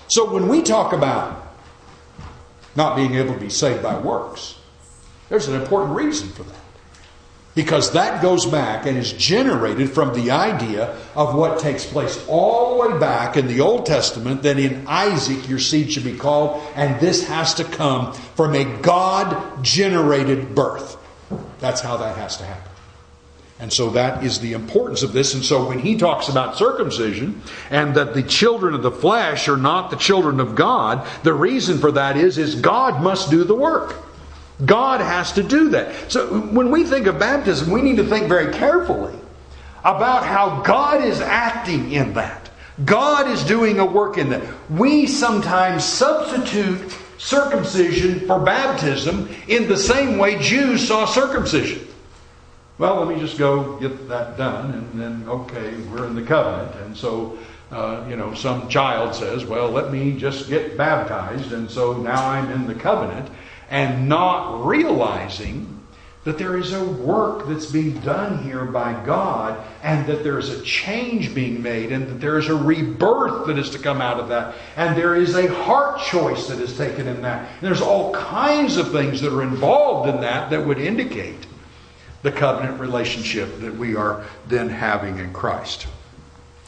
So 0.10 0.34
when 0.34 0.50
we 0.50 0.62
talk 0.62 0.92
about 0.92 1.56
not 2.76 2.98
being 2.98 3.16
able 3.16 3.36
to 3.36 3.40
be 3.40 3.50
saved 3.50 3.82
by 3.82 3.98
works, 3.98 4.60
there's 5.30 5.48
an 5.48 5.56
important 5.56 5.96
reason 5.96 6.28
for 6.28 6.44
that. 6.44 6.63
Because 7.56 7.92
that 7.92 8.22
goes 8.22 8.48
back 8.48 8.88
and 8.88 8.98
is 8.98 9.14
generated 9.14 9.92
from 9.92 10.14
the 10.16 10.32
idea 10.32 10.98
of 11.16 11.36
what 11.36 11.60
takes 11.60 11.86
place 11.86 12.24
all 12.28 12.74
the 12.84 12.90
way 12.90 13.00
back 13.00 13.38
in 13.38 13.48
the 13.48 13.62
Old 13.62 13.86
Testament 13.86 14.42
that 14.42 14.58
in 14.58 14.88
Isaac 14.88 15.48
your 15.48 15.60
seed 15.60 15.92
should 15.92 16.04
be 16.04 16.18
called, 16.18 16.64
and 16.76 17.00
this 17.00 17.28
has 17.28 17.54
to 17.56 17.64
come 17.64 18.14
from 18.14 18.56
a 18.56 18.66
God 18.82 19.64
generated 19.64 20.56
birth. 20.56 20.98
That's 21.60 21.82
how 21.82 21.98
that 21.98 22.18
has 22.18 22.38
to 22.38 22.44
happen. 22.44 22.72
And 23.60 23.72
so 23.72 23.92
that 23.92 24.24
is 24.24 24.40
the 24.40 24.54
importance 24.54 25.04
of 25.04 25.14
this. 25.14 25.34
And 25.36 25.46
so 25.46 25.68
when 25.68 25.80
he 25.80 25.96
talks 25.96 26.28
about 26.28 26.58
circumcision 26.58 27.42
and 27.70 27.96
that 27.96 28.14
the 28.14 28.24
children 28.24 28.74
of 28.74 28.82
the 28.82 28.92
flesh 28.92 29.48
are 29.48 29.56
not 29.56 29.90
the 29.90 29.96
children 29.96 30.40
of 30.40 30.56
God, 30.56 31.08
the 31.24 31.34
reason 31.34 31.78
for 31.78 31.92
that 31.94 32.18
is, 32.18 32.38
is 32.38 32.56
God 32.56 33.02
must 33.02 33.30
do 33.30 33.44
the 33.44 33.56
work. 33.56 33.96
God 34.66 35.02
has 35.02 35.32
to 35.34 35.44
do 35.44 35.70
that. 35.70 36.12
So 36.12 36.40
when 36.42 36.72
we 36.72 36.84
think 36.84 37.08
of 37.08 37.20
baptism, 37.20 37.72
we 37.72 37.82
need 37.82 37.98
to 37.98 38.04
think 38.04 38.28
very 38.28 38.54
carefully 38.54 39.14
about 39.84 40.26
how 40.26 40.62
God 40.62 41.04
is 41.04 41.20
acting 41.20 41.92
in 41.92 42.14
that. 42.14 42.50
God 42.86 43.28
is 43.28 43.44
doing 43.44 43.80
a 43.80 43.86
work 43.86 44.18
in 44.18 44.30
that. 44.30 44.42
We 44.70 45.06
sometimes 45.06 45.84
substitute 45.84 46.96
circumcision 47.18 48.22
for 48.22 48.40
baptism 48.40 49.30
in 49.48 49.68
the 49.68 49.78
same 49.78 50.18
way 50.18 50.42
Jews 50.42 50.88
saw 50.88 51.06
circumcision. 51.06 51.88
Well, 52.80 53.04
let 53.04 53.16
me 53.16 53.22
just 53.22 53.38
go 53.38 53.78
get 53.78 54.10
that 54.10 54.36
done, 54.36 54.72
and 54.72 55.00
then, 55.00 55.30
okay, 55.30 55.76
we're 55.92 56.08
in 56.08 56.16
the 56.16 56.24
covenant. 56.24 56.76
And 56.84 56.98
so, 56.98 57.38
uh, 57.72 58.04
you 58.10 58.16
know, 58.16 58.34
some 58.34 58.68
child 58.68 59.14
says, 59.14 59.46
well, 59.46 59.70
let 59.70 59.92
me 59.92 60.18
just 60.18 60.50
get 60.50 60.76
baptized, 60.76 61.54
and 61.54 61.70
so 61.70 61.94
now 61.94 62.28
I'm 62.28 62.52
in 62.52 62.66
the 62.66 62.76
covenant 62.76 63.30
and 63.70 64.08
not 64.08 64.66
realizing 64.66 65.74
that 66.24 66.38
there 66.38 66.58
is 66.58 66.72
a 66.72 66.84
work 66.84 67.48
that's 67.48 67.66
being 67.66 68.00
done 68.00 68.42
here 68.44 68.64
by 68.64 68.94
God 69.06 69.62
and 69.84 70.08
that 70.08 70.24
there's 70.24 70.50
a 70.50 70.62
change 70.62 71.36
being 71.36 71.62
made 71.62 71.92
and 71.92 72.08
that 72.08 72.22
there 72.22 72.38
is 72.38 72.48
a 72.48 72.56
rebirth 72.56 73.48
that 73.48 73.58
is 73.58 73.72
to 73.72 73.80
come 73.80 74.02
out 74.02 74.20
of 74.20 74.30
that 74.30 74.56
and 74.78 74.96
there 74.96 75.16
is 75.16 75.36
a 75.36 75.54
heart 75.54 76.00
choice 76.02 76.48
that 76.48 76.60
is 76.60 76.78
taken 76.78 77.08
in 77.08 77.22
that. 77.24 77.50
And 77.52 77.62
there's 77.62 77.82
all 77.82 78.14
kinds 78.14 78.78
of 78.78 78.92
things 78.92 79.20
that 79.22 79.34
are 79.34 79.44
involved 79.44 80.10
in 80.10 80.22
that 80.22 80.50
that 80.52 80.66
would 80.66 80.80
indicate 80.80 81.46
the 82.22 82.32
covenant 82.32 82.80
relationship 82.80 83.60
that 83.60 83.76
we 83.76 83.96
are 83.96 84.26
then 84.48 84.70
having 84.70 85.20
in 85.20 85.34
Christ. 85.34 85.88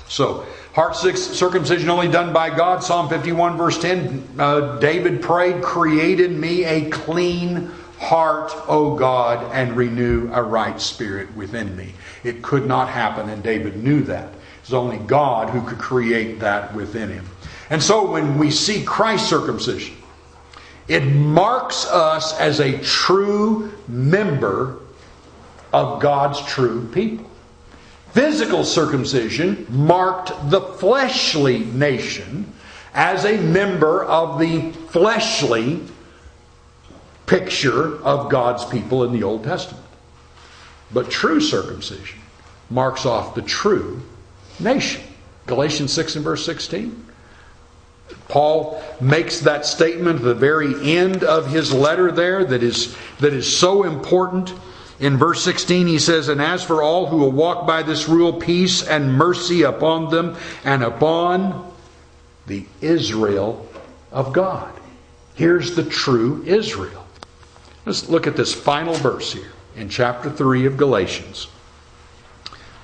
So, 0.10 0.46
heart 0.76 0.94
circumcision 0.98 1.90
only 1.90 2.10
done 2.10 2.34
by 2.34 2.50
God. 2.50 2.84
Psalm 2.84 3.08
51, 3.08 3.56
verse 3.56 3.78
10, 3.82 4.28
uh, 4.38 4.78
David 4.80 5.22
prayed, 5.22 5.64
Create 5.64 6.20
in 6.20 6.38
me 6.38 6.66
a 6.66 6.90
clean 6.90 7.72
heart, 7.98 8.52
O 8.68 8.98
God, 8.98 9.54
and 9.54 9.78
renew 9.78 10.30
a 10.34 10.44
right 10.44 10.80
spirit 10.80 11.34
within 11.34 11.78
me. 11.78 11.94
It 12.26 12.42
could 12.42 12.66
not 12.66 12.90
happen, 12.90 13.30
and 13.30 13.42
David 13.42 13.82
knew 13.82 14.02
that. 14.04 14.28
It 14.28 14.62
was 14.64 14.74
only 14.74 14.98
God 14.98 15.50
who 15.50 15.66
could 15.66 15.78
create 15.78 16.42
that 16.42 16.76
within 16.76 17.10
him. 17.10 17.26
And 17.70 17.82
so 17.82 18.12
when 18.12 18.38
we 18.38 18.52
see 18.52 18.84
Christ's 18.84 19.30
circumcision, 19.30 19.96
it 20.90 21.06
marks 21.06 21.86
us 21.88 22.38
as 22.38 22.60
a 22.60 22.78
true 22.80 23.72
member 23.88 24.80
of 25.72 26.02
God's 26.02 26.42
true 26.46 26.86
people. 26.92 27.32
Physical 28.16 28.64
circumcision 28.64 29.68
marked 29.70 30.32
the 30.50 30.62
fleshly 30.62 31.60
nation 31.66 32.50
as 32.94 33.26
a 33.26 33.38
member 33.42 34.06
of 34.06 34.40
the 34.40 34.72
fleshly 34.72 35.82
picture 37.26 38.02
of 38.06 38.32
God's 38.32 38.64
people 38.64 39.04
in 39.04 39.12
the 39.12 39.24
Old 39.24 39.44
Testament. 39.44 39.84
But 40.94 41.12
true 41.12 41.42
circumcision 41.42 42.20
marks 42.70 43.06
off 43.06 43.36
the 43.36 43.42
true 43.42 44.02
nation. 44.62 45.02
Galatians 45.46 45.92
6 45.92 46.16
and 46.16 46.24
verse 46.24 46.46
16. 46.46 47.06
Paul 48.30 48.82
makes 49.02 49.42
that 49.42 49.66
statement 49.66 50.20
at 50.20 50.24
the 50.24 50.34
very 50.34 50.98
end 50.98 51.26
of 51.26 51.52
his 51.52 51.74
letter 51.74 52.14
there 52.14 52.46
that 52.46 52.64
is, 52.64 52.96
that 53.20 53.34
is 53.34 53.58
so 53.58 53.84
important. 53.84 54.54
In 55.00 55.18
verse 55.18 55.44
16, 55.44 55.88
he 55.88 56.00
says, 56.00 56.30
And 56.30 56.42
as 56.42 56.64
for 56.64 56.82
all 56.82 57.08
who 57.08 57.18
will 57.18 57.32
walk 57.32 57.68
by 57.68 57.84
this 57.84 58.08
rule, 58.08 58.34
peace 58.34 58.88
and 58.88 59.14
mercy 59.14 59.64
upon 59.64 60.10
them 60.10 60.38
and 60.64 60.84
upon 60.84 61.72
the 62.48 62.66
Israel 62.82 63.68
of 64.12 64.32
God. 64.32 64.74
Here's 65.34 65.76
the 65.76 65.84
true 65.84 66.44
Israel. 66.46 67.06
Let's 67.86 68.08
look 68.10 68.26
at 68.26 68.38
this 68.38 68.54
final 68.54 68.94
verse 68.94 69.34
here 69.34 69.52
in 69.76 69.90
chapter 69.90 70.32
3 70.32 70.66
of 70.66 70.78
Galatians. 70.78 71.48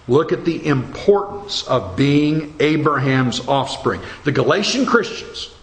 Look 0.08 0.34
at 0.34 0.44
the 0.44 0.66
importance 0.66 1.64
of 1.64 1.96
being 1.96 2.56
Abraham's 2.60 3.48
offspring. 3.48 4.02
The 4.26 4.32
Galatian 4.34 4.86
Christians 4.86 5.54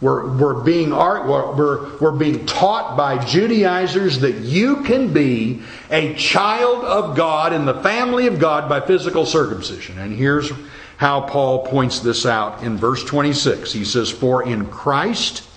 were, 0.00 0.36
were, 0.36 0.62
being, 0.62 0.90
were, 0.90 1.98
were 1.98 2.12
being 2.12 2.46
taught 2.46 2.96
by 2.96 3.24
Judaizers 3.24 4.20
that 4.20 4.36
you 4.36 4.82
can 4.84 5.12
be 5.12 5.62
a 5.90 6.14
child 6.14 6.84
of 6.84 7.16
God 7.16 7.52
in 7.52 7.64
the 7.64 7.82
family 7.82 8.26
of 8.26 8.38
God 8.38 8.68
by 8.68 8.80
physical 8.80 9.26
circumcision. 9.26 9.98
And 9.98 10.14
here's 10.14 10.52
how 10.98 11.22
Paul 11.22 11.66
points 11.66 12.00
this 12.00 12.26
out 12.26 12.62
in 12.62 12.76
verse 12.76 13.04
26. 13.04 13.72
He 13.72 13.84
says, 13.84 14.10
For 14.10 14.46
in 14.46 14.66
Christ 14.66 15.48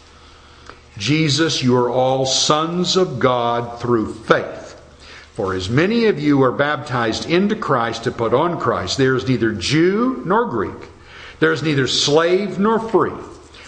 Jesus 0.97 1.63
you 1.63 1.75
are 1.77 1.89
all 1.89 2.25
sons 2.25 2.95
of 2.95 3.19
God 3.19 3.79
through 3.79 4.13
faith. 4.13 4.79
For 5.33 5.53
as 5.53 5.69
many 5.69 6.05
of 6.05 6.19
you 6.19 6.43
are 6.43 6.51
baptized 6.51 7.29
into 7.29 7.55
Christ 7.55 8.03
to 8.03 8.11
put 8.11 8.33
on 8.33 8.59
Christ, 8.59 8.97
there 8.97 9.15
is 9.15 9.27
neither 9.27 9.53
Jew 9.53 10.21
nor 10.25 10.45
Greek, 10.45 10.89
there 11.39 11.53
is 11.53 11.63
neither 11.63 11.87
slave 11.87 12.59
nor 12.59 12.79
free, 12.79 13.13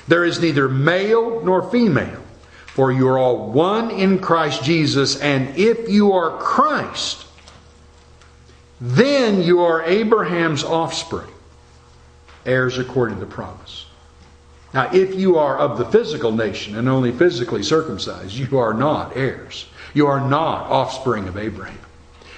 there 0.07 0.25
is 0.25 0.39
neither 0.39 0.67
male 0.67 1.43
nor 1.43 1.69
female, 1.69 2.21
for 2.67 2.91
you 2.91 3.07
are 3.07 3.17
all 3.17 3.51
one 3.51 3.91
in 3.91 4.19
Christ 4.19 4.63
Jesus, 4.63 5.19
and 5.19 5.55
if 5.57 5.89
you 5.89 6.13
are 6.13 6.37
Christ, 6.37 7.25
then 8.81 9.41
you 9.41 9.61
are 9.61 9.83
Abraham's 9.83 10.63
offspring, 10.63 11.29
heirs 12.45 12.77
according 12.77 13.19
to 13.19 13.25
promise. 13.25 13.85
Now, 14.73 14.89
if 14.91 15.15
you 15.15 15.37
are 15.37 15.57
of 15.57 15.77
the 15.77 15.85
physical 15.85 16.31
nation 16.31 16.75
and 16.75 16.89
only 16.89 17.11
physically 17.11 17.63
circumcised, 17.63 18.33
you 18.33 18.57
are 18.57 18.73
not 18.73 19.15
heirs. 19.15 19.67
You 19.93 20.07
are 20.07 20.27
not 20.27 20.69
offspring 20.71 21.27
of 21.27 21.37
Abraham. 21.37 21.77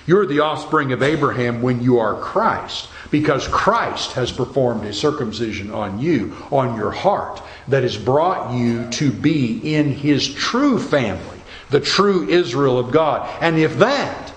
You're 0.06 0.26
the 0.26 0.42
offspring 0.42 0.92
of 0.92 1.02
Abraham 1.02 1.62
when 1.62 1.82
you 1.82 1.98
are 1.98 2.20
Christ, 2.20 2.90
because 3.20 3.48
Christ 3.48 4.12
has 4.12 4.30
performed 4.30 4.84
a 4.84 4.92
circumcision 4.92 5.72
on 5.72 6.00
you, 6.00 6.36
on 6.52 6.76
your 6.76 6.92
heart, 6.92 7.42
that 7.70 7.84
has 7.84 7.96
brought 7.96 8.54
you 8.54 8.90
to 8.90 9.10
be 9.10 9.74
in 9.74 9.94
his 9.94 10.28
true 10.34 10.78
family, 10.78 11.40
the 11.70 11.80
true 11.80 12.28
Israel 12.28 12.78
of 12.78 12.92
God. 12.92 13.26
And 13.40 13.58
if 13.58 13.78
that, 13.78 14.34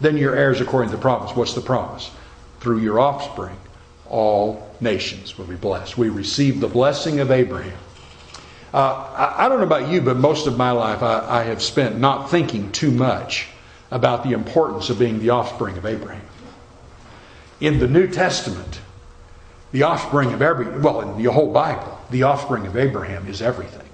then 0.00 0.16
you're 0.16 0.34
heirs 0.34 0.60
according 0.60 0.90
to 0.90 0.96
the 0.96 1.00
promise. 1.00 1.36
What's 1.36 1.54
the 1.54 1.60
promise? 1.60 2.10
Through 2.58 2.80
your 2.80 2.98
offspring, 2.98 3.56
all 4.08 4.68
nations 4.80 5.38
will 5.38 5.46
be 5.46 5.54
blessed. 5.54 5.96
We 5.96 6.08
receive 6.08 6.58
the 6.58 6.66
blessing 6.66 7.20
of 7.20 7.30
Abraham. 7.30 7.78
Uh, 8.74 9.34
I, 9.38 9.48
don't 9.48 9.58
know 9.58 9.64
about 9.64 9.92
you, 9.92 10.00
but 10.00 10.16
most 10.16 10.48
of 10.48 10.56
my 10.56 10.72
life 10.72 11.04
I, 11.04 11.24
I 11.38 11.42
have 11.44 11.62
spent 11.62 12.00
not 12.00 12.32
thinking 12.32 12.72
too 12.72 12.90
much 12.90 13.46
about 13.92 14.24
the 14.24 14.32
importance 14.32 14.90
of 14.90 14.98
being 14.98 15.20
the 15.20 15.30
offspring 15.30 15.78
of 15.78 15.86
Abraham. 15.86 16.17
In 17.60 17.80
the 17.80 17.88
New 17.88 18.06
Testament, 18.06 18.80
the 19.72 19.82
offspring 19.82 20.32
of 20.32 20.42
every, 20.42 20.66
well, 20.78 21.00
in 21.00 21.22
the 21.22 21.30
whole 21.32 21.52
Bible, 21.52 21.98
the 22.10 22.22
offspring 22.22 22.66
of 22.66 22.76
Abraham 22.76 23.26
is 23.26 23.42
everything. 23.42 23.86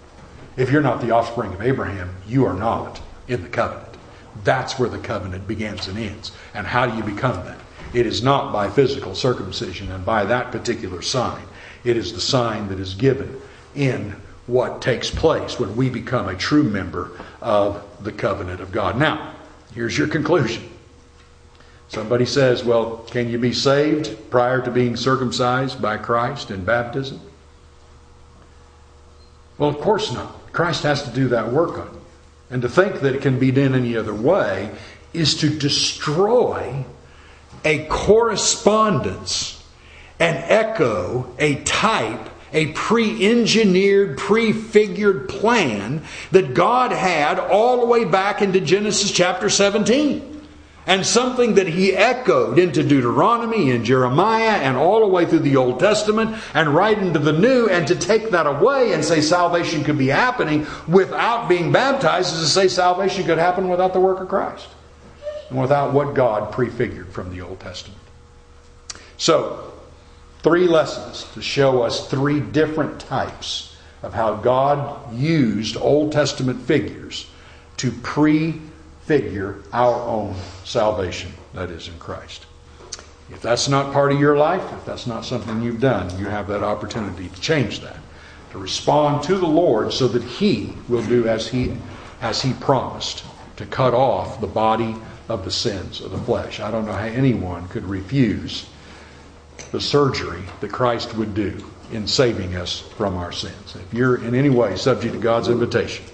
If 0.56 0.70
you're 0.70 0.82
not 0.82 1.00
the 1.00 1.10
offspring 1.12 1.52
of 1.54 1.62
Abraham, 1.62 2.14
you 2.28 2.44
are 2.44 2.54
not 2.54 3.00
in 3.26 3.42
the 3.42 3.48
covenant. 3.48 3.96
That's 4.44 4.78
where 4.78 4.88
the 4.88 4.98
covenant 4.98 5.48
begins 5.48 5.88
and 5.88 5.98
ends. 5.98 6.32
And 6.52 6.66
how 6.66 6.86
do 6.86 6.96
you 6.96 7.02
become 7.02 7.44
that? 7.46 7.58
It 7.94 8.06
is 8.06 8.22
not 8.22 8.52
by 8.52 8.68
physical 8.68 9.14
circumcision 9.14 9.90
and 9.90 10.04
by 10.04 10.24
that 10.26 10.52
particular 10.52 11.00
sign. 11.00 11.42
It 11.84 11.96
is 11.96 12.12
the 12.12 12.20
sign 12.20 12.68
that 12.68 12.80
is 12.80 12.94
given 12.94 13.40
in 13.74 14.14
what 14.46 14.82
takes 14.82 15.10
place 15.10 15.58
when 15.58 15.74
we 15.74 15.88
become 15.88 16.28
a 16.28 16.36
true 16.36 16.64
member 16.64 17.12
of 17.40 17.82
the 18.02 18.12
covenant 18.12 18.60
of 18.60 18.72
God. 18.72 18.98
Now, 18.98 19.34
here's 19.74 19.96
your 19.96 20.08
conclusion. 20.08 20.68
Somebody 21.94 22.26
says, 22.26 22.64
well, 22.64 22.96
can 23.06 23.28
you 23.28 23.38
be 23.38 23.52
saved 23.52 24.28
prior 24.28 24.60
to 24.60 24.70
being 24.70 24.96
circumcised 24.96 25.80
by 25.80 25.96
Christ 25.96 26.50
in 26.50 26.64
baptism? 26.64 27.20
Well, 29.58 29.70
of 29.70 29.78
course 29.78 30.12
not. 30.12 30.52
Christ 30.52 30.82
has 30.82 31.04
to 31.04 31.10
do 31.10 31.28
that 31.28 31.52
work 31.52 31.78
on 31.78 31.86
you. 31.94 32.00
And 32.50 32.62
to 32.62 32.68
think 32.68 33.00
that 33.00 33.14
it 33.14 33.22
can 33.22 33.38
be 33.38 33.52
done 33.52 33.76
any 33.76 33.96
other 33.96 34.12
way 34.12 34.72
is 35.12 35.36
to 35.36 35.48
destroy 35.48 36.84
a 37.64 37.86
correspondence, 37.86 39.64
an 40.18 40.34
echo, 40.48 41.32
a 41.38 41.62
type 41.62 42.30
a 42.52 42.68
pre 42.68 43.28
engineered, 43.28 44.16
prefigured 44.16 45.28
plan 45.28 46.02
that 46.30 46.54
God 46.54 46.92
had 46.92 47.40
all 47.40 47.80
the 47.80 47.86
way 47.86 48.04
back 48.04 48.40
into 48.42 48.60
Genesis 48.60 49.10
chapter 49.10 49.50
17. 49.50 50.33
And 50.86 51.06
something 51.06 51.54
that 51.54 51.66
he 51.66 51.94
echoed 51.94 52.58
into 52.58 52.82
Deuteronomy 52.82 53.70
and 53.70 53.84
Jeremiah 53.84 54.56
and 54.56 54.76
all 54.76 55.00
the 55.00 55.06
way 55.06 55.24
through 55.24 55.38
the 55.38 55.56
Old 55.56 55.80
Testament 55.80 56.36
and 56.52 56.74
right 56.74 56.98
into 56.98 57.18
the 57.18 57.32
New. 57.32 57.68
And 57.68 57.88
to 57.88 57.96
take 57.96 58.30
that 58.30 58.46
away 58.46 58.92
and 58.92 59.02
say 59.02 59.22
salvation 59.22 59.82
could 59.82 59.96
be 59.96 60.08
happening 60.08 60.66
without 60.86 61.48
being 61.48 61.72
baptized 61.72 62.34
is 62.34 62.42
to 62.42 62.48
say 62.48 62.68
salvation 62.68 63.24
could 63.24 63.38
happen 63.38 63.68
without 63.68 63.94
the 63.94 64.00
work 64.00 64.20
of 64.20 64.28
Christ 64.28 64.68
and 65.48 65.58
without 65.58 65.94
what 65.94 66.14
God 66.14 66.52
prefigured 66.52 67.08
from 67.08 67.30
the 67.30 67.40
Old 67.40 67.60
Testament. 67.60 68.00
So, 69.16 69.72
three 70.42 70.66
lessons 70.66 71.26
to 71.32 71.40
show 71.40 71.82
us 71.82 72.10
three 72.10 72.40
different 72.40 73.00
types 73.00 73.74
of 74.02 74.12
how 74.12 74.34
God 74.34 75.14
used 75.14 75.78
Old 75.78 76.12
Testament 76.12 76.60
figures 76.60 77.30
to 77.78 77.90
prefigure 79.06 79.62
our 79.72 80.00
own 80.08 80.34
salvation, 80.64 81.32
that 81.52 81.70
is 81.70 81.88
in 81.88 81.98
Christ. 81.98 82.46
If 83.30 83.40
that's 83.40 83.68
not 83.68 83.92
part 83.92 84.12
of 84.12 84.20
your 84.20 84.36
life, 84.36 84.62
if 84.72 84.84
that's 84.84 85.06
not 85.06 85.24
something 85.24 85.62
you've 85.62 85.80
done, 85.80 86.18
you 86.18 86.26
have 86.26 86.48
that 86.48 86.62
opportunity 86.62 87.28
to 87.28 87.40
change 87.40 87.80
that, 87.80 87.98
to 88.50 88.58
respond 88.58 89.22
to 89.24 89.36
the 89.36 89.46
Lord 89.46 89.92
so 89.92 90.08
that 90.08 90.22
He 90.22 90.72
will 90.88 91.04
do 91.04 91.28
as 91.28 91.48
He 91.48 91.76
as 92.20 92.40
He 92.40 92.52
promised, 92.54 93.24
to 93.56 93.66
cut 93.66 93.92
off 93.92 94.40
the 94.40 94.46
body 94.46 94.96
of 95.28 95.44
the 95.44 95.50
sins 95.50 96.00
of 96.00 96.10
the 96.10 96.18
flesh. 96.18 96.60
I 96.60 96.70
don't 96.70 96.86
know 96.86 96.92
how 96.92 97.04
anyone 97.04 97.68
could 97.68 97.84
refuse 97.84 98.66
the 99.72 99.80
surgery 99.80 100.42
that 100.60 100.72
Christ 100.72 101.14
would 101.16 101.34
do 101.34 101.62
in 101.92 102.06
saving 102.06 102.56
us 102.56 102.80
from 102.80 103.16
our 103.16 103.32
sins. 103.32 103.76
If 103.76 103.92
you're 103.92 104.22
in 104.24 104.34
any 104.34 104.48
way 104.48 104.76
subject 104.76 105.14
to 105.14 105.20
God's 105.20 105.48
invitation, 105.48 106.06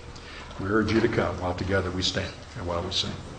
we 0.58 0.68
urge 0.68 0.92
you 0.92 1.00
to 1.00 1.08
come 1.08 1.40
while 1.40 1.54
together 1.54 1.90
we 1.90 2.02
stand 2.02 2.32
and 2.60 2.68
while 2.68 2.82
we 2.82 2.92
sing. 2.92 3.29